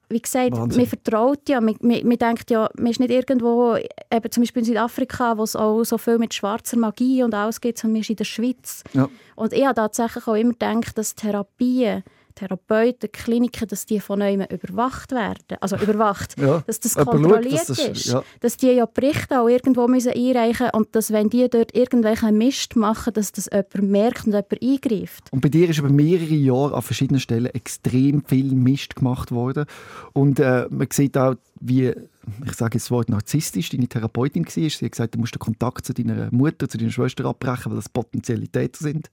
wie 0.09 0.21
gesagt, 0.21 0.53
Wahnsinn. 0.53 0.81
man 0.81 0.87
vertraut 0.87 1.49
ja, 1.49 1.61
man, 1.61 1.75
man, 1.81 2.07
man 2.07 2.19
denkt 2.19 2.51
ja, 2.51 2.71
man 2.77 2.87
ist 2.89 3.01
nicht 3.01 3.11
irgendwo, 3.11 3.77
eben 3.77 4.31
zum 4.31 4.43
Beispiel 4.43 4.61
in 4.61 4.67
Südafrika, 4.67 5.37
wo 5.37 5.43
es 5.43 5.57
auch 5.57 5.83
so 5.85 5.99
viel 5.99 6.19
mit 6.19 6.35
schwarzer 6.35 6.79
Magie 6.79 7.23
und 7.23 7.35
alles 7.35 7.61
gibt, 7.61 7.79
sondern 7.79 7.95
man 7.95 8.01
ist 8.03 8.11
in 8.11 8.17
der 8.17 8.25
Schweiz. 8.25 8.85
Ja. 8.93 9.09
Und 9.35 9.53
ich 9.53 9.65
habe 9.65 9.75
tatsächlich 9.75 10.27
auch 10.27 10.35
immer 10.35 10.53
gedacht, 10.53 10.97
dass 10.97 11.15
Therapien, 11.15 12.05
Therapeuten, 12.37 13.11
Kliniken, 13.11 13.67
dass 13.67 13.87
die 13.87 13.99
von 13.99 14.21
neuem 14.21 14.43
überwacht 14.43 15.11
werden. 15.11 15.57
Also 15.61 15.77
überwacht, 15.77 16.39
Ja. 16.39 16.63
dass 16.67 16.79
das 16.79 16.95
Jemand 16.95 17.11
schaut, 17.15 17.23
kontrolliert 17.23 17.53
dass 17.55 17.67
das- 17.67 17.79
ist. 17.89 18.07
ja. 18.07 18.23
Dass 18.41 18.57
die 18.57 18.69
ja 18.69 18.87
Berichte 18.87 19.41
auch 19.41 19.49
irgendwo 19.49 19.89
müssen 19.89 20.13
einreichen 20.13 20.69
und 20.73 20.95
dass, 20.95 21.11
wenn 21.13 21.29
die 21.31 21.49
dort 21.51 21.75
irgendwelchen 21.75 22.39
Mist 22.39 22.77
machen, 22.77 23.13
dass 23.15 23.33
das 23.33 23.49
jemand 23.53 23.91
merkt 23.91 24.27
und 24.27 24.33
jemand 24.35 24.63
eingreift. 24.63 25.33
Und 25.33 25.41
bei 25.41 25.49
dir 25.49 25.69
ist 25.69 25.79
über 25.79 25.89
mehrere 25.89 26.35
Jahre 26.35 26.75
an 26.77 26.83
verschiedenen 26.83 27.21
Stellen 27.21 27.47
extrem 27.47 28.23
viel 28.25 28.53
Mist 28.55 28.95
gemacht 28.97 29.33
worden. 29.33 29.65
Und 30.13 30.39
äh, 30.39 30.67
man 30.71 30.87
sieht 30.93 31.17
auch, 31.19 31.35
wie, 31.59 31.89
ich 31.89 32.53
sage 32.53 32.75
jetzt 32.77 32.85
das 32.85 32.91
Wort 32.91 33.09
narzisstisch, 33.09 33.71
deine 33.71 33.89
Therapeutin 33.89 34.45
war. 34.45 34.51
Sie 34.53 34.69
hat 34.69 34.93
gesagt, 34.93 35.15
du 35.15 35.19
musst 35.19 35.35
den 35.35 35.39
Kontakt 35.39 35.87
zu 35.87 35.95
deiner 35.95 36.29
Mutter, 36.33 36.69
zu 36.69 36.77
deiner 36.77 36.91
Schwester 36.91 37.25
abbrechen, 37.25 37.73
weil 37.73 37.77
das 37.77 37.89
potenzielle 37.89 38.47
Täter 38.47 38.79
sind. 38.79 39.11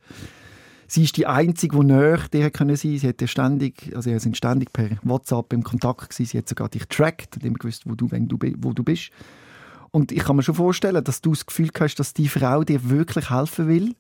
Sie 0.88 1.04
ist 1.04 1.18
die 1.18 1.28
Einzige, 1.28 1.78
die 1.80 1.86
näher 1.86 2.20
dir 2.32 2.52
können 2.52 2.76
sein 2.76 2.98
Sie 2.98 3.08
hat 3.08 3.20
dir 3.20 3.28
ständig, 3.28 3.92
also 3.96 4.10
sie 4.10 4.20
sind 4.20 4.38
ständig 4.38 4.74
per 4.74 4.90
WhatsApp 5.04 5.54
im 5.54 5.64
Kontakt 5.64 6.10
gewesen. 6.10 6.26
Sie 6.26 6.38
hat 6.38 6.50
sogar 6.50 6.70
dich 6.70 6.88
getrackt 6.88 7.36
und 7.36 7.46
immer 7.46 7.58
gewusst, 7.58 7.84
wo 7.86 7.96
du, 7.96 8.12
wenn 8.12 8.28
du, 8.28 8.38
wo 8.58 8.74
du 8.74 8.84
bist. 8.84 9.10
Und 9.92 10.12
ich 10.12 10.24
kann 10.24 10.36
mir 10.36 10.44
schon 10.44 10.56
vorstellen, 10.56 11.04
dass 11.04 11.22
du 11.22 11.32
das 11.32 11.46
Gefühl 11.46 11.70
hast, 11.80 11.96
dass 11.96 12.14
die 12.14 12.28
Frau 12.28 12.64
dir 12.64 12.90
wirklich 12.90 13.30
helfen 13.30 13.68
will. 13.68 13.96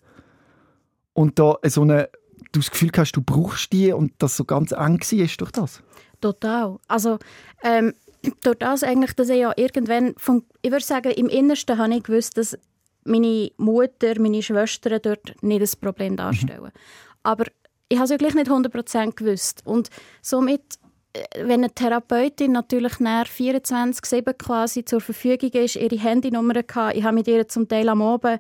Und 1.13 1.37
da 1.37 1.57
so 1.65 1.83
eine, 1.83 2.09
du 2.51 2.59
das 2.59 2.71
Gefühl 2.71 2.91
hast, 2.97 3.11
du 3.11 3.21
brauchst 3.21 3.71
die 3.71 3.91
und 3.91 4.13
das 4.17 4.35
so 4.35 4.43
ganz 4.43 4.71
eng 4.71 4.99
war 4.99 5.27
durch 5.37 5.51
das. 5.51 5.83
Total. 6.19 6.79
Also 6.87 7.19
ähm, 7.63 7.93
durch 8.41 8.57
das 8.57 8.83
eigentlich, 8.83 9.13
dass 9.13 9.29
ich 9.29 9.39
ja 9.39 9.53
irgendwann, 9.55 10.13
vom, 10.17 10.43
ich 10.61 10.71
würde 10.71 10.85
sagen, 10.85 11.11
im 11.11 11.27
Innersten 11.27 11.77
habe 11.77 11.93
ich 11.93 12.03
gewusst, 12.03 12.37
dass 12.37 12.57
meine 13.05 13.51
Mutter, 13.57 14.19
meine 14.19 14.41
Schwestern 14.41 14.99
dort 15.01 15.33
nicht 15.41 15.61
das 15.61 15.75
Problem 15.75 16.15
darstellen. 16.15 16.71
Aber 17.23 17.45
ich 17.89 17.97
habe 17.97 18.05
es 18.05 18.11
ja 18.11 18.17
gleich 18.17 18.35
nicht 18.35 18.49
100% 18.49 19.15
gewusst. 19.15 19.61
Und 19.65 19.89
somit, 20.21 20.61
äh, 21.13 21.23
wenn 21.45 21.63
eine 21.63 21.73
Therapeutin 21.73 22.51
natürlich 22.51 22.99
nach 22.99 23.27
24-7 23.27 24.33
quasi 24.33 24.85
zur 24.85 25.01
Verfügung 25.01 25.51
ist, 25.51 25.75
ihre 25.75 25.97
Handynummer 25.97 26.55
hatte, 26.55 26.97
ich 26.97 27.03
habe 27.03 27.15
mit 27.15 27.27
ihr 27.27 27.47
zum 27.47 27.67
Teil 27.67 27.89
am 27.89 28.01
Abend 28.01 28.39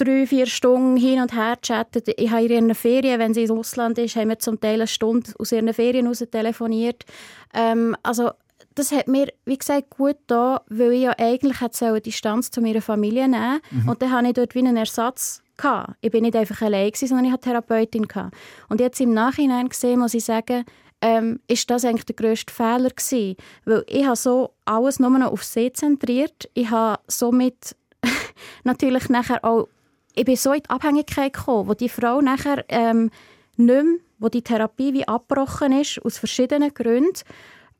drei, 0.00 0.26
vier 0.26 0.46
Stunden 0.46 0.96
hin 0.96 1.20
und 1.20 1.34
her 1.34 1.58
chattet. 1.60 2.08
Ich 2.16 2.30
habe 2.30 2.44
in 2.44 2.50
ihren 2.50 2.74
Ferien, 2.74 3.18
wenn 3.18 3.34
sie 3.34 3.42
ins 3.42 3.50
Ausland 3.50 3.98
ist, 3.98 4.16
haben 4.16 4.30
wir 4.30 4.38
zum 4.38 4.58
Teil 4.58 4.74
eine 4.76 4.86
Stunde 4.86 5.30
aus 5.38 5.52
ihren 5.52 5.72
Ferien 5.74 6.06
heraus 6.06 6.24
telefoniert. 6.30 7.04
Ähm, 7.52 7.96
also 8.02 8.30
das 8.74 8.92
hat 8.92 9.08
mir, 9.08 9.28
wie 9.44 9.58
gesagt, 9.58 9.90
gut 9.90 10.16
da, 10.26 10.62
weil 10.68 10.92
ich 10.92 11.02
ja 11.02 11.14
eigentlich 11.18 11.60
hätte 11.60 11.76
sollen 11.76 12.02
Distanz 12.02 12.50
zu 12.50 12.60
meiner 12.60 12.82
Familie 12.82 13.28
nehmen 13.28 13.60
Und 13.86 14.00
dann 14.00 14.12
hatte 14.12 14.28
ich 14.28 14.34
dort 14.34 14.54
wie 14.54 14.60
einen 14.60 14.76
Ersatz 14.76 15.42
gehabt. 15.56 15.94
Ich 16.00 16.10
bin 16.10 16.22
nicht 16.22 16.36
einfach 16.36 16.62
allein 16.62 16.90
gewesen, 16.90 17.08
sondern 17.08 17.26
ich 17.26 17.32
hatte 17.32 17.50
eine 17.50 17.60
Therapeutin 17.60 18.06
gehabt. 18.06 18.36
Und 18.68 18.80
jetzt 18.80 19.00
im 19.00 19.12
Nachhinein 19.12 19.68
gesehen, 19.68 20.00
muss 20.00 20.14
ich 20.14 20.24
sagen, 20.24 20.64
ähm, 21.02 21.40
ist 21.48 21.68
das 21.70 21.84
eigentlich 21.84 22.06
der 22.06 22.16
grösste 22.16 22.52
Fehler 22.52 22.90
gewesen. 22.90 23.36
Weil 23.64 23.84
ich 23.88 24.04
habe 24.04 24.16
so 24.16 24.54
alles 24.64 25.00
nur 25.00 25.10
noch 25.10 25.32
auf 25.32 25.44
See 25.44 25.72
zentriert. 25.72 26.48
Ich 26.54 26.70
habe 26.70 27.00
somit 27.06 27.76
natürlich 28.64 29.08
nachher 29.08 29.44
auch, 29.44 29.68
ich 30.14 30.24
bin 30.24 30.36
so 30.36 30.52
in 30.52 30.62
die 30.62 30.70
Abhängigkeit 30.70 31.32
gekommen, 31.32 31.68
wo 31.68 31.74
die 31.74 31.88
Frau 31.88 32.20
nachher 32.20 32.64
ähm, 32.68 33.10
nicht 33.56 33.66
mehr, 33.66 33.84
wo 34.18 34.28
die 34.28 34.42
Therapie 34.42 34.92
wie 34.92 35.08
abgebrochen 35.08 35.72
ist, 35.72 36.04
aus 36.04 36.18
verschiedenen 36.18 36.74
Gründen, 36.74 37.20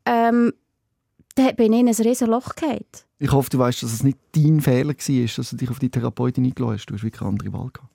ähm, 0.05 0.53
da 1.35 1.51
bin 1.51 1.73
ich 1.73 1.79
in 1.79 1.87
ein 1.87 1.95
riesen 1.95 2.27
Loch 2.29 2.55
gefallen. 2.55 2.85
Ich 3.19 3.31
hoffe, 3.31 3.49
du 3.49 3.59
weißt, 3.59 3.83
dass 3.83 3.93
es 3.93 4.03
nicht 4.03 4.17
dein 4.35 4.61
Fehler 4.61 4.93
war, 4.93 5.25
dass 5.37 5.49
du 5.49 5.55
dich 5.55 5.69
auf 5.69 5.79
die 5.79 5.89
Therapeutin 5.89 6.45
eingeladen 6.45 6.75
hast. 6.75 6.85
Du 6.87 6.93
hast 6.93 7.03
wirklich 7.03 7.21
eine 7.21 7.29
andere 7.29 7.53
Wahl 7.53 7.69
gehabt. 7.71 7.91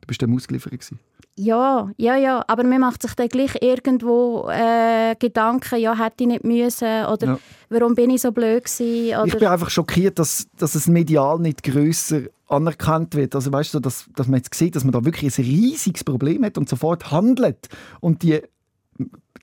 Du 0.00 0.06
bist 0.06 0.22
dem 0.22 0.34
ausgeliefert 0.34 0.72
gewesen. 0.72 0.98
Ja, 1.36 1.90
ja, 1.96 2.16
ja. 2.16 2.44
Aber 2.48 2.64
man 2.64 2.80
macht 2.80 3.02
sich 3.02 3.14
dann 3.14 3.28
gleich 3.28 3.56
irgendwo 3.60 4.48
äh, 4.50 5.14
Gedanken, 5.18 5.78
ja, 5.78 5.96
hätte 5.96 6.24
ich 6.24 6.26
nicht 6.28 6.44
müssen 6.44 7.06
oder 7.06 7.26
Ja. 7.26 7.38
warum 7.68 7.94
bin 7.94 8.10
ich 8.10 8.22
so 8.22 8.32
blöd 8.32 8.64
gewesen 8.64 9.16
oder 9.16 9.26
Ich 9.26 9.38
bin 9.38 9.48
einfach 9.48 9.70
schockiert, 9.70 10.18
dass, 10.18 10.46
dass 10.56 10.74
es 10.74 10.88
medial 10.88 11.38
nicht 11.38 11.62
grösser 11.62 12.22
anerkannt 12.48 13.14
wird. 13.14 13.34
Also 13.34 13.52
weißt 13.52 13.74
du, 13.74 13.80
dass, 13.80 14.06
dass 14.16 14.26
man 14.26 14.38
jetzt 14.38 14.52
sieht, 14.54 14.74
dass 14.74 14.84
man 14.84 14.92
da 14.92 15.04
wirklich 15.04 15.38
ein 15.38 15.44
riesiges 15.44 16.02
Problem 16.02 16.44
hat 16.44 16.58
und 16.58 16.68
sofort 16.68 17.10
handelt. 17.12 17.68
Und 18.00 18.22
die, 18.22 18.40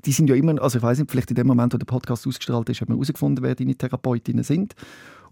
die 0.06 0.12
sind 0.12 0.30
ja 0.30 0.36
immer, 0.36 0.62
also 0.62 0.78
ich 0.78 0.84
weiß 0.84 1.00
nicht, 1.00 1.12
vielleicht 1.12 1.32
in 1.32 1.36
dem 1.36 1.48
Moment, 1.48 1.74
wo 1.74 1.78
der 1.78 1.86
Podcast 1.86 2.28
ausgestrahlt 2.28 2.70
ist, 2.70 2.82
hat 2.82 2.90
man 2.90 2.98
herausgefunden, 2.98 3.44
wer 3.44 3.56
deine 3.56 3.76
Therapeutinnen 3.76 4.44
sind. 4.44 4.76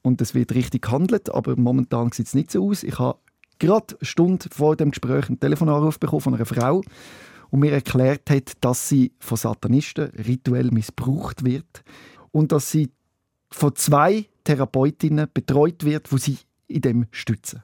Und 0.01 0.21
es 0.21 0.33
wird 0.33 0.53
richtig 0.53 0.83
gehandelt, 0.83 1.33
aber 1.33 1.55
momentan 1.55 2.11
sieht 2.11 2.27
es 2.27 2.33
nicht 2.33 2.51
so 2.51 2.67
aus. 2.69 2.83
Ich 2.83 2.99
habe 2.99 3.19
gerade 3.59 3.95
eine 3.95 4.05
Stunde 4.05 4.47
vor 4.51 4.75
dem 4.75 4.91
Gespräch 4.91 5.29
einen 5.29 5.39
Telefonanruf 5.39 5.99
bekommen 5.99 6.21
von 6.21 6.35
einer 6.35 6.45
Frau, 6.45 6.81
und 7.53 7.59
mir 7.59 7.71
erklärt 7.71 8.31
hat, 8.31 8.53
dass 8.61 8.89
sie 8.89 9.11
von 9.19 9.37
Satanisten 9.37 10.05
rituell 10.27 10.71
missbraucht 10.71 11.45
wird 11.45 11.83
und 12.31 12.51
dass 12.51 12.71
sie 12.71 12.89
von 13.51 13.75
zwei 13.75 14.25
Therapeutinnen 14.43 15.27
betreut 15.31 15.83
wird, 15.83 16.11
wo 16.11 16.17
sie 16.17 16.39
in 16.65 16.81
dem 16.81 17.05
stützen. 17.11 17.61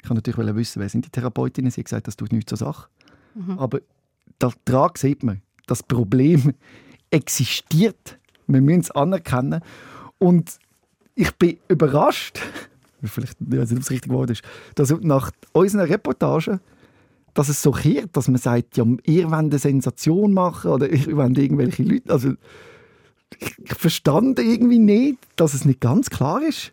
Ich 0.00 0.08
wollte 0.08 0.30
natürlich 0.30 0.54
wissen, 0.54 0.80
wer 0.80 0.88
sind 0.88 1.06
die 1.06 1.10
Therapeutinnen. 1.10 1.72
Sie 1.72 1.80
hat 1.80 1.86
gesagt, 1.86 2.06
das 2.06 2.14
tut 2.14 2.30
nichts 2.30 2.50
zur 2.50 2.58
Sache. 2.58 2.88
Aber 3.56 3.80
daran 4.38 4.92
sieht 4.96 5.24
man, 5.24 5.42
das 5.66 5.82
Problem 5.82 6.54
existiert. 7.10 8.18
Wir 8.46 8.60
müssen 8.60 8.80
es 8.80 8.90
anerkennen. 8.90 9.60
Und 10.18 10.58
ich 11.14 11.34
bin 11.36 11.58
überrascht, 11.68 12.38
vielleicht 13.02 13.36
ich 13.40 13.58
weiß 13.58 13.70
nicht, 13.70 13.78
ob 13.78 13.82
es 13.82 13.90
richtig 13.90 14.12
Wort 14.12 14.30
ist, 14.30 14.42
dass 14.74 14.90
nach 15.00 15.30
unseren 15.52 15.86
Reportagen 15.86 16.60
dass 17.36 17.50
es 17.50 17.62
so 17.62 17.70
kehrt, 17.70 18.16
dass 18.16 18.28
man 18.28 18.38
sagt, 18.38 18.78
ja, 18.78 18.84
ihr 19.04 19.30
wollt 19.30 19.34
eine 19.34 19.58
Sensation 19.58 20.32
machen 20.32 20.70
oder 20.70 20.88
ihr 20.88 21.16
wollt 21.16 21.36
irgendwelche 21.36 21.82
Leute. 21.82 22.10
Also, 22.10 22.32
ich, 23.38 23.54
ich 23.62 23.74
verstand 23.74 24.38
irgendwie 24.38 24.78
nicht, 24.78 25.18
dass 25.36 25.52
es 25.52 25.66
nicht 25.66 25.80
ganz 25.80 26.08
klar 26.08 26.42
ist, 26.42 26.72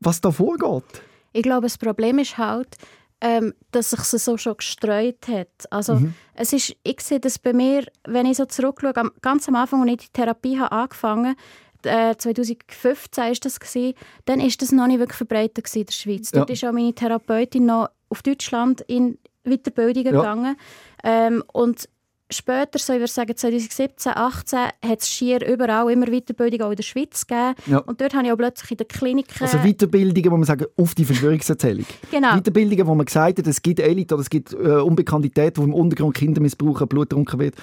was 0.00 0.20
da 0.20 0.30
vorgeht. 0.30 1.02
Ich 1.32 1.42
glaube, 1.42 1.62
das 1.62 1.78
Problem 1.78 2.18
ist 2.18 2.36
halt, 2.36 2.76
ähm, 3.20 3.54
dass 3.72 3.90
sich 3.90 4.00
so 4.00 4.36
schon 4.36 4.56
gestreut 4.56 5.26
hat. 5.28 5.48
Also, 5.70 5.94
Mhm. 5.96 6.14
es 6.34 6.52
ist, 6.52 6.76
ich 6.82 7.00
sehe 7.00 7.20
das 7.20 7.38
bei 7.38 7.52
mir, 7.52 7.84
wenn 8.06 8.26
ich 8.26 8.36
so 8.36 8.44
zurückschaue, 8.44 8.92
ganz 9.20 9.48
am 9.48 9.56
Anfang, 9.56 9.82
als 9.82 9.90
ich 9.92 9.98
die 10.08 10.12
Therapie 10.12 10.58
habe 10.58 10.72
angefangen 10.72 11.36
habe, 11.84 12.10
äh, 12.10 12.16
2015 12.16 13.24
war 13.24 13.32
das, 13.40 13.60
gewesen, 13.60 13.94
dann 14.24 14.40
ist 14.40 14.60
das 14.62 14.72
noch 14.72 14.86
nicht 14.86 14.98
wirklich 14.98 15.16
verbreitet 15.16 15.74
in 15.74 15.84
der 15.86 15.92
Schweiz. 15.92 16.30
Ja. 16.32 16.38
Dort 16.40 16.50
ist 16.50 16.64
auch 16.64 16.72
meine 16.72 16.94
Therapeutin 16.94 17.66
noch 17.66 17.88
auf 18.08 18.22
Deutschland 18.22 18.80
in 18.82 19.18
Weiterbildungen 19.44 20.14
Ja. 20.14 20.20
gegangen. 20.20 20.56
Ähm, 21.04 21.42
und 21.52 21.88
später, 22.30 22.78
so 22.78 22.92
ich 22.92 22.98
würde 22.98 23.12
sagen 23.12 23.36
2017, 23.36 23.90
2018, 23.96 24.58
hat 24.58 25.00
es 25.00 25.08
schier 25.08 25.46
überall 25.46 25.90
immer 25.90 26.06
Weiterbildungen 26.06 26.66
auch 26.66 26.70
in 26.70 26.76
der 26.76 26.82
Schweiz 26.82 27.26
gegeben. 27.26 27.54
Ja. 27.66 27.78
Und 27.78 28.00
dort 28.00 28.14
habe 28.14 28.26
ich 28.26 28.32
auch 28.32 28.36
plötzlich 28.36 28.70
in 28.72 28.76
den 28.76 28.88
Kliniken... 28.88 29.42
Also 29.42 29.58
Weiterbildungen, 29.58 30.30
wo 30.30 30.36
man 30.36 30.44
sagen, 30.44 30.66
auf 30.76 30.94
die 30.94 31.04
Verschwörungserzählung. 31.04 31.86
Genau. 32.10 32.36
Weiterbildungen, 32.36 32.86
wo 32.86 32.94
man 32.94 33.06
gesagt 33.06 33.38
hat, 33.38 33.46
es 33.46 33.60
gibt 33.62 33.80
Elite 33.80 34.14
oder 34.14 34.22
es 34.22 34.30
gibt 34.30 34.52
äh, 34.52 34.56
unbekannte 34.56 35.30
Täter, 35.30 35.60
die 35.60 35.68
im 35.68 35.74
Untergrund 35.74 36.14
Kinder 36.14 36.40
missbrauchen, 36.40 36.88
Blut 36.88 37.10
getrunken 37.10 37.38
wird. 37.38 37.54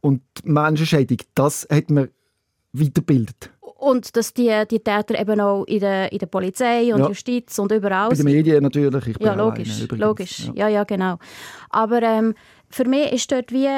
Und 0.00 0.22
Menschenschädigung, 0.44 1.26
das 1.34 1.66
hat 1.70 1.90
man 1.90 2.08
weiterbildet. 2.72 3.50
Und 3.60 4.14
dass 4.16 4.34
die, 4.34 4.52
die 4.70 4.80
Täter 4.80 5.18
eben 5.18 5.40
auch 5.40 5.64
in 5.64 5.80
der, 5.80 6.12
in 6.12 6.18
der 6.18 6.26
Polizei 6.26 6.92
und 6.92 7.00
Ja. 7.00 7.08
Justiz 7.08 7.58
und 7.58 7.72
überall 7.72 8.10
Bei 8.10 8.14
den. 8.14 8.24
Medien 8.24 8.62
natürlich. 8.62 9.16
Ja, 9.18 9.34
logisch. 9.34 9.82
übrigens. 9.82 10.06
logisch. 10.06 10.46
Ja. 10.48 10.52
Ja. 10.54 10.68
ja, 10.68 10.84
genau. 10.84 11.18
Aber 11.70 12.02
ähm, 12.02 12.34
für 12.68 12.86
mich 12.86 13.12
ist 13.12 13.32
dort 13.32 13.52
wie... 13.52 13.68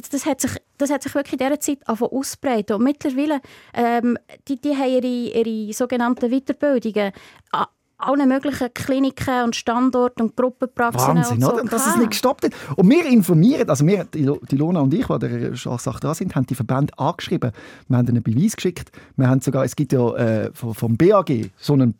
Das, 0.00 0.10
das, 0.10 0.26
hat 0.26 0.40
sich, 0.40 0.52
das 0.78 0.90
hat 0.90 1.02
sich 1.02 1.14
wirklich 1.14 1.34
in 1.34 1.38
dieser 1.38 1.60
Zeit 1.60 1.78
angefangen 1.86 2.12
auszubreiten. 2.12 2.76
Und 2.76 2.84
mittlerweile, 2.84 3.40
ähm, 3.74 4.18
die, 4.48 4.60
die 4.60 4.76
haben 4.76 4.90
ihre, 4.90 5.06
ihre 5.06 5.72
sogenannten 5.72 6.30
Weiterbildungen 6.30 7.12
an 7.52 7.66
allen 7.98 8.28
möglichen 8.28 8.74
Kliniken 8.74 9.44
und 9.44 9.56
Standorten 9.56 10.20
und 10.22 10.36
Gruppenpraxen 10.36 11.16
Wahnsinn, 11.16 11.36
und 11.36 11.42
so 11.42 11.52
oder? 11.54 11.64
Dass 11.64 11.86
es 11.86 11.96
nicht 11.96 12.10
gestoppt 12.10 12.44
hat. 12.44 12.52
Und 12.76 12.90
wir 12.90 13.06
informieren, 13.06 13.70
also 13.70 13.86
wir, 13.86 14.04
die 14.04 14.24
Lo- 14.24 14.40
die 14.50 14.56
Lona 14.56 14.80
und 14.80 14.92
ich, 14.92 15.06
die 15.06 15.18
der 15.18 15.56
Sache 15.56 16.00
dran 16.00 16.14
sind, 16.14 16.34
haben 16.36 16.44
die 16.44 16.54
Verbände 16.54 16.92
angeschrieben. 16.98 17.52
Wir 17.88 17.96
haben 17.96 18.06
einen 18.06 18.22
Beweis 18.22 18.54
geschickt. 18.54 18.90
Wir 19.16 19.28
haben 19.28 19.40
sogar, 19.40 19.64
es 19.64 19.74
gibt 19.74 19.92
ja 19.92 20.14
äh, 20.14 20.50
vom, 20.52 20.96
BAG 20.98 21.50
so 21.56 21.72
einen 21.72 21.94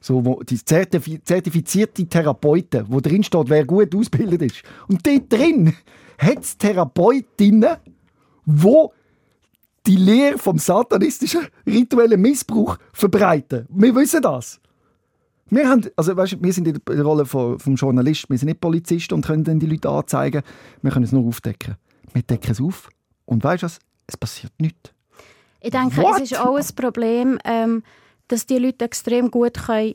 so, 0.00 0.24
wo 0.24 0.42
die 0.42 0.62
zertifi 0.64 1.22
zertifizierte 1.22 2.06
Therapeuten, 2.06 2.84
wo 2.88 3.00
drin 3.00 3.22
steht, 3.24 3.48
wer 3.48 3.64
gut 3.64 3.94
ausgebildet 3.94 4.42
ist. 4.42 4.62
Und 4.88 5.06
dort 5.06 5.32
drin 5.32 5.74
hat 6.18 6.38
es 6.38 6.56
Therapeutinnen, 6.56 7.76
wo 8.44 8.92
die 9.86 9.96
Lehre 9.96 10.38
vom 10.38 10.58
satanistischen 10.58 11.46
rituellen 11.66 12.20
Missbrauch 12.20 12.78
verbreiten. 12.92 13.66
Wir 13.68 13.94
wissen 13.94 14.22
das. 14.22 14.60
Wir, 15.48 15.68
haben, 15.68 15.86
also 15.94 16.16
weißt, 16.16 16.42
wir 16.42 16.52
sind 16.52 16.66
in 16.66 16.80
der 16.84 17.02
Rolle 17.02 17.24
von, 17.24 17.58
vom 17.60 17.76
Journalist, 17.76 18.28
wir 18.28 18.36
sind 18.36 18.48
nicht 18.48 18.60
Polizisten 18.60 19.14
und 19.14 19.24
können 19.24 19.44
dann 19.44 19.60
die 19.60 19.66
Leute 19.66 19.88
anzeigen. 19.88 20.42
Wir 20.82 20.90
können 20.90 21.04
es 21.04 21.12
nur 21.12 21.24
aufdecken. 21.24 21.76
Wir 22.12 22.22
decken 22.22 22.50
es 22.50 22.60
auf 22.60 22.88
und 23.26 23.44
weißt 23.44 23.62
du 23.62 23.66
was? 23.66 23.78
Es 24.08 24.16
passiert 24.16 24.52
nichts. 24.58 24.92
Ich 25.60 25.70
denke, 25.70 25.96
What? 25.98 26.16
es 26.16 26.32
ist 26.32 26.38
auch 26.38 26.56
ein 26.56 26.66
Problem, 26.74 27.38
ähm, 27.44 27.82
dass 28.28 28.46
die 28.46 28.58
Leute 28.58 28.84
extrem 28.84 29.30
gut 29.30 29.54
können 29.54 29.94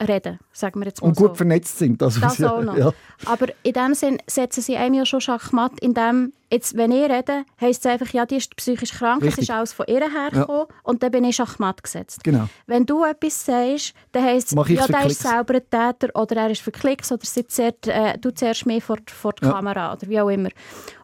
reden 0.00 0.38
sagen 0.52 0.80
wir 0.80 0.86
jetzt 0.86 1.00
mal 1.00 1.08
Und 1.08 1.16
gut 1.16 1.30
so. 1.30 1.34
vernetzt 1.36 1.78
sind. 1.78 2.02
Also, 2.02 2.20
Das 2.20 2.42
auch 2.42 2.62
noch. 2.62 2.76
Ja. 2.76 2.92
Aber 3.26 3.46
in 3.62 3.72
dem 3.72 3.94
Sinn 3.94 4.18
setzen 4.26 4.62
sie 4.62 4.76
einem 4.76 4.94
ja 4.94 5.06
schon 5.06 5.20
Schachmatt, 5.20 5.72
in 5.80 5.94
dem, 5.94 6.32
jetzt, 6.50 6.76
wenn 6.76 6.90
ich 6.92 7.08
rede, 7.10 7.44
heisst 7.60 7.84
es 7.86 7.90
einfach, 7.92 8.08
ja, 8.12 8.26
die 8.26 8.36
ist 8.36 8.54
psychisch 8.56 8.92
krank, 8.92 9.22
Richtig. 9.22 9.44
es 9.44 9.48
ist 9.48 9.54
alles 9.54 9.72
von 9.72 9.86
ihr 9.88 10.00
hergekommen 10.10 10.66
und 10.82 11.02
dann 11.02 11.10
bin 11.10 11.24
ich 11.24 11.36
Schachmatt 11.36 11.82
gesetzt. 11.82 12.22
Genau. 12.24 12.48
Wenn 12.66 12.84
du 12.86 13.04
etwas 13.04 13.44
sagst, 13.46 13.94
dann 14.12 14.24
heisst 14.24 14.48
es, 14.54 14.68
ja, 14.68 14.86
der 14.86 15.06
ist 15.06 15.20
selber 15.20 15.54
ein 15.54 15.62
Täter 15.70 16.08
oder 16.14 16.36
er 16.36 16.50
ist 16.50 16.60
für 16.62 16.72
Klicks 16.72 17.10
oder 17.12 17.24
sitzt 17.24 17.56
zuerst, 17.56 17.86
äh, 17.88 18.18
du 18.18 18.30
zuerst 18.34 18.66
mehr 18.66 18.80
vor, 18.80 18.98
vor 19.06 19.32
der 19.34 19.48
Ja. 19.48 19.54
Kamera 19.54 19.92
oder 19.94 20.08
wie 20.08 20.20
auch 20.20 20.28
immer. 20.28 20.50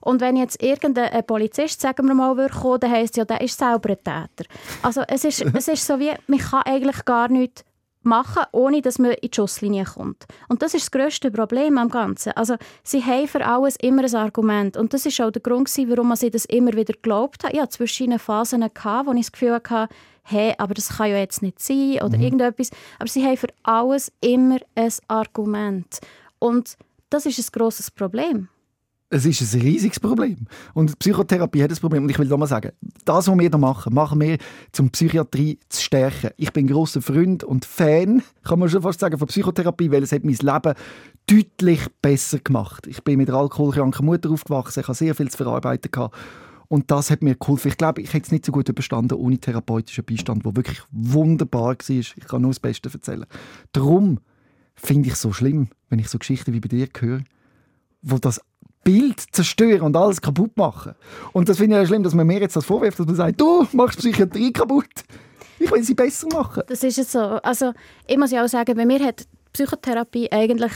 Und 0.00 0.20
wenn 0.20 0.36
jetzt 0.36 0.62
irgendein 0.62 1.24
Polizist, 1.26 1.80
sagen 1.80 2.06
wir 2.06 2.14
mal, 2.14 2.36
würde 2.36 2.54
kommen, 2.54 2.80
dann 2.80 2.90
heisst 2.90 3.14
es, 3.14 3.16
ja, 3.18 3.24
der 3.24 3.40
ist 3.40 3.58
selber 3.58 3.90
ein 3.90 3.96
Täter. 3.96 4.48
Also 4.82 5.02
es 5.08 5.24
ist, 5.24 5.40
es 5.54 5.68
ist 5.68 5.86
so 5.86 5.98
wie, 5.98 6.12
man 6.26 6.38
kann 6.38 6.62
eigentlich 6.64 7.04
gar 7.04 7.28
nichts 7.28 7.64
machen, 8.06 8.44
ohne 8.52 8.80
dass 8.80 8.98
man 8.98 9.12
in 9.12 9.30
die 9.30 9.36
Schusslinie 9.36 9.84
kommt. 9.84 10.24
Und 10.48 10.62
das 10.62 10.74
ist 10.74 10.84
das 10.84 10.90
grösste 10.90 11.30
Problem 11.30 11.76
am 11.76 11.90
Ganzen. 11.90 12.32
Also 12.32 12.56
sie 12.82 13.04
haben 13.04 13.28
für 13.28 13.44
alles 13.44 13.76
immer 13.76 14.04
ein 14.04 14.14
Argument. 14.14 14.76
Und 14.76 14.94
das 14.94 15.04
ist 15.04 15.20
auch 15.20 15.30
der 15.30 15.42
Grund, 15.42 15.68
gewesen, 15.68 15.90
warum 15.90 16.08
man 16.08 16.16
sie 16.16 16.30
das 16.30 16.44
immer 16.46 16.72
wieder 16.72 16.94
geglaubt 16.94 17.44
hat. 17.44 17.52
Ich 17.52 17.60
hatte 17.60 17.76
zwischen 17.76 18.18
Phasen, 18.18 18.60
gehabt, 18.72 19.06
wo 19.06 19.12
ich 19.12 19.20
das 19.20 19.32
Gefühl 19.32 19.54
hatte, 19.54 19.88
hey, 20.22 20.54
aber 20.58 20.74
das 20.74 20.96
kann 20.96 21.10
ja 21.10 21.18
jetzt 21.18 21.42
nicht 21.42 21.60
sein 21.60 22.00
oder 22.02 22.18
irgendetwas. 22.18 22.70
Aber 22.98 23.08
sie 23.08 23.24
haben 23.24 23.36
für 23.36 23.48
alles 23.62 24.12
immer 24.20 24.58
ein 24.74 24.92
Argument. 25.08 26.00
Und 26.38 26.76
das 27.10 27.26
ist 27.26 27.38
ein 27.38 27.52
grosses 27.52 27.90
Problem. 27.90 28.48
Es 29.08 29.24
ist 29.24 29.54
ein 29.54 29.60
riesiges 29.60 30.00
Problem. 30.00 30.46
Und 30.74 30.98
Psychotherapie 30.98 31.62
hat 31.62 31.70
das 31.70 31.78
Problem. 31.78 32.02
Und 32.02 32.10
ich 32.10 32.18
will 32.18 32.26
mal 32.36 32.48
sagen, 32.48 32.72
das, 33.04 33.28
was 33.28 33.36
wir 33.36 33.48
hier 33.48 33.58
machen, 33.58 33.94
machen 33.94 34.20
wir, 34.20 34.38
um 34.80 34.90
Psychiatrie 34.90 35.60
zu 35.68 35.80
stärken. 35.80 36.30
Ich 36.36 36.52
bin 36.52 36.66
großer 36.66 37.00
Freund 37.00 37.44
und 37.44 37.64
Fan, 37.64 38.22
kann 38.42 38.58
man 38.58 38.68
schon 38.68 38.82
fast 38.82 38.98
sagen, 38.98 39.16
von 39.16 39.28
Psychotherapie, 39.28 39.92
weil 39.92 40.02
es 40.02 40.10
hat 40.10 40.24
mein 40.24 40.34
Leben 40.34 40.74
deutlich 41.28 41.86
besser 42.02 42.40
gemacht. 42.40 42.88
Ich 42.88 43.04
bin 43.04 43.18
mit 43.18 43.28
einer 43.28 43.38
alkoholkranken 43.38 44.04
Mutter 44.04 44.30
aufgewachsen, 44.30 44.80
ich 44.80 44.88
habe 44.88 44.96
sehr 44.96 45.14
viel 45.14 45.30
zu 45.30 45.36
verarbeiten 45.36 45.90
gehabt. 45.90 46.16
Und 46.68 46.90
das 46.90 47.10
hat 47.10 47.22
mir 47.22 47.36
geholfen. 47.36 47.68
Ich 47.68 47.76
glaube, 47.76 48.02
ich 48.02 48.12
hätte 48.12 48.26
es 48.26 48.32
nicht 48.32 48.44
so 48.44 48.50
gut 48.50 48.68
überstanden 48.68 49.14
ohne 49.14 49.38
therapeutischen 49.38 50.04
Beistand, 50.04 50.44
der 50.44 50.56
wirklich 50.56 50.82
wunderbar 50.90 51.76
war. 51.76 51.88
Ich 51.88 52.14
kann 52.26 52.42
nur 52.42 52.50
das 52.50 52.58
Beste 52.58 52.90
erzählen. 52.92 53.26
Darum 53.70 54.18
finde 54.74 55.06
ich 55.06 55.14
es 55.14 55.20
so 55.20 55.32
schlimm, 55.32 55.68
wenn 55.88 56.00
ich 56.00 56.08
so 56.08 56.18
Geschichten 56.18 56.52
wie 56.52 56.60
bei 56.60 56.68
dir 56.68 56.88
höre, 56.98 57.20
wo 58.02 58.18
das 58.18 58.40
Bild 58.86 59.20
zerstören 59.32 59.80
und 59.80 59.96
alles 59.96 60.20
kaputt 60.20 60.56
machen. 60.56 60.94
Und 61.32 61.48
das 61.48 61.58
finde 61.58 61.74
ich 61.74 61.82
ja 61.82 61.86
schlimm, 61.88 62.04
dass 62.04 62.14
man 62.14 62.24
mir 62.24 62.40
jetzt 62.40 62.54
das 62.54 62.64
vorwirft, 62.64 63.00
dass 63.00 63.06
man 63.06 63.16
sagt, 63.16 63.40
du 63.40 63.66
machst 63.72 63.98
Psychiatrie 63.98 64.52
kaputt. 64.52 64.86
Ich 65.58 65.68
will 65.72 65.82
sie 65.82 65.94
besser 65.94 66.28
machen. 66.32 66.62
Das 66.68 66.84
ist 66.84 66.96
es 66.96 67.10
so. 67.10 67.18
Also, 67.18 67.72
ich 68.06 68.16
muss 68.16 68.30
ja 68.30 68.44
auch 68.44 68.48
sagen, 68.48 68.76
bei 68.76 68.86
mir 68.86 69.04
hat 69.04 69.26
Psychotherapie 69.52 70.30
eigentlich 70.30 70.72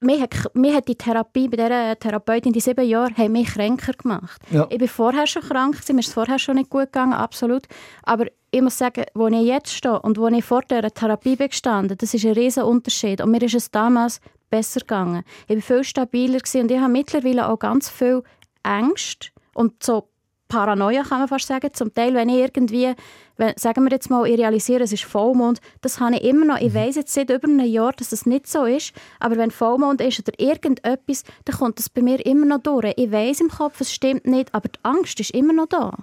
mir 0.00 0.20
hat, 0.20 0.34
mir 0.54 0.74
hat 0.74 0.88
die 0.88 0.96
Therapie 0.96 1.48
bei 1.48 1.56
dieser 1.56 1.98
Therapeutin, 1.98 2.52
die 2.52 2.60
sieben 2.60 2.86
Jahre, 2.86 3.14
haben 3.16 3.32
mich 3.32 3.48
kränker 3.48 3.92
gemacht. 3.94 4.40
Ja. 4.50 4.66
Ich 4.70 4.78
bin 4.78 4.88
vorher 4.88 5.26
schon 5.26 5.42
krank, 5.42 5.76
mir 5.88 6.00
ist 6.00 6.08
es 6.08 6.12
vorher 6.12 6.38
schon 6.38 6.56
nicht 6.56 6.70
gut 6.70 6.92
gegangen, 6.92 7.14
absolut. 7.14 7.62
Aber 8.02 8.26
ich 8.50 8.60
muss 8.60 8.78
sagen, 8.78 9.04
wo 9.14 9.28
ich 9.28 9.46
jetzt 9.46 9.72
stehe 9.72 10.00
und 10.00 10.18
wo 10.18 10.28
ich 10.28 10.44
vor 10.44 10.62
dieser 10.70 10.90
Therapie 10.90 11.36
bin 11.36 11.48
gestanden, 11.48 11.96
das 11.96 12.14
ist 12.14 12.24
ein 12.24 12.32
riesen 12.32 12.64
Unterschied. 12.64 13.20
Und 13.20 13.30
mir 13.30 13.42
ist 13.42 13.54
es 13.54 13.70
damals 13.70 14.20
besser 14.54 14.80
gegangen. 14.80 15.24
Ich 15.48 15.56
war 15.56 15.62
viel 15.62 15.84
stabiler 15.84 16.38
gewesen 16.38 16.62
und 16.62 16.70
ich 16.70 16.78
habe 16.78 16.92
mittlerweile 16.92 17.48
auch 17.48 17.58
ganz 17.58 17.88
viel 17.88 18.22
Ängste 18.62 19.30
und 19.52 19.82
so 19.82 20.08
Paranoia, 20.46 21.02
kann 21.02 21.18
man 21.18 21.26
fast 21.26 21.48
sagen. 21.48 21.70
Zum 21.72 21.92
Teil, 21.92 22.14
wenn 22.14 22.28
ich 22.28 22.36
irgendwie, 22.36 22.94
wenn, 23.36 23.54
sagen 23.56 23.82
wir 23.82 23.90
jetzt 23.90 24.10
mal, 24.10 24.24
ich 24.28 24.38
realisiere, 24.38 24.84
es 24.84 24.92
ist 24.92 25.02
Vollmond, 25.02 25.60
das 25.80 25.98
habe 25.98 26.14
ich 26.14 26.22
immer 26.22 26.44
noch. 26.44 26.60
Ich 26.60 26.72
weiß 26.72 26.94
jetzt 26.94 27.12
seit 27.12 27.30
über 27.30 27.48
einem 27.48 27.66
Jahr, 27.66 27.92
dass 27.92 28.12
es 28.12 28.26
nicht 28.26 28.46
so 28.46 28.64
ist, 28.64 28.92
aber 29.18 29.36
wenn 29.36 29.50
Vollmond 29.50 30.00
ist 30.00 30.20
oder 30.20 30.38
irgendetwas, 30.38 31.24
dann 31.44 31.56
kommt 31.56 31.80
das 31.80 31.88
bei 31.88 32.02
mir 32.02 32.24
immer 32.24 32.46
noch 32.46 32.62
durch. 32.62 32.94
Ich 32.96 33.10
weiß 33.10 33.40
im 33.40 33.48
Kopf, 33.48 33.80
es 33.80 33.92
stimmt 33.92 34.26
nicht, 34.26 34.54
aber 34.54 34.68
die 34.68 34.78
Angst 34.84 35.18
ist 35.18 35.32
immer 35.32 35.52
noch 35.52 35.66
da. 35.66 35.96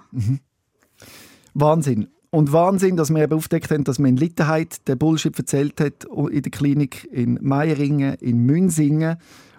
Wahnsinn. 1.54 2.11
Und 2.34 2.50
Wahnsinn, 2.50 2.96
dass 2.96 3.10
wir 3.10 3.22
eben 3.22 3.34
aufgedeckt 3.34 3.70
haben, 3.70 3.84
dass 3.84 3.98
man 3.98 4.12
in 4.12 4.16
Littenheit 4.16 4.88
den 4.88 4.96
Bullshit 4.96 5.38
erzählt 5.38 5.78
hat 5.82 6.04
in 6.30 6.40
der 6.40 6.50
Klinik 6.50 7.06
in 7.12 7.38
Meiringen, 7.42 8.14
in 8.20 8.38
Münsingen. 8.38 9.18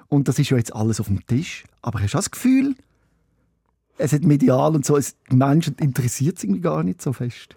Und 0.09 0.27
das 0.27 0.39
ist 0.39 0.49
ja 0.49 0.57
jetzt 0.57 0.75
alles 0.75 0.99
auf 0.99 1.05
dem 1.05 1.23
Tisch. 1.27 1.65
Aber 1.83 2.01
hast 2.01 2.15
du 2.15 2.17
das 2.17 2.31
Gefühl, 2.31 2.75
es 3.99 4.11
hat 4.11 4.23
medial 4.23 4.73
und 4.73 4.87
so, 4.87 4.97
es, 4.97 5.15
die 5.31 5.35
Menschen 5.35 5.75
interessiert 5.79 6.37
es 6.37 6.43
irgendwie 6.45 6.61
gar 6.61 6.81
nicht 6.81 6.99
so 6.99 7.13
fest? 7.13 7.55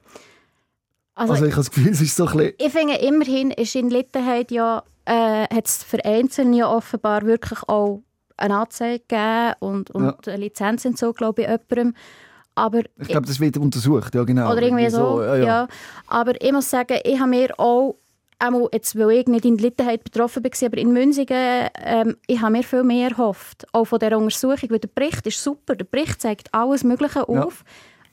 Also, 1.14 1.32
Also, 1.32 1.46
ich 1.46 1.52
habe 1.52 1.64
das 1.64 1.70
Gefühl, 1.70 1.92
es 1.92 2.02
ist 2.02 2.14
so 2.14 2.26
ein 2.26 2.36
bisschen... 2.36 2.54
ich 2.58 2.72
finde, 2.72 2.96
immerhin 2.96 3.50
ist 3.52 3.74
in 3.74 3.88
Littenheit 3.88 4.50
ja, 4.50 4.82
äh, 5.06 5.44
hat 5.44 5.66
es 5.66 5.82
für 5.82 6.04
Einzelne 6.04 6.58
ja 6.58 6.68
offenbar 6.68 7.22
wirklich 7.22 7.62
auch 7.62 8.02
eine 8.36 8.58
Anzeige 8.58 9.02
gegeben 9.08 9.54
und, 9.60 9.90
und 9.92 10.28
eine 10.28 10.36
Lizenz 10.36 10.84
und 10.84 10.98
so, 10.98 11.14
glaube 11.14 11.40
ich, 11.40 11.48
jemandem. 11.48 11.94
Aber 12.56 12.80
Ich 12.98 13.08
glaube, 13.08 13.26
das 13.26 13.38
wird 13.38 13.58
untersucht, 13.58 14.14
ja 14.14 14.24
genau. 14.24 14.50
Oder 14.50 14.62
irgendwie 14.62 14.88
so, 14.90 15.22
ja, 15.22 15.36
ja, 15.36 15.44
ja. 15.44 15.68
Aber 16.08 16.40
ich 16.42 16.52
muss 16.52 16.68
sagen, 16.70 16.98
ich 17.04 17.20
habe 17.20 17.30
mir 17.30 17.60
auch, 17.60 17.96
einmal 18.38 18.68
jetzt, 18.72 18.98
weil 18.98 19.10
ich 19.12 19.26
nicht 19.26 19.44
in 19.44 19.58
Littenheit 19.58 20.04
betroffen 20.04 20.42
war, 20.42 20.66
aber 20.66 20.78
in 20.78 20.92
Münsingen, 20.92 21.68
ähm, 21.82 22.16
ich 22.26 22.40
habe 22.40 22.52
mir 22.52 22.62
viel 22.62 22.82
mehr 22.82 23.10
erhofft, 23.10 23.66
auch 23.72 23.84
von 23.84 23.98
dieser 23.98 24.18
Untersuchung, 24.18 24.70
weil 24.70 24.78
der 24.78 24.88
Bericht 24.88 25.26
ist 25.26 25.42
super, 25.42 25.76
der 25.76 25.84
Bericht 25.84 26.20
zeigt 26.20 26.52
alles 26.52 26.82
Mögliche 26.82 27.24
Ja. 27.28 27.44
auf. 27.44 27.64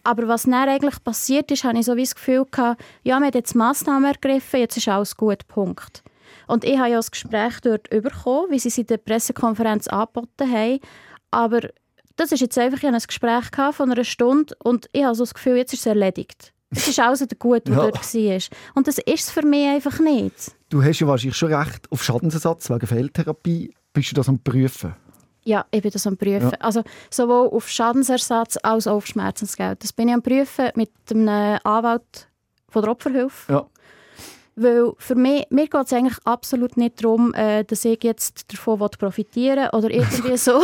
Aber 0.04 0.28
was 0.28 0.44
dann 0.44 0.54
eigentlich 0.54 1.02
passiert 1.04 1.50
ist, 1.52 1.64
habe 1.64 1.80
ich 1.80 1.86
so 1.86 1.96
wie 1.96 2.04
das 2.04 2.16
Gefühl 2.16 2.46
gehabt, 2.52 2.82
ja, 3.04 3.20
wir 3.20 3.26
haben 3.26 3.34
jetzt 3.34 3.56
Massnahmen 3.56 4.06
ergriffen, 4.06 4.60
jetzt 4.60 4.76
ist 4.76 4.90
alles 4.90 5.16
gut, 5.16 5.48
Punkt. 5.48 6.04
Und 6.48 6.66
ich 6.66 6.78
habe 6.78 6.90
ja 6.90 6.98
das 6.98 7.12
Gespräch 7.12 7.62
dort 7.62 7.90
bekommen, 7.90 8.48
wie 8.50 8.60
sie 8.60 8.68
es 8.68 8.78
in 8.78 8.88
der 8.88 8.98
Pressekonferenz 8.98 9.88
angeboten 9.88 10.52
haben. 10.52 10.80
Aber 11.32 11.62
das 12.16 12.32
ist 12.32 12.40
jetzt 12.42 12.58
einfach, 12.58 12.78
ich 12.80 12.86
ein 12.86 12.98
Gespräch 13.08 13.52
gehabt 13.52 13.76
von 13.76 13.92
einer 13.92 14.04
Stunde 14.04 14.56
und 14.64 14.88
ich 14.92 15.04
habe 15.04 15.16
so 15.16 15.24
das 15.24 15.34
Gefühl, 15.34 15.58
jetzt 15.58 15.74
ist 15.74 15.82
es 15.82 15.86
erledigt. 15.86 16.54
Es 16.76 16.88
ist 16.88 17.00
alles 17.00 17.22
wieder 17.22 17.36
gut, 17.36 17.62
was 17.68 17.76
Ja. 17.76 17.84
dort 17.92 18.14
war. 18.14 18.42
Und 18.76 18.88
das 18.88 18.98
ist 18.98 19.08
es 19.26 19.30
für 19.32 19.46
mich 19.46 19.68
einfach 19.68 20.00
nicht. 20.00 20.54
Du 20.70 20.84
hast 20.84 21.00
ja 21.00 21.08
wahrscheinlich 21.08 21.38
schon 21.38 21.54
recht 21.54 21.92
auf 21.92 22.04
Schadensersatz 22.04 22.70
wegen 22.70 22.88
Fehltherapie. 22.88 23.74
Bist 23.94 24.10
du 24.12 24.16
das 24.16 24.28
am 24.28 24.40
Prüfen? 24.40 24.96
Ja, 25.46 25.66
ich 25.72 25.82
bin 25.84 25.92
das 25.92 26.08
am 26.08 26.18
Prüfen. 26.18 26.50
Ja. 26.52 26.58
Also 26.62 26.84
sowohl 27.12 27.50
auf 27.50 27.70
Schadensersatz 27.70 28.58
als 28.64 28.88
auch 28.88 28.96
auf 28.96 29.06
Schmerzensgeld. 29.06 29.84
Das 29.84 29.94
bin 29.94 30.08
ich 30.08 30.14
am 30.16 30.24
Prüfen 30.24 30.70
mit 30.76 30.90
einem 31.12 31.60
Anwalt 31.64 32.28
von 32.70 32.82
der 32.82 32.92
Opferhilfe. 32.92 33.52
Ja. 33.54 33.68
Weil 34.56 34.92
für 34.98 35.16
mich, 35.16 35.46
mir 35.50 35.68
geht 35.68 35.86
es 35.86 35.94
eigentlich 35.94 36.18
absolut 36.26 36.78
nicht 36.78 37.04
darum, 37.04 37.34
äh, 37.34 37.64
dass 37.64 37.86
ich 37.86 38.04
jetzt 38.04 38.54
davon 38.54 38.80
profitieren 39.00 39.70
will 39.72 39.80
oder 39.80 39.90
irgendwie 39.92 40.38
so. 40.38 40.62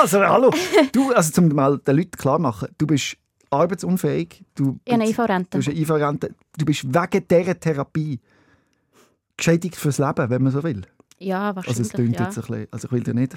Also, 0.00 0.20
hallo. 0.20 0.50
Du, 0.92 1.12
also 1.12 1.32
zum 1.32 1.48
mal 1.48 1.78
den 1.78 1.96
Leuten 1.96 2.10
klar 2.12 2.38
machen, 2.38 2.68
du 2.78 2.86
bist 2.86 3.16
arbeitsunfähig. 3.50 4.44
Du, 4.54 4.78
habe 4.88 4.94
eine 4.94 5.04
du 5.04 5.10
IV-Rente. 5.10 5.58
bist 5.58 5.68
eine 5.68 5.78
IV-Rente. 5.78 6.34
Du 6.58 6.64
bist 6.64 6.84
wegen 6.84 7.28
dieser 7.28 7.60
Therapie 7.60 8.20
geschädigt 9.36 9.76
fürs 9.76 9.98
Leben, 9.98 10.30
wenn 10.30 10.42
man 10.42 10.52
so 10.52 10.62
will. 10.62 10.82
Ja, 11.18 11.50
Also 11.50 11.60
es 11.60 11.66
wahrscheinlich. 11.66 11.92
klingt 11.92 12.18
ja. 12.18 12.24
jetzt 12.24 12.38
ein 12.38 12.40
bisschen, 12.42 12.66
also 12.70 12.86
ich 12.88 12.92
will 12.92 13.02
dir 13.02 13.14
nicht... 13.14 13.36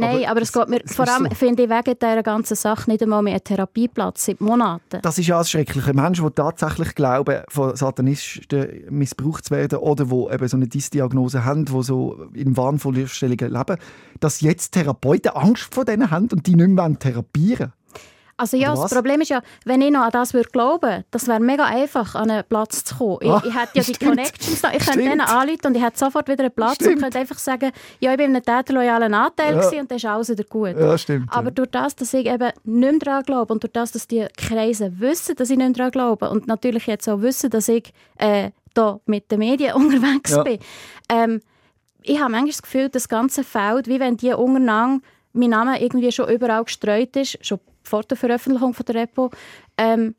Nein, 0.00 0.26
aber, 0.26 0.42
es 0.42 0.52
geht 0.52 0.68
mir, 0.68 0.80
es 0.84 0.94
vor 0.94 1.08
allem 1.08 1.26
so. 1.28 1.34
finde 1.34 1.64
ich 1.64 1.68
wegen 1.68 1.98
dieser 1.98 2.22
ganzen 2.22 2.54
Sache 2.54 2.88
nicht 2.88 3.02
einmal 3.02 3.20
mehr 3.20 3.34
einen 3.34 3.42
Therapieplatz 3.42 4.26
seit 4.26 4.40
Monaten. 4.40 5.00
Das 5.02 5.18
ist 5.18 5.26
ja 5.26 5.38
das 5.38 5.50
Schreckliche. 5.50 5.92
Menschen, 5.92 6.24
die 6.24 6.32
tatsächlich 6.32 6.94
glauben, 6.94 7.42
von 7.48 7.74
Satanisten 7.74 8.86
missbraucht 8.90 9.46
zu 9.46 9.50
werden 9.50 9.80
oder 9.80 10.04
die 10.04 10.34
eben 10.34 10.48
so 10.48 10.56
eine 10.56 10.68
Diagnose 10.68 11.44
haben, 11.44 11.64
die 11.64 11.82
so 11.82 12.28
in 12.32 12.56
Wahnvorstellungen 12.56 13.52
leben, 13.52 13.76
dass 14.20 14.40
jetzt 14.40 14.70
Therapeuten 14.72 15.32
Angst 15.32 15.74
vor 15.74 15.84
denen 15.84 16.12
haben 16.12 16.28
und 16.30 16.46
die 16.46 16.54
nicht 16.54 16.68
mehr 16.68 16.96
therapieren 16.96 17.58
wollen. 17.58 17.77
Also 18.38 18.56
ja, 18.56 18.74
das? 18.74 18.90
Problem 18.92 19.20
ist 19.20 19.28
ja, 19.30 19.42
wenn 19.64 19.82
ich 19.82 19.90
noch 19.90 20.02
an 20.02 20.10
das 20.12 20.32
würde 20.32 20.48
glauben, 20.50 21.04
das 21.10 21.26
wäre 21.26 21.40
mega 21.40 21.64
einfach, 21.64 22.14
an 22.14 22.30
einen 22.30 22.44
Platz 22.48 22.84
zu 22.84 22.96
kommen. 22.96 23.18
Ich, 23.20 23.28
Ah, 23.30 23.42
ich 23.44 23.54
hätte 23.54 23.70
ja 23.74 23.82
die 23.82 23.94
stimmt. 23.94 24.10
Connections 24.16 24.60
da. 24.62 24.70
Ich 24.72 24.78
könnte 24.86 25.00
denen 25.00 25.20
anrufen 25.20 25.66
und 25.66 25.76
ich 25.76 25.82
hätte 25.82 25.98
sofort 25.98 26.28
wieder 26.28 26.44
einen 26.44 26.52
Platz 26.52 26.76
Stimmt. 26.76 26.94
und 26.96 27.02
könnte 27.02 27.18
einfach 27.18 27.38
sagen, 27.38 27.72
ja, 28.00 28.12
ich 28.12 28.16
bin 28.16 28.30
in 28.30 28.36
einem 28.36 28.44
täterloyalen 28.44 29.12
Anteil 29.12 29.56
Ja. 29.56 29.68
und 29.80 29.90
dann 29.90 29.96
ist 29.96 30.04
alles 30.06 30.28
wieder 30.30 30.44
gut. 30.44 30.76
Ja, 30.78 30.96
stimmt. 30.96 31.28
Aber 31.32 31.50
durch 31.50 31.70
das, 31.70 31.96
dass 31.96 32.14
ich 32.14 32.26
eben 32.26 32.52
nicht 32.64 32.90
mehr 32.92 32.92
daran 33.00 33.22
glaube 33.24 33.52
und 33.52 33.62
durch 33.62 33.72
das, 33.72 33.92
dass 33.92 34.06
die 34.06 34.26
Kreise 34.36 34.92
wissen, 35.00 35.34
dass 35.36 35.50
ich 35.50 35.56
nicht 35.58 35.66
mehr 35.66 35.74
daran 35.74 35.90
glaube 35.90 36.30
und 36.30 36.46
natürlich 36.46 36.86
jetzt 36.86 37.08
auch 37.08 37.20
wissen, 37.20 37.50
dass 37.50 37.68
ich 37.68 37.92
äh, 38.18 38.50
da 38.74 39.00
mit 39.06 39.30
den 39.32 39.40
Medien 39.40 39.74
unterwegs 39.74 40.30
Ja. 40.30 40.42
bin, 40.44 40.58
ähm, 41.08 41.40
ich 42.02 42.18
habe 42.20 42.30
manchmal 42.30 42.50
das 42.52 42.62
Gefühl, 42.62 42.88
das 42.88 43.08
ganze 43.08 43.42
Feld, 43.42 43.88
wie 43.88 43.98
wenn 44.00 44.16
die 44.16 44.32
untereinander 44.32 45.04
mein 45.34 45.50
Name 45.50 45.80
irgendwie 45.82 46.10
schon 46.10 46.28
überall 46.30 46.64
gestreut 46.64 47.14
ist, 47.16 47.44
schon 47.44 47.60
vor 47.88 48.02
der 48.02 48.16
Veröffentlichung 48.16 48.74
von 48.74 48.86
der 48.86 48.94
Repo. 48.94 49.30
Ähm, 49.76 50.14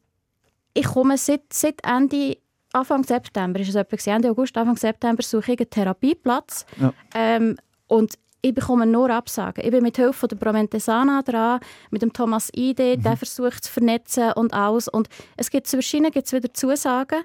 ich 0.73 0.85
komme 0.85 1.17
seit, 1.17 1.51
seit 1.51 1.83
Ende, 1.83 2.37
Anfang 2.73 3.03
September, 3.03 3.59
ist 3.59 3.69
es 3.69 3.75
etwa 3.75 4.11
Ende 4.11 4.29
August, 4.29 4.57
Anfang 4.57 4.77
September 4.77 5.23
suche 5.23 5.53
ich 5.53 5.59
einen 5.59 5.69
Therapieplatz. 5.69 6.65
Ja. 6.79 6.93
Ähm, 7.15 7.57
und 7.87 8.13
ich 8.41 8.53
bekomme 8.53 8.85
nur 8.85 9.09
Absagen. 9.09 9.65
Ich 9.65 9.71
bin 9.71 9.83
mit 9.83 9.97
Hilfe 9.97 10.13
von 10.13 10.29
der 10.29 10.37
Promentesana 10.37 11.21
dran, 11.23 11.59
mit 11.91 12.01
dem 12.01 12.13
Thomas 12.13 12.49
Ide, 12.55 12.97
der 12.97 13.17
versucht 13.17 13.65
zu 13.65 13.71
vernetzen 13.71 14.31
und 14.33 14.53
alles. 14.53 14.87
Und 14.87 15.09
es 15.35 15.49
gibt 15.49 15.67
zu 15.67 15.77
verschiedenen 15.77 16.11
gibt's 16.11 16.31
wieder 16.31 16.53
Zusagen. 16.53 17.23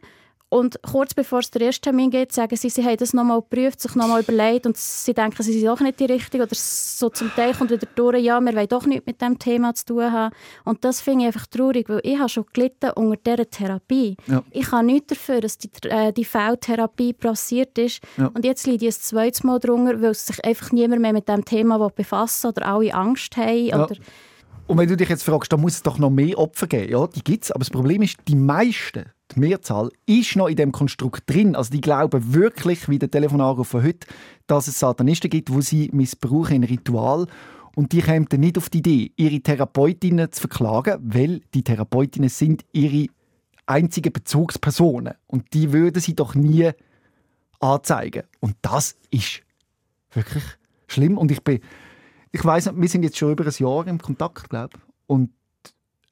Und 0.51 0.81
kurz 0.83 1.15
bevor 1.15 1.41
es 1.41 1.51
der 1.51 1.63
erste 1.63 1.81
Termin 1.81 2.11
geht, 2.11 2.31
sagen 2.31 2.55
sie, 2.55 2.71
sie 2.71 2.85
haben 2.85 2.97
das 2.97 3.13
nochmal 3.13 3.41
geprüft, 3.41 3.81
sich 3.81 3.97
nochmal 3.97 4.23
überlegt 4.23 4.67
und 4.67 4.77
sie 4.77 5.13
denken, 5.13 5.43
sie 5.43 5.53
sind 5.53 5.67
doch 5.67 5.81
nicht 5.81 5.99
die 5.99 6.05
Richtige. 6.05 6.45
Oder 6.45 6.55
so 6.55 7.09
zum 7.09 7.35
Teil 7.35 7.55
kommt 7.55 7.71
wieder 7.71 7.89
durch, 7.97 8.23
ja, 8.23 8.41
wir 8.41 8.55
wollen 8.55 8.69
doch 8.69 8.87
nichts 8.87 9.05
mit 9.07 9.21
diesem 9.21 9.39
Thema 9.39 9.75
zu 9.75 9.87
tun 9.87 10.13
haben. 10.13 10.33
Und 10.65 10.85
das 10.85 11.01
finde 11.01 11.23
ich 11.23 11.27
einfach 11.29 11.47
traurig, 11.49 11.89
weil 11.89 12.01
ich 12.05 12.19
habe 12.19 12.29
schon 12.29 12.45
gelitten 12.53 12.91
unter 12.91 13.17
dieser 13.17 13.51
Therapie. 13.51 14.17
Ja. 14.29 14.45
Ich 14.53 14.67
kann 14.67 14.87
nichts 14.87 15.09
dafür, 15.09 15.41
dass 15.41 15.59
die, 15.59 15.71
äh, 15.89 16.13
die 16.13 16.25
Fehltherapie 16.25 17.15
passiert 17.15 17.77
ist. 17.79 18.01
Ja. 18.17 18.29
Und 18.29 18.45
jetzt 18.45 18.67
liege 18.67 18.87
ich 18.87 18.95
ein 18.95 19.01
zweites 19.01 19.43
Mal 19.43 19.59
drunter, 19.59 20.01
weil 20.01 20.15
sich 20.15 20.45
einfach 20.45 20.71
niemand 20.71 21.03
mehr 21.03 21.13
mit 21.13 21.27
diesem 21.27 21.45
Thema 21.45 21.79
befassen 21.89 22.49
oder 22.49 22.67
alle 22.67 22.95
Angst 22.95 23.37
haben. 23.37 23.67
Ja. 23.67 23.85
Oder 23.85 23.97
Und 24.69 24.79
wenn 24.79 24.89
du 24.89 24.97
dich 24.97 25.09
jetzt 25.09 25.25
fragst, 25.25 25.53
da 25.53 25.57
muss 25.57 25.75
es 25.75 25.83
doch 25.83 25.99
noch 25.99 26.11
mehr 26.11 26.39
Opfer 26.39 26.69
geben. 26.69 26.93
Ja, 26.93 27.07
die 27.09 27.25
gibt 27.25 27.45
es. 27.45 27.51
Aber 27.51 27.61
das 27.61 27.71
Problem 27.71 28.03
ist, 28.03 28.19
die 28.29 28.37
meisten, 28.37 29.07
die 29.33 29.41
Mehrzahl, 29.41 29.91
ist 30.07 30.37
noch 30.37 30.49
in 30.49 30.57
dem 30.57 30.73
Konstrukt 30.73 31.29
drin. 31.29 31.57
Also 31.57 31.71
die 31.71 31.81
glauben 31.81 32.35
wirklich, 32.35 32.89
wie 32.89 32.99
der 32.99 33.11
Telefonanruf 33.11 33.69
von 33.69 33.83
heute, 33.83 34.07
dass 34.47 34.69
es 34.69 34.79
Satanisten 34.79 35.31
gibt, 35.31 35.53
wo 35.53 35.61
sie 35.61 35.91
missbrauchen 35.93 36.57
in 36.57 36.65
Ritual. 36.65 37.27
Und 37.75 37.93
die 37.93 38.03
kommen 38.03 38.27
dann 38.29 38.41
nicht 38.41 38.59
auf 38.59 38.71
die 38.71 38.79
Idee, 38.79 39.13
ihre 39.17 39.41
Therapeutinnen 39.41 40.31
zu 40.31 40.43
verklagen, 40.43 41.01
weil 41.03 41.41
die 41.55 41.65
Therapeutinnen 41.65 42.29
sind 42.29 42.65
ihre 42.73 43.07
einzigen 43.67 44.13
Bezugspersonen. 44.13 45.15
Und 45.27 45.53
die 45.55 45.73
würden 45.73 46.01
sie 46.01 46.15
doch 46.15 46.35
nie 46.35 46.71
anzeigen. 47.61 48.25
Und 48.41 48.57
das 48.63 48.97
ist 49.11 49.43
wirklich 50.13 50.45
schlimm. 50.87 51.19
Und 51.19 51.33
ich 51.33 51.43
bin 51.43 51.61
ich 52.35 52.45
weiß 52.45 52.73
wir 52.75 52.89
sind 52.89 53.05
jetzt 53.05 53.17
schon 53.17 53.31
über 53.31 53.47
ein 53.47 53.55
Jahr 53.57 53.87
im 53.87 54.01
Kontakt, 54.01 54.51
glaube 54.51 54.77
Und 55.07 55.31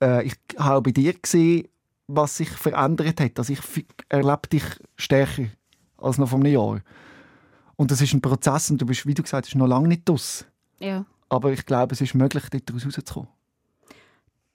äh, 0.01 0.25
ich 0.25 0.35
habe 0.57 0.83
bei 0.83 0.91
dir 0.93 1.15
gesehen, 1.15 1.67
was 2.09 2.37
sich 2.37 2.51
verändert 2.51 3.21
hat. 3.21 3.39
Also 3.39 3.53
ich 3.53 3.61
erlebe 4.09 4.49
dich 4.51 4.65
stärker 4.97 5.45
als 5.99 6.19
noch 6.19 6.29
vor 6.29 6.39
einem 6.41 6.53
Jahr. 6.53 6.81
Und 7.77 7.91
das 7.91 8.01
ist 8.01 8.13
ein 8.13 8.21
Prozess 8.21 8.71
und 8.71 8.81
du 8.81 8.87
bist, 8.87 9.07
wie 9.07 9.15
du 9.15 9.23
gesagt 9.23 9.47
hast, 9.47 9.55
noch 9.55 9.67
lange 9.67 9.89
nicht 9.89 10.09
aus. 10.11 10.45
ja, 10.79 11.05
Aber 11.29 11.53
ich 11.53 11.65
glaube, 11.65 11.95
es 11.95 12.01
ist 12.01 12.15
möglich, 12.15 12.45
dort 12.51 12.73
rauszukommen. 12.75 13.29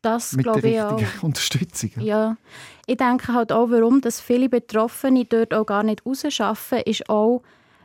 das 0.02 0.34
Mit 0.34 0.46
der 0.46 0.54
glaube 0.54 0.70
ich 0.70 0.82
auch. 0.82 0.92
richtigen 0.92 1.20
Unterstützung. 1.26 1.92
Ja, 1.98 2.38
ich 2.86 2.98
denke 2.98 3.34
halt 3.34 3.52
auch, 3.52 3.70
warum 3.70 4.02
dass 4.02 4.22
viele 4.22 4.50
Betroffene 4.50 5.26
dort 5.26 5.54
auch 5.54 5.66
gar 5.66 5.84
nicht 5.84 6.06
rausschaffen, 6.06 6.80
ist 6.86 7.10
auch, 7.10 7.42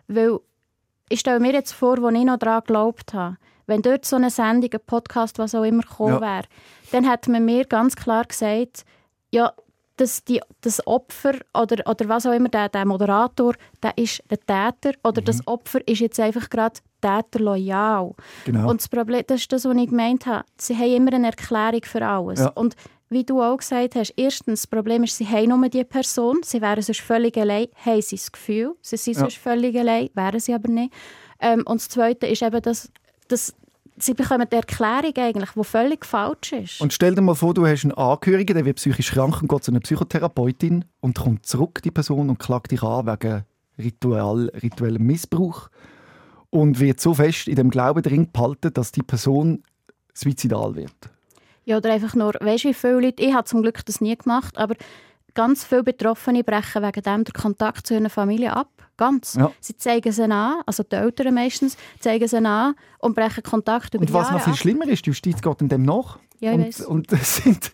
weil 0.09 0.39
ich 1.09 1.21
stelle 1.21 1.41
mir 1.41 1.53
jetzt 1.53 1.73
vor, 1.73 1.99
wo 2.01 2.09
ich 2.09 2.25
noch 2.25 2.39
daran 2.39 2.61
geglaubt 2.61 3.15
habe, 3.15 3.37
wenn 3.67 3.83
dort 3.83 4.05
so 4.05 4.17
eine 4.17 4.31
Sendung, 4.31 4.71
ein 4.73 4.81
Podcast, 4.87 5.39
was 5.39 5.55
auch 5.55 5.65
immer 5.65 5.83
gekommen 5.83 6.15
Ja. 6.15 6.21
wäre, 6.21 6.45
dann 6.91 7.09
hätte 7.09 7.31
man 7.31 7.45
mir 7.45 7.65
ganz 7.65 7.97
klar 7.97 8.25
gesagt, 8.25 8.85
ja, 9.33 9.53
dass 9.97 10.25
die, 10.25 10.41
das 10.63 10.85
Opfer 10.87 11.35
oder, 11.55 11.87
oder 11.89 12.09
was 12.09 12.27
auch 12.27 12.33
immer, 12.33 12.49
der, 12.49 12.69
der 12.69 12.85
Moderator, 12.85 13.55
der 13.83 13.97
ist 13.97 14.23
der 14.31 14.39
Täter 14.39 14.99
oder 15.05 15.21
mhm. 15.21 15.27
das 15.27 15.47
Opfer 15.47 15.87
ist 15.87 16.01
jetzt 16.01 16.19
einfach 16.19 16.49
gerade 16.49 16.81
Täter 17.01 17.41
loyal. 17.41 18.15
Genau. 18.45 18.71
Und 18.71 18.81
das 18.81 18.89
Problem, 18.89 19.23
das 19.27 19.41
ist 19.43 19.53
das, 19.53 19.65
was 19.65 19.77
ich 19.77 19.89
gemeint 19.89 20.27
habe. 20.27 20.45
Sie 20.57 20.77
haben 20.77 20.95
immer 20.97 21.13
eine 21.13 21.27
Erklärung 21.27 21.83
für 21.85 22.07
alles. 22.07 22.41
Ja. 22.41 22.49
Und 22.55 22.75
wie 23.11 23.25
du 23.25 23.43
auch 23.43 23.59
gesagt 23.59 23.95
hast, 23.95 24.15
erstens, 24.17 24.63
das 24.63 24.67
Problem 24.67 25.05
ist, 25.05 25.17
sie 25.17 25.29
haben 25.29 25.49
nur 25.51 25.69
die 25.69 25.85
Person, 25.85 26.41
sie 26.43 26.63
wären 26.63 26.83
sonst 26.83 27.03
völlig 27.03 27.37
allein, 27.37 27.67
haben 27.85 28.01
sie 28.01 28.17
das 28.17 28.33
Gefühl, 28.33 28.75
sie 28.81 28.97
sind 28.97 29.15
ja. 29.15 29.21
sonst 29.21 29.37
völlig 29.37 29.77
allein, 29.79 30.09
wären 30.15 30.41
sie 30.41 30.55
aber 30.55 30.69
nicht. 30.69 30.93
Ähm, 31.39 31.63
und 31.67 31.81
das 31.81 31.89
Zweite 31.91 32.27
ist 32.27 32.43
eben, 32.43 32.63
dass, 32.63 32.91
dass 33.29 33.55
sie 33.97 34.15
bekommen 34.15 34.43
eine 34.43 34.53
Erklärung 34.53 35.17
eigentlich, 35.17 35.51
die 35.51 35.65
völlig 35.65 36.05
falsch 36.05 36.53
ist. 36.53 36.81
Und 36.81 36.93
stell 36.93 37.15
dir 37.15 37.23
mal 37.23 37.35
vor, 37.35 37.55
du 37.55 37.67
hast 37.67 37.85
einen 37.85 37.93
Angehörigen, 37.93 38.55
der 38.55 38.65
wird 38.65 38.77
psychisch 38.77 39.13
krank 39.13 39.43
und 39.43 39.49
geht 39.49 39.65
zu 39.65 39.71
einer 39.71 39.81
Psychotherapeutin 39.81 40.85
und 41.01 41.19
kommt 41.19 41.47
zurück, 41.47 41.83
die 41.83 41.91
Person, 41.91 42.31
und 42.31 42.39
klagt 42.39 42.71
dich 42.71 42.83
an 42.83 43.07
wegen 43.07 43.45
Ritual, 43.79 44.51
rituellem 44.63 45.07
Missbrauch 45.07 45.69
und 46.51 46.81
wird 46.81 47.01
so 47.01 47.15
fest 47.15 47.49
in 47.49 47.57
dem 47.57 47.71
Glauben 47.71 48.03
drin 48.03 48.31
behalten, 48.31 48.73
dass 48.73 48.93
die 48.93 49.03
Person 49.03 49.63
suizidal 50.15 50.75
wird. 50.77 50.95
Ja, 51.65 51.79
oder 51.79 51.93
einfach 51.93 52.15
nur, 52.15 52.35
weißt 52.39 52.65
du, 52.65 52.69
wie 52.69 52.75
viele 52.75 53.01
Leute, 53.01 53.23
ich 53.23 53.33
habe 53.33 53.45
zum 53.45 53.63
Glück 53.63 53.85
das 53.87 54.01
nie 54.01 54.17
gemacht, 54.17 54.59
aber 54.59 54.75
ganz 55.35 55.65
viele 55.65 55.85
Betroffene 55.85 56.45
brechen 56.45 56.83
wegen 56.83 57.03
dem 57.03 57.25
den 57.25 57.33
Kontakt 57.33 57.87
zu 57.87 57.95
ihrer 57.95 58.11
Familie 58.11 58.55
ab. 58.55 58.69
Ganz. 58.97 59.35
Ja. 59.35 59.51
Sie 59.61 59.77
zeigen 59.77 60.13
sie 60.13 60.25
an, 60.25 60.63
also 60.67 60.83
die 60.83 60.97
Eltern 60.97 61.35
meistens, 61.35 61.77
zeigen 62.01 62.29
sie 62.29 62.45
an 62.45 62.75
und 62.99 63.15
brechen 63.15 63.43
Kontakt 63.43 63.95
über 63.95 64.03
Und 64.03 64.13
was 64.13 64.29
Jahre 64.29 64.35
noch 64.35 64.45
viel 64.45 64.53
ab. 64.53 64.59
schlimmer 64.59 64.89
ist, 64.89 65.07
die 65.07 65.11
Justiz 65.11 65.41
geht 65.41 65.61
in 65.61 65.69
dem 65.69 65.83
nach. 65.83 66.19
Ja, 66.41 66.53
und, 66.53 66.81
und 66.81 67.13
es 67.13 67.37
sind 67.37 67.73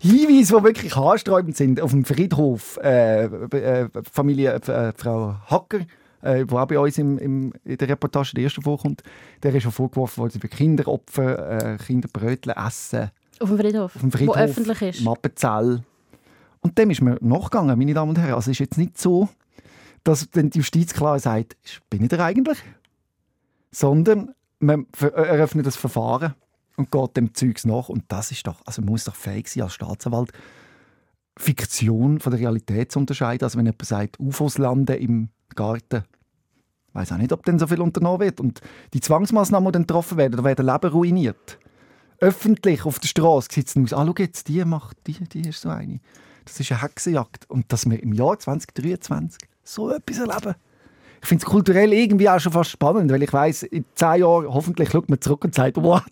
Hinweise, 0.00 0.56
die 0.56 0.64
wirklich 0.64 0.96
haarsträubend 0.96 1.56
sind. 1.56 1.80
Auf 1.80 1.90
dem 1.90 2.04
Friedhof, 2.04 2.78
äh, 2.82 3.24
äh, 3.24 3.88
Familie 4.12 4.54
äh, 4.54 4.92
Frau 4.96 5.36
Hacker, 5.46 5.80
äh, 6.22 6.44
wo 6.48 6.58
auch 6.58 6.66
bei 6.66 6.78
uns 6.78 6.98
im, 6.98 7.18
im, 7.18 7.52
in 7.64 7.78
der 7.78 7.88
Reportage 7.88 8.32
der 8.34 8.44
ersten 8.44 8.62
vorkommt, 8.62 9.02
der 9.42 9.54
ist 9.54 9.62
schon 9.62 9.72
vorgeworfen 9.72 10.22
worden, 10.22 10.40
für 10.40 10.48
Kinderopfer, 10.48 11.74
äh, 11.74 11.76
Kinderbrötchen 11.78 12.52
essen. 12.52 13.10
Auf 13.40 13.48
dem 13.48 13.58
Friedhof, 13.58 13.94
auf 13.94 14.00
dem 14.00 14.12
Friedhof 14.12 14.36
wo 14.36 14.40
öffentlich 14.40 14.82
ist. 14.82 15.00
Mappenzell. 15.02 15.82
Und 16.60 16.76
dem 16.76 16.90
ist 16.90 17.00
mir 17.00 17.16
nachgegangen, 17.20 17.78
meine 17.78 17.94
Damen 17.94 18.10
und 18.10 18.18
Herren. 18.18 18.34
Also 18.34 18.50
es 18.50 18.56
ist 18.56 18.60
jetzt 18.60 18.78
nicht 18.78 18.98
so, 18.98 19.28
dass 20.04 20.30
dann 20.30 20.50
die 20.50 20.58
Justiz 20.58 20.92
klar 20.92 21.18
sagt, 21.18 21.56
bin 21.90 22.02
ich 22.02 22.08
der 22.08 22.24
eigentlich? 22.24 22.58
Sondern 23.70 24.34
man 24.60 24.86
eröffnet 25.00 25.66
das 25.66 25.76
Verfahren 25.76 26.34
und 26.76 26.90
geht 26.90 27.16
dem 27.16 27.34
Zeugs 27.34 27.64
nach. 27.64 27.88
Und 27.88 28.04
das 28.08 28.30
ist 28.30 28.46
doch, 28.46 28.60
also 28.64 28.82
man 28.82 28.92
muss 28.92 29.04
doch 29.04 29.14
fähig 29.14 29.48
sein 29.48 29.64
als 29.64 29.74
Staatsanwalt, 29.74 30.32
Fiktion 31.36 32.20
von 32.20 32.32
der 32.32 32.40
Realität 32.40 32.92
zu 32.92 32.98
unterscheiden. 32.98 33.44
Also 33.44 33.58
wenn 33.58 33.66
jemand 33.66 33.84
sagt, 33.84 34.18
UFOs 34.18 34.58
landen 34.58 34.96
im 34.96 35.28
Garten, 35.54 36.04
weiß 36.92 37.12
auch 37.12 37.18
nicht, 37.18 37.32
ob 37.32 37.44
dann 37.44 37.58
so 37.58 37.66
viel 37.66 37.80
unternommen 37.80 38.20
wird. 38.20 38.40
Und 38.40 38.60
die 38.92 39.00
Zwangsmaßnahmen, 39.00 39.68
die 39.68 39.72
dann 39.72 39.82
getroffen 39.82 40.18
werden, 40.18 40.36
da 40.36 40.44
werden 40.44 40.66
Leben 40.66 40.88
ruiniert. 40.92 41.58
Öffentlich 42.20 42.84
auf 42.84 42.98
der 42.98 43.08
Straße 43.08 43.48
es 43.60 43.76
aus, 43.76 43.92
ah, 43.92 44.04
schau 44.04 44.14
jetzt, 44.18 44.48
die 44.48 44.64
macht, 44.64 44.96
die, 45.06 45.12
die 45.12 45.48
ist 45.48 45.60
so 45.60 45.68
eine. 45.68 46.00
Das 46.44 46.58
ist 46.58 46.72
eine 46.72 46.82
Hexenjagd. 46.82 47.48
Und 47.48 47.72
dass 47.72 47.88
wir 47.88 48.02
im 48.02 48.12
Jahr 48.12 48.38
2023 48.38 49.47
so 49.68 49.90
etwas 49.90 50.18
erleben. 50.18 50.54
Ich 51.20 51.28
finde 51.28 51.44
es 51.44 51.50
kulturell 51.50 51.92
irgendwie 51.92 52.28
auch 52.28 52.38
schon 52.38 52.52
fast 52.52 52.70
spannend, 52.70 53.10
weil 53.10 53.22
ich 53.22 53.32
weiß, 53.32 53.64
in 53.64 53.84
zehn 53.94 54.20
Jahren 54.20 54.52
hoffentlich 54.52 54.90
schaut 54.90 55.08
man 55.08 55.20
zurück 55.20 55.44
und 55.44 55.54
sagt, 55.54 55.76
what? 55.76 56.02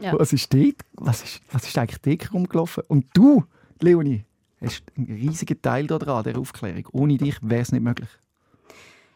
Ja. 0.00 0.18
Was 0.18 0.32
ist 0.32 0.52
dort? 0.52 0.76
Was 0.94 1.22
ist, 1.22 1.40
was 1.52 1.66
ist 1.66 1.78
eigentlich 1.78 2.00
dort 2.18 2.34
rumgelaufen? 2.34 2.82
Und 2.88 3.06
du, 3.14 3.44
Leonie, 3.80 4.24
hast 4.60 4.82
einen 4.96 5.06
riesigen 5.06 5.60
Teil 5.62 5.86
daran, 5.86 6.24
der 6.24 6.38
Aufklärung. 6.38 6.86
Ohne 6.92 7.16
dich 7.16 7.36
wäre 7.40 7.62
es 7.62 7.72
nicht 7.72 7.82
möglich. 7.82 8.08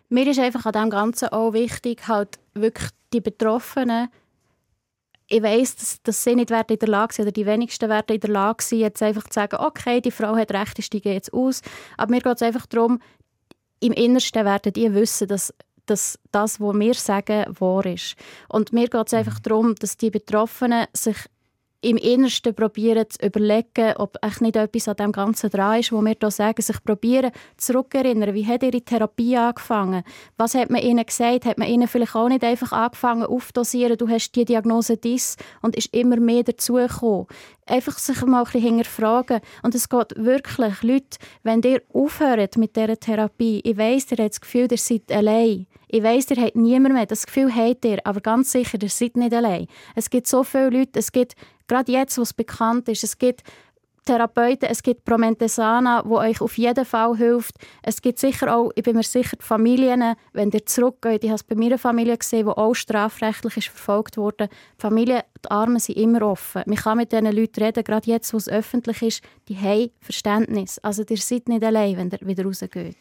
Mir 0.09 0.27
ist 0.29 0.39
einfach 0.39 0.65
an 0.67 0.73
dem 0.73 0.91
Ganzen 0.91 1.29
auch 1.29 1.53
wichtig, 1.53 2.07
halt 2.07 2.39
wirklich 2.55 2.91
die 3.13 3.21
Betroffenen 3.21 4.09
ich 5.29 5.43
weiss, 5.43 5.75
dass, 5.77 6.03
dass 6.03 6.23
sie 6.23 6.35
nicht 6.35 6.51
in 6.51 6.79
der 6.79 6.89
Lage 6.89 7.15
sind, 7.15 7.25
oder 7.25 7.33
die 7.33 7.47
wenigsten 7.47 7.89
werden 7.89 8.15
in 8.15 8.21
der 8.21 8.31
Lage 8.31 8.63
sein, 8.63 8.79
jetzt 8.79 9.03
einfach 9.03 9.25
zu 9.25 9.35
sagen, 9.35 9.57
okay, 9.57 10.01
die 10.01 10.11
Frau 10.11 10.37
hat 10.37 10.53
recht, 10.53 10.79
ich 10.79 10.87
steige 10.87 11.13
jetzt 11.13 11.33
aus. 11.33 11.63
Aber 11.97 12.13
mir 12.13 12.21
geht 12.21 12.37
es 12.37 12.43
einfach 12.43 12.67
darum, 12.67 13.01
im 13.81 13.93
Innersten 13.93 14.45
werden 14.45 14.73
die 14.73 14.93
wissen, 14.95 15.29
dass, 15.29 15.55
dass 15.87 16.19
das, 16.33 16.61
was 16.61 16.75
wir 16.75 16.95
sagen, 16.95 17.45
wahr 17.59 17.87
ist. 17.87 18.17
Und 18.49 18.73
mir 18.73 18.89
geht 18.89 19.07
es 19.07 19.15
einfach 19.15 19.39
darum, 19.41 19.75
dass 19.75 19.97
die 19.97 20.11
Betroffenen 20.11 20.87
sich 20.93 21.17
im 21.83 21.97
Innersten 21.99 22.55
probieren 22.55 23.05
zu 23.09 23.25
überlegen, 23.27 23.95
ob 23.97 24.17
echt 24.23 24.41
nicht 24.41 24.57
etwas 24.57 24.89
an 24.89 24.97
dem 24.97 25.13
Ganzen 25.13 25.51
dran 25.51 25.81
ist, 25.81 25.93
wo 25.93 26.01
wir 26.01 26.17
hier 26.19 26.31
sagen, 26.31 26.63
sich 26.63 26.83
probieren 26.83 27.31
zurückerinnern, 27.57 28.35
wie 28.35 28.47
hat 28.47 28.63
ihre 28.63 28.81
Therapie 28.81 29.37
angefangen? 29.37 30.03
Was 30.37 30.55
hat 30.55 30.71
man 30.71 30.83
ihnen 30.83 31.05
gesagt? 31.05 31.45
Hat 31.45 31.59
man 31.59 31.69
ihnen 31.69 31.87
vielleicht 31.87 32.15
auch 32.15 32.29
nicht 32.29 32.45
einfach 32.45 32.73
angefangen 32.73 33.25
aufdosieren, 33.25 33.99
du 33.99 34.09
hast 34.09 34.33
die 34.33 34.45
Diagnose 34.45 34.97
dies 34.97 35.37
und 35.63 35.77
ist 35.77 35.95
immer 35.95 36.17
mehr 36.17 36.45
dazugekommen? 36.45 37.27
Einfach 37.67 37.99
sich 37.99 38.23
mal 38.23 38.39
ein 38.39 38.45
bisschen 38.45 38.63
hinterfragen. 38.63 39.41
Und 39.63 39.75
es 39.75 39.89
geht 39.89 40.15
wirklich, 40.17 40.83
Leute, 40.83 41.19
wenn 41.43 41.63
ihr 41.63 41.83
aufhört 41.93 42.57
mit 42.57 42.77
dieser 42.77 42.99
Therapie, 42.99 43.61
ich 43.65 43.77
weiss, 43.77 44.11
ihr 44.13 44.19
habt 44.19 44.35
das 44.35 44.41
Gefühl, 44.41 44.69
ihr 44.71 44.79
seid 44.79 45.11
allein. 45.11 45.67
Ich 45.89 46.03
weiss, 46.03 46.31
ihr 46.31 46.43
habt 46.43 46.57
niemand 46.57 46.95
mehr. 46.95 47.07
Das 47.07 47.27
Gefühl 47.27 47.55
habt 47.55 47.85
ihr, 47.85 47.99
aber 48.05 48.21
ganz 48.21 48.53
sicher, 48.53 48.79
ihr 48.81 48.89
seid 48.89 49.17
nicht 49.17 49.35
allein. 49.35 49.67
Es 49.95 50.11
gibt 50.11 50.27
so 50.27 50.43
viele 50.43 50.71
Leute, 50.71 50.99
es 50.99 51.13
gibt 51.13 51.35
gerade 51.67 51.93
jetzt, 51.93 52.19
wo 52.19 52.23
es 52.23 52.33
bekannt 52.33 52.89
ist, 52.89 53.05
es 53.05 53.19
gibt 53.19 53.43
Therapeuten, 54.07 54.69
es 54.71 54.83
gibt 54.83 55.05
Promentesana, 55.05 56.03
wo 56.07 56.19
euch 56.19 56.41
auf 56.41 56.57
jeden 56.57 56.85
Fall 56.85 57.17
hilft. 57.17 57.57
Es 57.83 58.01
gibt 58.01 58.19
sicher 58.19 58.57
auch, 58.57 58.71
ich 58.75 58.85
bin 58.85 58.97
mir 58.97 59.03
sicher, 59.03 59.37
die 59.37 59.45
Familien, 59.45 60.15
wenn 60.33 60.51
ihr 60.51 60.65
zurückgeht, 60.65 61.25
ich 61.25 61.31
habe 61.31 61.37
es 61.37 61.43
bei 61.43 61.57
meiner 61.57 61.77
Familie 61.77 62.17
gesehen, 62.17 62.47
die 62.47 62.53
auch 62.53 62.75
strafrechtlich 62.75 63.57
ist 63.57 63.69
verfolgt 63.69 64.17
wurde. 64.17 64.49
Die 64.49 64.81
Familien, 64.81 65.23
die 65.45 65.51
Arme 65.51 65.81
sind 65.81 65.99
immer 65.99 66.23
offen. 66.23 66.63
Man 66.67 66.77
kann 66.77 66.99
mit 66.99 67.13
diesen 67.13 67.33
Leuten 67.33 67.63
reden, 67.63 67.85
gerade 67.85 68.09
jetzt, 68.09 68.33
wo 68.33 68.39
es 68.39 68.49
öffentlich 68.49 69.03
ist, 69.03 69.23
die 69.49 69.59
haben 69.59 69.91
Verständnis. 70.01 70.79
Also 70.79 71.03
ihr 71.09 71.17
seid 71.17 71.49
nicht 71.49 71.65
allein, 71.65 71.97
wenn 71.97 72.11
ihr 72.11 72.27
wieder 72.27 72.45
rausgeht. 72.45 72.97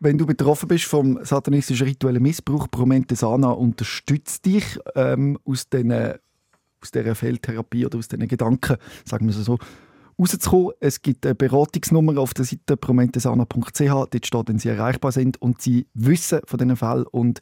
Wenn 0.00 0.18
du 0.18 0.26
betroffen 0.26 0.68
bist 0.68 0.84
vom 0.84 1.22
satanistischen 1.24 1.86
rituellen 1.86 2.22
Missbrauch, 2.22 2.70
Promentesana 2.70 3.50
unterstützt 3.50 4.44
dich 4.44 4.78
ähm, 4.94 5.38
aus 5.44 5.68
diesen 5.68 6.14
aus 6.82 6.90
dieser 6.90 7.14
Fehltherapie 7.14 7.86
oder 7.86 7.98
aus 7.98 8.08
diesen 8.08 8.28
Gedanken, 8.28 8.76
sagen 9.04 9.26
wir 9.26 9.36
es 9.36 9.44
so, 9.44 9.58
rauszukommen. 10.18 10.72
Es 10.80 11.02
gibt 11.02 11.26
eine 11.26 11.34
Beratungsnummer 11.34 12.18
auf 12.20 12.34
der 12.34 12.44
Seite 12.44 12.76
promentesana.ch, 12.76 13.80
dort 13.80 14.26
steht, 14.26 14.48
wenn 14.48 14.58
sie 14.58 14.68
erreichbar 14.68 15.12
sind 15.12 15.40
und 15.40 15.60
sie 15.60 15.86
wissen 15.94 16.40
von 16.44 16.58
diesen 16.58 16.76
Fällen 16.76 17.06
und 17.06 17.40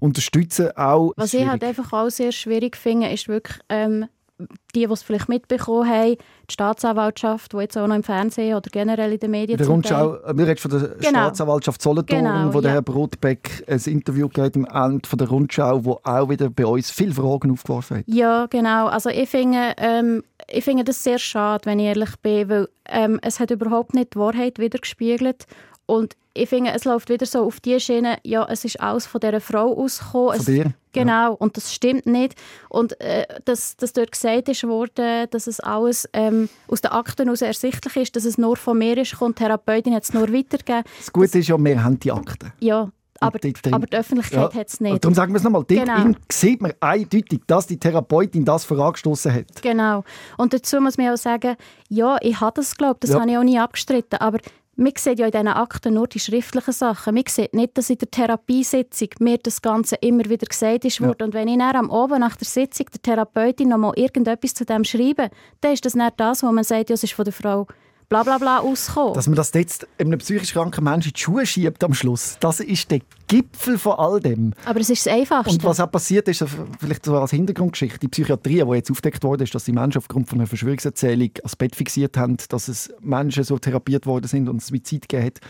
unterstützen 0.00 0.70
auch. 0.76 1.12
Was 1.16 1.34
ich 1.34 1.46
halt 1.46 1.64
einfach 1.64 1.92
auch 1.92 2.10
sehr 2.10 2.32
schwierig 2.32 2.76
finde, 2.76 3.08
ist 3.10 3.28
wirklich 3.28 3.58
ähm, 3.68 4.06
die, 4.38 4.86
die 4.86 4.92
es 4.92 5.02
vielleicht 5.02 5.28
mitbekommen 5.28 5.88
haben, 5.88 6.16
die 6.16 6.52
Staatsanwaltschaft, 6.52 7.52
die 7.52 7.58
jetzt 7.58 7.78
auch 7.78 7.86
noch 7.86 7.94
im 7.94 8.02
Fernsehen 8.02 8.56
oder 8.56 8.68
generell 8.70 9.12
in 9.12 9.18
den 9.20 9.30
Medien 9.30 9.58
der 9.58 9.66
Rundschau, 9.66 10.18
Wir 10.32 10.46
reden 10.46 10.58
von 10.58 10.70
der 10.70 10.80
genau. 10.96 11.08
Staatsanwaltschaft 11.08 11.80
Solothurn, 11.80 12.24
genau, 12.24 12.52
wo 12.52 12.58
ja. 12.58 12.62
der 12.62 12.70
Herr 12.72 12.82
Brotbeck 12.82 13.64
ein 13.68 13.80
Interview 13.86 14.28
gegeben 14.28 14.66
am 14.68 14.92
Ende 14.94 15.08
von 15.08 15.18
der 15.18 15.28
Rundschau, 15.28 15.84
wo 15.84 16.00
auch 16.02 16.28
wieder 16.28 16.50
bei 16.50 16.66
uns 16.66 16.90
viele 16.90 17.12
Fragen 17.12 17.52
aufgeworfen 17.52 17.98
hat. 17.98 18.04
Ja, 18.08 18.46
genau. 18.46 18.86
Also 18.86 19.08
ich 19.10 19.28
finde, 19.28 19.74
ähm, 19.76 20.24
ich 20.48 20.64
finde 20.64 20.82
das 20.82 21.04
sehr 21.04 21.18
schade, 21.18 21.66
wenn 21.66 21.78
ich 21.78 21.86
ehrlich 21.86 22.16
bin, 22.20 22.48
weil 22.48 22.68
ähm, 22.86 23.20
es 23.22 23.38
hat 23.38 23.52
überhaupt 23.52 23.94
nicht 23.94 24.14
die 24.14 24.18
Wahrheit 24.18 24.58
wiedergespiegelt 24.58 25.46
und 25.86 26.16
ich 26.34 26.48
finde, 26.48 26.72
es 26.72 26.84
läuft 26.84 27.08
wieder 27.08 27.26
so 27.26 27.44
auf 27.44 27.60
die 27.60 27.78
Schiene, 27.78 28.18
ja, 28.24 28.46
es 28.50 28.64
ist 28.64 28.80
alles 28.80 29.06
von 29.06 29.20
dieser 29.20 29.40
Frau 29.40 29.72
ausgekommen. 29.72 30.40
Von 30.40 30.54
dir? 30.54 30.74
Genau, 30.92 31.12
ja. 31.12 31.28
und 31.28 31.56
das 31.56 31.72
stimmt 31.72 32.06
nicht. 32.06 32.34
Und 32.68 33.00
äh, 33.00 33.26
dass, 33.44 33.76
dass 33.76 33.92
dort 33.92 34.12
gesagt 34.12 34.48
ist 34.48 34.64
worden, 34.64 35.26
dass 35.30 35.46
es 35.46 35.60
alles 35.60 36.08
ähm, 36.12 36.48
aus 36.68 36.80
den 36.80 36.90
Akten 36.92 37.24
heraus 37.24 37.42
ersichtlich 37.42 37.96
ist, 37.96 38.16
dass 38.16 38.24
es 38.24 38.38
nur 38.38 38.56
von 38.56 38.78
mir 38.78 38.98
ist, 38.98 39.20
und 39.20 39.38
die 39.38 39.44
Therapeutin 39.44 39.94
hat 39.94 40.04
es 40.04 40.12
nur 40.12 40.32
weitergegeben. 40.32 40.84
Das 40.98 41.12
Gute 41.12 41.28
das, 41.28 41.34
ist 41.36 41.48
ja, 41.48 41.56
wir 41.58 41.82
haben 41.82 41.98
die 41.98 42.12
Akten. 42.12 42.52
Ja, 42.60 42.90
aber, 43.20 43.38
aber, 43.70 43.86
die 43.86 43.96
Öffentlichkeit 43.96 44.54
ja. 44.54 44.60
hat 44.60 44.68
es 44.68 44.80
nicht. 44.80 45.02
darum 45.02 45.14
sagen 45.14 45.32
wir 45.32 45.38
es 45.38 45.44
nochmal. 45.44 45.64
Dort 45.66 45.86
genau. 45.86 46.18
sieht 46.30 46.60
man 46.60 46.72
eindeutig, 46.80 47.42
dass 47.46 47.66
die 47.66 47.78
Therapeutin 47.78 48.44
das 48.44 48.64
vorangestoßen 48.64 49.32
hat. 49.32 49.62
Genau. 49.62 50.04
Und 50.36 50.52
dazu 50.52 50.80
muss 50.80 50.98
man 50.98 51.12
auch 51.12 51.16
sagen, 51.16 51.56
ja, 51.88 52.18
ich 52.20 52.40
habe 52.40 52.52
das 52.56 52.72
geglaubt, 52.72 53.04
das 53.04 53.10
ja. 53.10 53.20
habe 53.20 53.30
ich 53.30 53.38
auch 53.38 53.44
nie 53.44 53.58
abgestritten, 53.58 54.18
aber 54.18 54.38
man 54.76 54.92
sieht 54.96 55.18
ja 55.18 55.26
in 55.26 55.32
diesen 55.32 55.48
Akten 55.48 55.94
nur 55.94 56.08
die 56.08 56.20
schriftlichen 56.20 56.72
Sachen. 56.72 57.14
Man 57.14 57.24
sieht 57.28 57.54
nicht, 57.54 57.76
dass 57.78 57.90
in 57.90 57.98
der 57.98 58.10
Therapiesitzung 58.10 59.08
mir 59.20 59.38
das 59.38 59.62
Ganze 59.62 59.96
immer 59.96 60.24
wieder 60.24 60.46
gesagt 60.46 60.84
ist. 60.84 60.98
Ja. 60.98 61.08
Und 61.08 61.34
wenn 61.34 61.48
ich 61.48 61.58
dann 61.58 61.76
am 61.76 61.90
Abend 61.90 62.20
nach 62.20 62.36
der 62.36 62.46
Sitzung 62.46 62.86
der 62.92 63.02
Therapeutin 63.02 63.68
noch 63.68 63.78
mal 63.78 63.92
irgendetwas 63.96 64.54
zu 64.54 64.64
dem 64.64 64.84
schreibe, 64.84 65.30
dann 65.60 65.72
ist 65.72 65.84
das 65.84 65.94
nicht 65.94 66.14
das, 66.16 66.42
wo 66.42 66.50
man 66.50 66.64
sagt, 66.64 66.90
ja, 66.90 66.94
es 66.94 67.04
ist 67.04 67.12
von 67.12 67.24
der 67.24 67.32
Frau 67.32 67.66
bla 68.08 68.22
bla 68.22 68.38
bla 68.38 68.58
auskommen. 68.60 69.14
Dass 69.14 69.26
man 69.26 69.36
das 69.36 69.52
jetzt 69.54 69.86
einem 69.98 70.18
psychisch 70.18 70.52
kranken 70.52 70.84
Menschen 70.84 71.08
in 71.08 71.14
die 71.14 71.20
Schuhe 71.20 71.46
schiebt 71.46 71.82
am 71.84 71.94
Schluss, 71.94 72.36
das 72.40 72.60
ist 72.60 72.90
der 72.90 73.00
Gipfel 73.26 73.78
von 73.78 73.92
all 73.94 74.20
dem. 74.20 74.52
Aber 74.64 74.80
es 74.80 74.90
ist 74.90 75.06
das 75.06 75.12
Einfachste. 75.12 75.52
Und 75.52 75.64
was 75.64 75.80
auch 75.80 75.90
passiert 75.90 76.28
ist, 76.28 76.44
vielleicht 76.78 77.04
so 77.04 77.16
als 77.16 77.30
Hintergrundgeschichte, 77.30 77.98
die 77.98 78.08
Psychiatrie, 78.08 78.64
die 78.64 78.74
jetzt 78.74 78.90
aufgedeckt 78.90 79.24
wurde, 79.24 79.44
ist, 79.44 79.54
dass 79.54 79.64
die 79.64 79.72
Menschen 79.72 79.98
aufgrund 79.98 80.28
von 80.28 80.38
einer 80.38 80.46
Verschwörungserzählung 80.46 81.30
als 81.42 81.56
Bett 81.56 81.74
fixiert 81.74 82.16
haben, 82.16 82.36
dass 82.48 82.68
es 82.68 82.92
Menschen 83.00 83.44
so 83.44 83.58
therapiert 83.58 84.06
worden 84.06 84.26
sind 84.26 84.48
und 84.48 84.58
es 84.58 84.68
Suizid 84.68 85.08
gegeben 85.08 85.26
hat. 85.26 85.40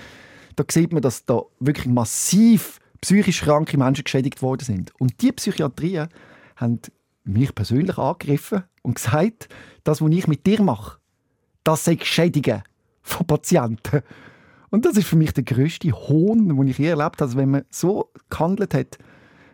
Da 0.56 0.64
sieht 0.70 0.92
man, 0.92 1.02
dass 1.02 1.24
da 1.24 1.42
wirklich 1.58 1.86
massiv 1.86 2.78
psychisch 3.00 3.42
kranke 3.42 3.76
Menschen 3.76 4.04
geschädigt 4.04 4.40
worden 4.40 4.64
sind. 4.64 4.92
Und 4.98 5.20
die 5.20 5.32
Psychiatrien 5.32 6.08
haben 6.56 6.80
mich 7.24 7.54
persönlich 7.54 7.98
angegriffen 7.98 8.64
und 8.82 8.94
gesagt, 8.94 9.48
das, 9.82 10.00
was 10.00 10.10
ich 10.10 10.26
mit 10.26 10.46
dir 10.46 10.62
mache, 10.62 10.98
das 11.64 11.84
sei 11.84 11.98
Schädigen 12.00 12.62
von 13.02 13.26
Patienten. 13.26 14.02
Und 14.70 14.84
das 14.84 14.96
ist 14.96 15.06
für 15.06 15.16
mich 15.16 15.32
der 15.32 15.44
größte 15.44 15.90
Hohn, 15.92 16.48
den 16.48 16.66
ich 16.66 16.78
je 16.78 16.88
erlebt 16.88 17.20
habe. 17.20 17.24
Also 17.24 17.38
wenn 17.38 17.50
man 17.50 17.64
so 17.70 18.10
gehandelt 18.28 18.74
hat, 18.74 18.98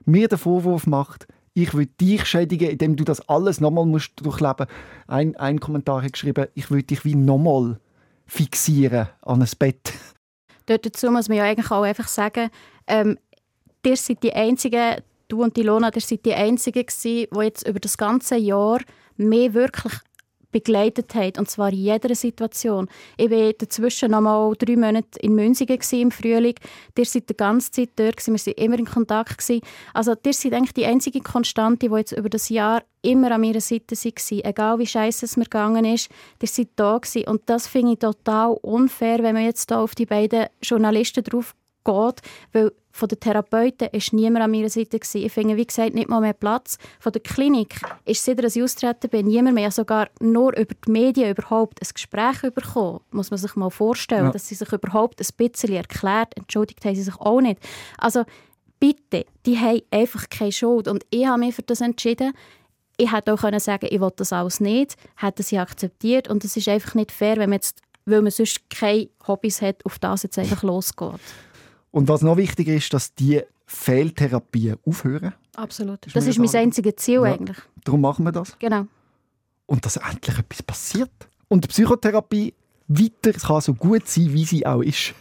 mir 0.05 0.29
den 0.29 0.39
Vorwurf 0.39 0.87
macht, 0.87 1.27
ich 1.55 1.75
will 1.75 1.87
dich 2.01 2.25
schädigen, 2.27 2.71
indem 2.71 2.97
du 2.97 3.05
das 3.05 3.29
alles 3.29 3.61
nochmal 3.61 3.87
musst 3.87 4.13
durchleben. 4.25 4.67
Ein, 5.07 5.37
ein 5.37 5.61
Kommentar 5.61 6.03
hat 6.03 6.13
geschrieben, 6.13 6.47
ich 6.55 6.71
will 6.71 6.83
dich 6.83 7.05
wie 7.05 7.15
nochmal 7.15 7.79
fixieren 8.27 9.09
an 9.23 9.43
ein 9.43 9.49
Bett. 9.59 9.93
Dort 10.67 10.87
dazu 10.87 11.11
muss 11.11 11.29
man 11.29 11.39
ja 11.39 11.45
eigentlich 11.45 11.71
auch 11.71 11.83
einfach 11.83 12.09
sagen, 12.09 12.51
ähm, 12.87 13.19
ihr 13.85 13.97
seid 13.97 14.23
die 14.23 14.33
Einzigen, 14.33 15.03
du 15.29 15.43
und 15.43 15.59
Ilona, 15.59 15.91
ihr 15.95 16.01
seid 16.01 16.25
die 16.25 16.35
Einzigen 16.35 16.87
gewesen, 16.87 17.27
die 17.35 17.45
jetzt 17.45 17.67
über 17.67 17.81
das 17.81 17.99
ganze 17.99 18.37
Jahr 18.37 18.81
mehr 19.17 19.53
wirklich 19.53 19.95
begleitet 20.51 21.15
haben, 21.15 21.39
und 21.39 21.51
zwar 21.51 21.73
in 21.73 21.79
jeder 21.79 22.15
Situation. 22.15 22.89
Ich 23.17 23.31
war 23.31 23.53
dazwischen 23.53 24.11
noch 24.11 24.21
mal 24.21 24.55
drei 24.59 24.77
Monate 24.77 25.19
in 25.21 25.35
Münzigen 25.35 25.79
im 25.93 26.11
Frühling. 26.11 26.55
Ihr 26.97 27.05
seid 27.05 27.29
die 27.29 27.37
ganze 27.37 27.71
Zeit 27.71 27.91
dort, 27.97 28.17
gewesen. 28.17 28.35
wir 28.35 28.57
waren 28.57 28.65
immer 28.65 28.79
in 28.79 28.87
Kontakt. 28.87 29.39
Gewesen. 29.39 29.63
Also 29.95 30.15
ihr 30.25 30.33
seid 30.33 30.53
eigentlich 30.53 30.75
die 30.75 30.87
einzige 30.87 31.21
Konstante, 31.21 31.89
die 31.89 31.95
jetzt 31.95 32.13
über 32.13 32.29
das 32.29 32.49
Jahr 32.49 32.83
immer 33.03 33.33
an 33.33 33.41
meiner 33.41 33.61
Seite 33.61 33.95
war. 33.95 34.45
Egal 34.45 34.79
wie 34.79 34.87
scheiße 34.87 35.25
es 35.25 35.37
mir 35.37 35.45
gegangen 35.45 35.85
ist, 35.85 36.11
ihr 36.41 36.49
seid 36.49 36.69
da 36.77 36.99
gewesen. 36.99 37.29
Und 37.29 37.43
das 37.47 37.67
finde 37.67 37.93
ich 37.93 37.99
total 37.99 38.57
unfair, 38.63 39.23
wenn 39.23 39.35
man 39.35 39.45
jetzt 39.45 39.71
da 39.71 39.83
auf 39.83 39.95
die 39.95 40.07
beiden 40.07 40.47
Journalisten 40.63 41.25
drauf 41.25 41.55
geht, 41.85 42.21
weil 42.53 42.73
von 42.93 43.09
den 43.09 43.20
Therapeuten 43.20 43.88
war 43.93 44.01
niemand 44.12 44.45
an 44.45 44.51
meiner 44.51 44.68
Seite. 44.68 44.99
Gewesen. 44.99 45.24
Ich 45.24 45.32
finde, 45.32 45.57
wie 45.57 45.66
gesagt, 45.66 45.95
nicht 45.95 46.09
mal 46.09 46.20
mehr 46.20 46.32
Platz. 46.32 46.78
Von 46.99 47.12
der 47.12 47.22
Klinik 47.22 47.80
ist, 48.05 48.24
seit 48.24 48.43
ich 48.43 48.62
austreten 48.62 49.09
bin, 49.09 49.26
niemand 49.26 49.55
mehr, 49.55 49.70
sogar 49.70 50.09
nur 50.20 50.57
über 50.57 50.74
die 50.86 50.91
Medien 50.91 51.30
überhaupt 51.30 51.80
ein 51.80 51.88
Gespräch 51.93 52.41
bekommen. 52.53 53.01
Muss 53.12 53.30
man 53.30 53.38
sich 53.38 53.55
mal 53.57 53.70
vorstellen, 53.70 54.26
ja. 54.26 54.32
dass 54.32 54.49
sie 54.49 54.55
sich 54.55 54.72
überhaupt 54.72 55.20
ein 55.20 55.26
bisschen 55.36 55.74
erklärt. 55.74 56.36
Entschuldigt 56.36 56.84
haben 56.84 56.95
sie 56.95 57.03
sich 57.03 57.16
auch 57.16 57.41
nicht. 57.41 57.61
Also 57.99 58.24
bitte, 58.80 59.26
die 59.47 59.59
haben 59.59 59.82
einfach 59.91 60.28
keine 60.28 60.53
Schuld. 60.53 60.88
Und 60.88 61.05
ich 61.11 61.26
habe 61.26 61.41
mich 61.41 61.55
für 61.55 61.62
das 61.62 61.80
entschieden. 61.80 62.32
Ich 62.97 63.12
hätte 63.12 63.32
auch 63.32 63.41
können 63.41 63.61
sagen 63.61 63.88
ich 63.91 64.01
will 64.01 64.12
das 64.16 64.32
alles 64.32 64.61
nicht. 64.61 64.97
Hätten 65.16 65.43
sie 65.43 65.59
akzeptiert. 65.59 66.28
Und 66.28 66.45
es 66.45 66.57
ist 66.57 66.68
einfach 66.68 66.95
nicht 66.95 67.12
fair, 67.12 67.36
wenn 67.36 67.51
man 67.51 67.59
jetzt, 67.59 67.80
weil 68.05 68.22
man 68.22 68.30
sonst 68.30 68.68
keine 68.68 69.09
Hobbys 69.26 69.62
hat, 69.62 69.84
auf 69.86 69.99
das 69.99 70.24
jetzt 70.24 70.38
einfach 70.38 70.62
losgeht. 70.62 71.20
Und 71.91 72.09
was 72.09 72.22
noch 72.22 72.36
wichtig 72.36 72.68
ist, 72.68 72.93
dass 72.95 73.14
die 73.14 73.43
Fehltherapien 73.66 74.78
aufhören. 74.84 75.34
Absolut. 75.57 76.05
Das, 76.07 76.12
das 76.12 76.26
ist 76.26 76.38
mein 76.38 76.55
einziges 76.55 76.97
Ziel 76.97 77.22
ja, 77.22 77.22
eigentlich. 77.22 77.59
Darum 77.84 78.01
machen 78.01 78.24
wir 78.24 78.32
das. 78.32 78.59
Genau. 78.59 78.86
Und 79.66 79.84
dass 79.84 79.97
endlich 79.97 80.38
etwas 80.38 80.62
passiert. 80.62 81.11
Und 81.49 81.64
die 81.64 81.68
Psychotherapie 81.68 82.55
weiter 82.88 83.32
kann 83.32 83.61
so 83.61 83.74
gut 83.74 84.09
sein, 84.09 84.32
wie 84.32 84.45
sie 84.45 84.66
auch 84.66 84.82
ist. 84.82 85.14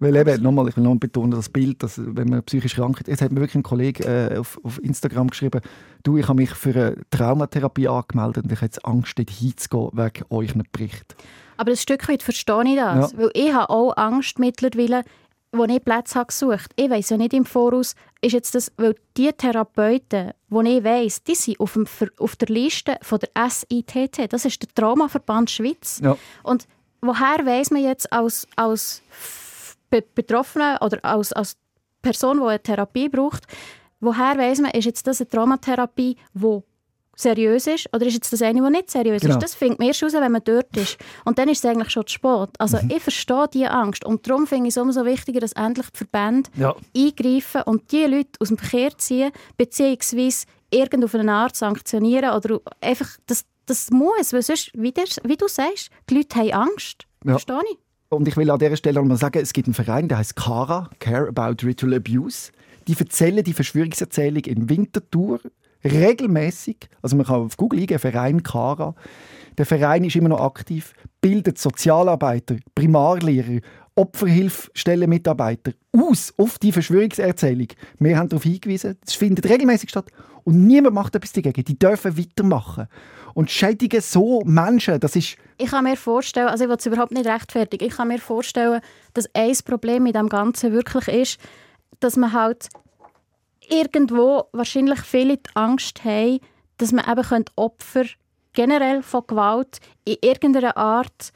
Weil 0.00 0.16
eben, 0.16 0.42
nochmal, 0.42 0.68
ich 0.68 0.76
will 0.76 0.84
noch 0.84 0.96
betonen, 0.96 1.32
das 1.32 1.48
Bild, 1.48 1.82
dass, 1.82 1.98
wenn 1.98 2.28
man 2.28 2.42
psychisch 2.42 2.74
krank 2.74 3.00
ist, 3.00 3.08
jetzt 3.08 3.22
hat 3.22 3.32
mir 3.32 3.40
wirklich 3.40 3.56
ein 3.56 3.62
Kollege 3.62 4.04
äh, 4.04 4.38
auf, 4.38 4.60
auf, 4.62 4.82
Instagram 4.82 5.28
geschrieben, 5.28 5.60
du, 6.02 6.16
ich 6.16 6.28
habe 6.28 6.36
mich 6.36 6.50
für 6.50 6.70
eine 6.70 6.96
Traumatherapie 7.10 7.88
angemeldet 7.88 8.44
und 8.44 8.52
ich 8.52 8.58
habe 8.58 8.66
jetzt 8.66 8.84
Angst, 8.84 9.18
dort 9.18 9.30
hinzugehen, 9.30 9.90
wegen 9.92 10.24
euch 10.30 10.52
Bericht. 10.72 11.16
Aber 11.56 11.70
ein 11.70 11.76
Stück 11.76 12.08
weit 12.08 12.22
verstehe 12.22 12.64
ich 12.66 12.76
das, 12.76 13.12
ja. 13.12 13.18
weil 13.18 13.30
ich 13.34 13.52
habe 13.52 13.70
auch 13.70 13.96
Angst 13.96 14.38
mittlerweile, 14.38 15.04
wo 15.56 15.64
ich 15.64 15.84
Plätze 15.84 16.16
habe 16.16 16.26
gesucht 16.26 16.72
ich 16.76 16.90
weiß 16.90 17.10
ja 17.10 17.16
nicht 17.16 17.32
im 17.32 17.44
Voraus, 17.44 17.94
ist 18.20 18.32
jetzt 18.32 18.54
das, 18.54 18.72
weil 18.76 18.94
die 19.16 19.32
Therapeuten, 19.32 20.32
die 20.48 20.68
ich 20.68 20.84
weiss, 20.84 21.22
die 21.22 21.34
sind 21.34 21.60
auf, 21.60 21.74
dem, 21.74 21.86
auf 22.18 22.36
der 22.36 22.48
Liste 22.48 22.98
von 23.02 23.18
der 23.20 23.50
SITT, 23.50 24.32
das 24.32 24.44
ist 24.44 24.62
der 24.62 24.68
Traumaverband 24.74 25.50
Schweiz. 25.50 26.00
Ja. 26.02 26.16
Und 26.42 26.66
woher 27.00 27.44
weiß 27.44 27.70
man 27.70 27.82
jetzt 27.82 28.12
als, 28.12 28.46
als 28.56 29.02
Betroffene 29.90 30.78
oder 30.80 30.98
als, 31.04 31.32
als 31.32 31.56
Person, 32.02 32.38
die 32.38 32.46
eine 32.46 32.60
Therapie 32.62 33.08
braucht, 33.08 33.44
woher 34.00 34.36
weiß 34.36 34.60
man, 34.60 34.72
ist 34.72 34.84
jetzt 34.84 35.06
das 35.06 35.20
eine 35.20 35.28
Traumatherapie, 35.28 36.16
die 36.34 36.62
seriös 37.16 37.66
ist 37.66 37.88
oder 37.94 38.06
ist 38.06 38.14
jetzt 38.14 38.32
das 38.32 38.42
eine, 38.42 38.60
das 38.60 38.70
nicht 38.70 38.90
seriös 38.90 39.22
genau. 39.22 39.34
ist. 39.34 39.42
Das 39.42 39.54
findet 39.54 39.78
man 39.78 39.88
erst 39.88 40.02
raus, 40.02 40.12
wenn 40.14 40.32
man 40.32 40.42
dort 40.44 40.76
ist. 40.76 40.98
Und 41.24 41.38
dann 41.38 41.48
ist 41.48 41.64
es 41.64 41.70
eigentlich 41.70 41.90
schon 41.90 42.06
zu 42.06 42.14
spät. 42.14 42.48
Also 42.58 42.78
mhm. 42.78 42.90
ich 42.90 43.02
verstehe 43.02 43.46
diese 43.52 43.70
Angst 43.70 44.04
und 44.04 44.28
darum 44.28 44.46
finde 44.46 44.68
ich 44.68 44.76
es 44.76 44.82
umso 44.82 45.04
wichtiger, 45.04 45.40
dass 45.40 45.52
endlich 45.52 45.86
die 45.90 45.98
Verbände 45.98 46.50
ja. 46.56 46.74
eingreifen 46.96 47.62
und 47.62 47.90
die 47.92 48.04
Leute 48.04 48.40
aus 48.40 48.48
dem 48.48 48.58
Verkehr 48.58 48.96
ziehen, 48.98 49.32
beziehungsweise 49.56 50.46
irgend 50.70 51.04
auf 51.04 51.14
eine 51.14 51.32
Art 51.32 51.56
sanktionieren 51.56 52.30
oder 52.30 52.60
einfach, 52.80 53.08
das, 53.26 53.44
das 53.66 53.90
muss, 53.90 54.32
weil 54.32 54.42
sonst, 54.42 54.70
wie, 54.74 54.92
der, 54.92 55.04
wie 55.22 55.36
du 55.36 55.48
sagst, 55.48 55.90
die 56.10 56.16
Leute 56.16 56.38
haben 56.38 56.52
Angst. 56.52 57.06
Ja. 57.24 57.32
Verstehe 57.32 57.60
ich. 57.72 57.78
Und 58.10 58.28
ich 58.28 58.36
will 58.36 58.50
an 58.50 58.58
dieser 58.58 58.76
Stelle 58.76 59.02
mal 59.02 59.16
sagen, 59.16 59.40
es 59.40 59.52
gibt 59.52 59.66
einen 59.66 59.74
Verein, 59.74 60.08
der 60.08 60.18
heißt 60.18 60.36
CARA, 60.36 60.90
Care 61.00 61.28
About 61.28 61.66
Ritual 61.66 61.94
Abuse. 61.94 62.52
Die 62.86 62.96
erzählen 62.98 63.42
die 63.42 63.52
Verschwörungserzählung 63.52 64.44
in 64.44 64.68
Winterthur 64.68 65.40
regelmäßig, 65.84 66.88
also 67.02 67.16
man 67.16 67.26
kann 67.26 67.42
auf 67.42 67.56
Google 67.56 67.80
eingeben, 67.80 68.00
Verein 68.00 68.42
Kara. 68.42 68.94
Der 69.58 69.66
Verein 69.66 70.04
ist 70.04 70.16
immer 70.16 70.30
noch 70.30 70.40
aktiv, 70.40 70.94
bildet 71.20 71.58
Sozialarbeiter, 71.58 72.56
Primarlehrer, 72.74 73.60
Opferhilfestellenmitarbeiter 73.96 75.72
aus 75.92 76.34
auf 76.36 76.58
die 76.58 76.72
Verschwörungserzählung. 76.72 77.68
Wir 78.00 78.18
haben 78.18 78.28
darauf 78.28 78.42
hingewiesen, 78.42 78.98
es 79.06 79.14
findet 79.14 79.48
regelmäßig 79.48 79.90
statt 79.90 80.06
und 80.42 80.66
niemand 80.66 80.94
macht 80.94 81.14
etwas 81.14 81.32
dagegen. 81.32 81.64
Die 81.64 81.78
dürfen 81.78 82.18
weitermachen. 82.18 82.88
Und 83.34 83.50
schädigen 83.50 84.00
so 84.00 84.42
Menschen, 84.44 84.98
das 85.00 85.16
ist... 85.16 85.36
Ich 85.58 85.70
kann 85.70 85.84
mir 85.84 85.96
vorstellen, 85.96 86.48
also 86.48 86.64
ich 86.64 86.70
will 86.70 86.76
es 86.76 86.86
überhaupt 86.86 87.12
nicht 87.12 87.26
rechtfertigen, 87.26 87.86
ich 87.86 87.96
kann 87.96 88.08
mir 88.08 88.18
vorstellen, 88.18 88.80
dass 89.12 89.28
ein 89.34 89.54
Problem 89.64 90.04
mit 90.04 90.14
dem 90.14 90.28
Ganzen 90.28 90.72
wirklich 90.72 91.08
ist, 91.08 91.40
dass 92.00 92.16
man 92.16 92.32
halt 92.32 92.68
irgendwo 93.68 94.44
wahrscheinlich 94.52 95.00
viele 95.00 95.36
die 95.36 95.50
Angst 95.54 96.04
haben, 96.04 96.40
dass 96.78 96.92
man 96.92 97.04
eben 97.10 97.44
Opfer 97.56 98.04
generell 98.52 99.02
von 99.02 99.26
Gewalt 99.26 99.78
in 100.04 100.16
irgendeiner 100.22 100.76
Art 100.76 101.32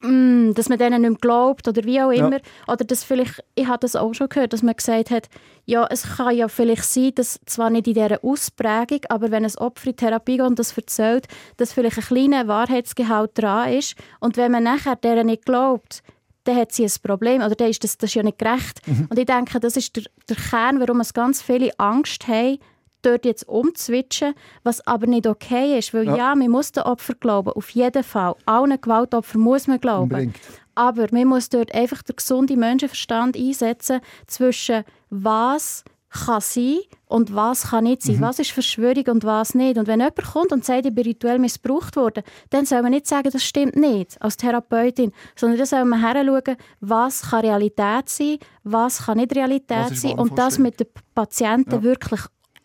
mm, 0.00 0.52
dass 0.52 0.68
man 0.68 0.78
denen 0.78 1.02
nicht 1.02 1.10
mehr 1.10 1.18
glaubt 1.20 1.68
oder 1.68 1.84
wie 1.84 2.00
auch 2.00 2.10
immer. 2.10 2.38
Ja. 2.38 2.72
Oder 2.72 2.84
dass 2.84 3.04
vielleicht, 3.04 3.42
ich 3.54 3.66
habe 3.66 3.78
das 3.78 3.96
auch 3.96 4.12
schon 4.12 4.28
gehört, 4.28 4.52
dass 4.52 4.62
man 4.62 4.74
gesagt 4.74 5.10
hat, 5.10 5.28
ja, 5.64 5.86
es 5.90 6.16
kann 6.16 6.36
ja 6.36 6.48
vielleicht 6.48 6.84
sein, 6.84 7.12
dass 7.14 7.40
zwar 7.46 7.70
nicht 7.70 7.86
in 7.86 7.94
dieser 7.94 8.22
Ausprägung, 8.24 9.00
aber 9.08 9.30
wenn 9.30 9.44
ein 9.44 9.56
Opfer 9.56 9.90
in 9.90 9.96
Therapie 9.96 10.36
geht 10.36 10.46
und 10.46 10.58
das 10.58 10.76
erzählt, 10.76 11.26
dass 11.56 11.72
vielleicht 11.72 11.98
ein 11.98 12.04
kleiner 12.04 12.48
Wahrheitsgehalt 12.48 13.32
dran 13.34 13.72
ist 13.72 13.94
und 14.18 14.36
wenn 14.36 14.52
man 14.52 14.64
nachher 14.64 14.96
deren 14.96 15.26
nicht 15.26 15.44
glaubt, 15.46 16.02
dann 16.44 16.56
hat 16.56 16.72
sie 16.72 16.84
ein 16.84 16.92
Problem 17.02 17.42
oder 17.42 17.54
dann 17.54 17.68
ist 17.68 17.84
das, 17.84 17.98
das 17.98 18.10
ist 18.10 18.14
ja 18.14 18.22
nicht 18.22 18.38
gerecht. 18.38 18.86
Mhm. 18.86 19.06
Und 19.10 19.18
ich 19.18 19.26
denke, 19.26 19.60
das 19.60 19.76
ist 19.76 19.96
der, 19.96 20.04
der 20.28 20.36
Kern, 20.36 20.80
warum 20.80 21.00
es 21.00 21.12
ganz 21.12 21.42
viele 21.42 21.70
Angst 21.78 22.26
haben, 22.28 22.58
dort 23.02 23.24
jetzt 23.24 23.48
umzuswitchen, 23.48 24.34
was 24.62 24.86
aber 24.86 25.06
nicht 25.06 25.26
okay 25.26 25.78
ist, 25.78 25.94
weil 25.94 26.06
ja, 26.06 26.16
ja 26.16 26.34
man 26.34 26.50
muss 26.50 26.72
den 26.72 26.84
Opfer 26.84 27.14
glauben, 27.14 27.50
auf 27.50 27.70
jeden 27.70 28.02
Fall. 28.02 28.34
Allen 28.46 28.80
Gewaltopfern 28.80 29.40
muss 29.40 29.66
man 29.66 29.80
glauben. 29.80 30.04
Unbedingt. 30.04 30.36
Aber 30.74 31.06
man 31.10 31.26
muss 31.26 31.48
dort 31.48 31.74
einfach 31.74 32.02
den 32.02 32.16
gesunden 32.16 32.58
Menschenverstand 32.58 33.36
einsetzen 33.36 34.00
zwischen 34.26 34.84
was 35.10 35.84
kann 36.10 36.40
sein 36.40 36.80
und 37.06 37.34
was 37.34 37.70
kann 37.70 37.84
nicht 37.84 38.02
sein. 38.02 38.16
Mhm. 38.16 38.20
Was 38.20 38.38
ist 38.40 38.50
Verschwörung 38.50 39.04
und 39.08 39.24
was 39.24 39.54
nicht. 39.54 39.78
Und 39.78 39.86
wenn 39.86 40.00
jemand 40.00 40.16
kommt 40.16 40.52
und 40.52 40.64
sagt, 40.64 40.86
ich 40.86 40.94
bin 40.94 41.04
rituell 41.04 41.38
missbraucht 41.38 41.96
worden, 41.96 42.24
dann 42.50 42.66
soll 42.66 42.82
man 42.82 42.90
nicht 42.90 43.06
sagen, 43.06 43.30
das 43.32 43.44
stimmt 43.44 43.76
nicht, 43.76 44.20
als 44.20 44.36
Therapeutin, 44.36 45.12
sondern 45.36 45.58
dann 45.58 45.66
soll 45.66 45.84
man 45.84 46.00
heranschauen, 46.00 46.56
was 46.80 47.30
kann 47.30 47.40
Realität 47.40 48.08
sein, 48.08 48.38
was 48.64 49.06
kann 49.06 49.18
nicht 49.18 49.34
Realität 49.34 49.96
sein 49.96 50.18
und 50.18 50.36
das 50.36 50.58
mit 50.58 50.80
den 50.80 50.88
Patienten 51.14 51.76
ja. 51.76 51.82
wirklich 51.82 52.20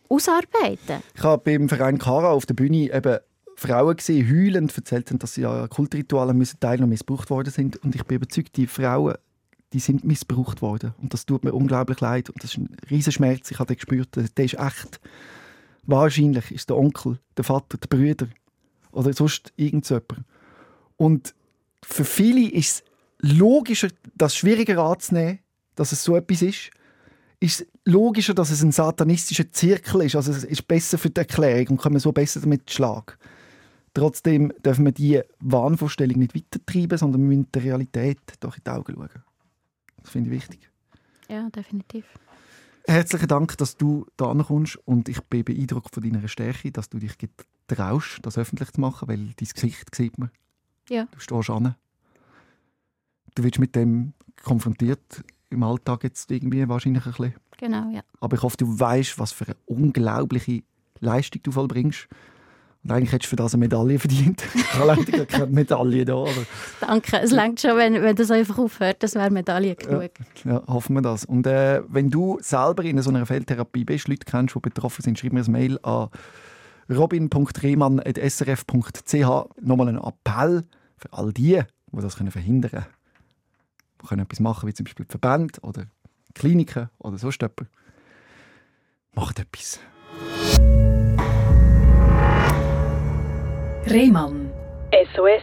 ausarbeiten. 0.08 1.02
Ich 1.14 1.22
habe 1.22 1.42
beim 1.44 1.68
Verein 1.68 1.98
Kara 1.98 2.30
auf 2.30 2.46
der 2.46 2.54
Bühne 2.54 2.92
eben 2.92 3.18
Frauen 3.56 3.96
gesehen, 3.96 4.28
heulend 4.28 4.76
erzählt 4.76 5.10
haben, 5.10 5.18
dass 5.18 5.34
sie 5.34 5.46
an 5.46 5.68
Kultritualen 5.70 6.36
müssen 6.36 6.58
und 6.62 6.88
missbraucht 6.88 7.30
worden 7.30 7.50
sind. 7.50 7.82
Und 7.82 7.94
ich 7.94 8.04
bin 8.04 8.16
überzeugt, 8.16 8.56
die 8.56 8.66
Frauen 8.66 9.14
die 9.72 9.80
sind 9.80 10.04
missbraucht 10.04 10.62
worden. 10.62 10.94
Und 11.02 11.12
das 11.12 11.26
tut 11.26 11.44
mir 11.44 11.52
unglaublich 11.52 12.00
leid. 12.00 12.30
Und 12.30 12.42
das 12.42 12.52
ist 12.52 12.58
ein 12.58 12.76
Riesenschmerz. 12.90 13.50
Ich 13.50 13.58
habe 13.58 13.68
den 13.68 13.76
gespürt, 13.76 14.16
der 14.16 14.44
ist 14.44 14.54
echt. 14.54 15.00
Wahrscheinlich 15.82 16.50
ist 16.50 16.70
der 16.70 16.76
Onkel, 16.76 17.18
der 17.36 17.44
Vater, 17.44 17.78
der 17.78 17.88
Brüder 17.88 18.28
oder 18.92 19.12
sonst 19.12 19.52
irgendjemand. 19.56 20.24
Und 20.96 21.34
für 21.84 22.04
viele 22.04 22.50
ist 22.50 22.84
es 23.22 23.32
logischer, 23.36 23.88
das 24.14 24.34
schwieriger 24.34 24.82
anzunehmen, 24.82 25.40
dass 25.74 25.92
es 25.92 26.02
so 26.02 26.16
etwas 26.16 26.42
ist. 26.42 26.70
Ist 27.38 27.66
logischer, 27.84 28.34
dass 28.34 28.50
es 28.50 28.62
ein 28.62 28.72
satanistischer 28.72 29.52
Zirkel 29.52 30.02
ist. 30.02 30.16
Also 30.16 30.32
es 30.32 30.44
ist 30.44 30.66
besser 30.66 30.96
für 30.98 31.10
die 31.10 31.20
Erklärung 31.20 31.68
und 31.68 31.76
kommen 31.76 31.98
so 31.98 32.12
besser 32.12 32.40
damit 32.40 32.70
schlagen. 32.70 33.12
Trotzdem 33.92 34.52
dürfen 34.64 34.84
wir 34.84 34.92
diese 34.92 35.26
Wahnvorstellung 35.40 36.18
nicht 36.18 36.34
weitertreiben, 36.34 36.98
sondern 36.98 37.22
wir 37.22 37.28
müssen 37.28 37.48
der 37.52 37.62
Realität 37.62 38.18
in 38.42 38.50
die 38.64 38.70
Augen 38.70 38.94
schauen. 38.94 39.25
Das 40.06 40.12
finde 40.12 40.30
ich 40.30 40.36
wichtig. 40.36 40.70
Ja, 41.28 41.50
definitiv. 41.50 42.04
Herzlichen 42.86 43.26
Dank, 43.26 43.58
dass 43.58 43.76
du 43.76 44.06
da 44.16 44.32
kommst 44.34 44.76
und 44.86 45.08
ich 45.08 45.20
bin 45.22 45.42
beeindruckt 45.42 45.92
von 45.92 46.00
deiner 46.00 46.28
Stärke, 46.28 46.70
dass 46.70 46.88
du 46.88 47.00
dich 47.00 47.16
traust, 47.66 48.20
das 48.22 48.38
öffentlich 48.38 48.70
zu 48.70 48.80
machen, 48.80 49.08
weil 49.08 49.16
dein 49.16 49.48
Gesicht 49.52 49.92
sieht 49.92 50.16
man. 50.16 50.30
Ja. 50.88 51.08
Du 51.10 51.18
stehst 51.18 51.50
an. 51.50 51.74
Du 53.34 53.42
wirst 53.42 53.58
mit 53.58 53.74
dem 53.74 54.12
konfrontiert 54.44 55.24
im 55.50 55.64
Alltag 55.64 56.04
jetzt 56.04 56.30
irgendwie 56.30 56.68
wahrscheinlich 56.68 57.04
ein 57.04 57.10
bisschen. 57.10 57.34
Genau, 57.58 57.90
ja. 57.90 58.02
Aber 58.20 58.36
ich 58.36 58.42
hoffe, 58.44 58.58
du 58.58 58.78
weißt, 58.78 59.18
was 59.18 59.32
für 59.32 59.46
eine 59.46 59.56
unglaubliche 59.66 60.62
Leistung 61.00 61.42
du 61.42 61.50
vollbringst. 61.50 62.06
Und 62.86 62.92
eigentlich 62.92 63.10
hättest 63.10 63.26
du 63.26 63.30
für 63.30 63.36
das 63.36 63.52
eine 63.52 63.64
Medaille 63.64 63.98
verdient. 63.98 64.44
Ich 64.54 64.74
habe 64.74 64.94
leider 64.94 65.26
keine 65.26 65.46
Medaille 65.46 66.04
da. 66.04 66.18
Aber 66.18 66.30
Danke. 66.80 67.20
Es 67.20 67.32
längt 67.32 67.60
schon, 67.60 67.76
wenn, 67.76 68.00
wenn 68.00 68.14
das 68.14 68.30
einfach 68.30 68.58
aufhört. 68.58 69.02
Das 69.02 69.16
wäre 69.16 69.28
Medaille 69.30 69.74
genug. 69.74 70.12
Ja, 70.44 70.52
ja, 70.52 70.62
hoffen 70.68 70.94
wir 70.94 71.02
das. 71.02 71.24
Und 71.24 71.48
äh, 71.48 71.82
wenn 71.88 72.10
du 72.10 72.38
selber 72.40 72.84
in 72.84 73.02
so 73.02 73.10
einer 73.10 73.26
Feldtherapie 73.26 73.84
bist, 73.84 74.06
Leute 74.06 74.24
kennst, 74.24 74.54
die 74.54 74.60
betroffen 74.60 75.02
sind, 75.02 75.18
schreib 75.18 75.32
mir 75.32 75.42
ein 75.42 75.50
Mail 75.50 75.80
an 75.82 76.10
robin.rehmann.srf.ch. 76.88 79.60
Nochmal 79.60 79.88
ein 79.88 79.98
Appell 79.98 80.62
für 80.96 81.12
all 81.12 81.32
die, 81.32 81.60
die 81.90 82.00
das 82.00 82.14
verhindern 82.14 82.70
können. 82.70 82.86
Die 84.00 84.06
können 84.06 84.22
etwas 84.22 84.38
machen, 84.38 84.68
wie 84.68 84.74
zum 84.74 84.84
Beispiel 84.84 85.06
Verbände 85.08 85.58
oder 85.62 85.86
Kliniken 86.34 86.88
oder 86.98 87.18
sonst 87.18 87.42
jemand. 87.42 87.66
Macht 89.12 89.40
etwas. 89.40 89.80
Rehmann. 93.88 94.52
SOS, 95.14 95.42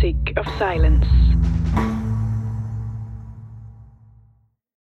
Sick 0.00 0.32
of 0.38 0.46
Silence. 0.58 1.04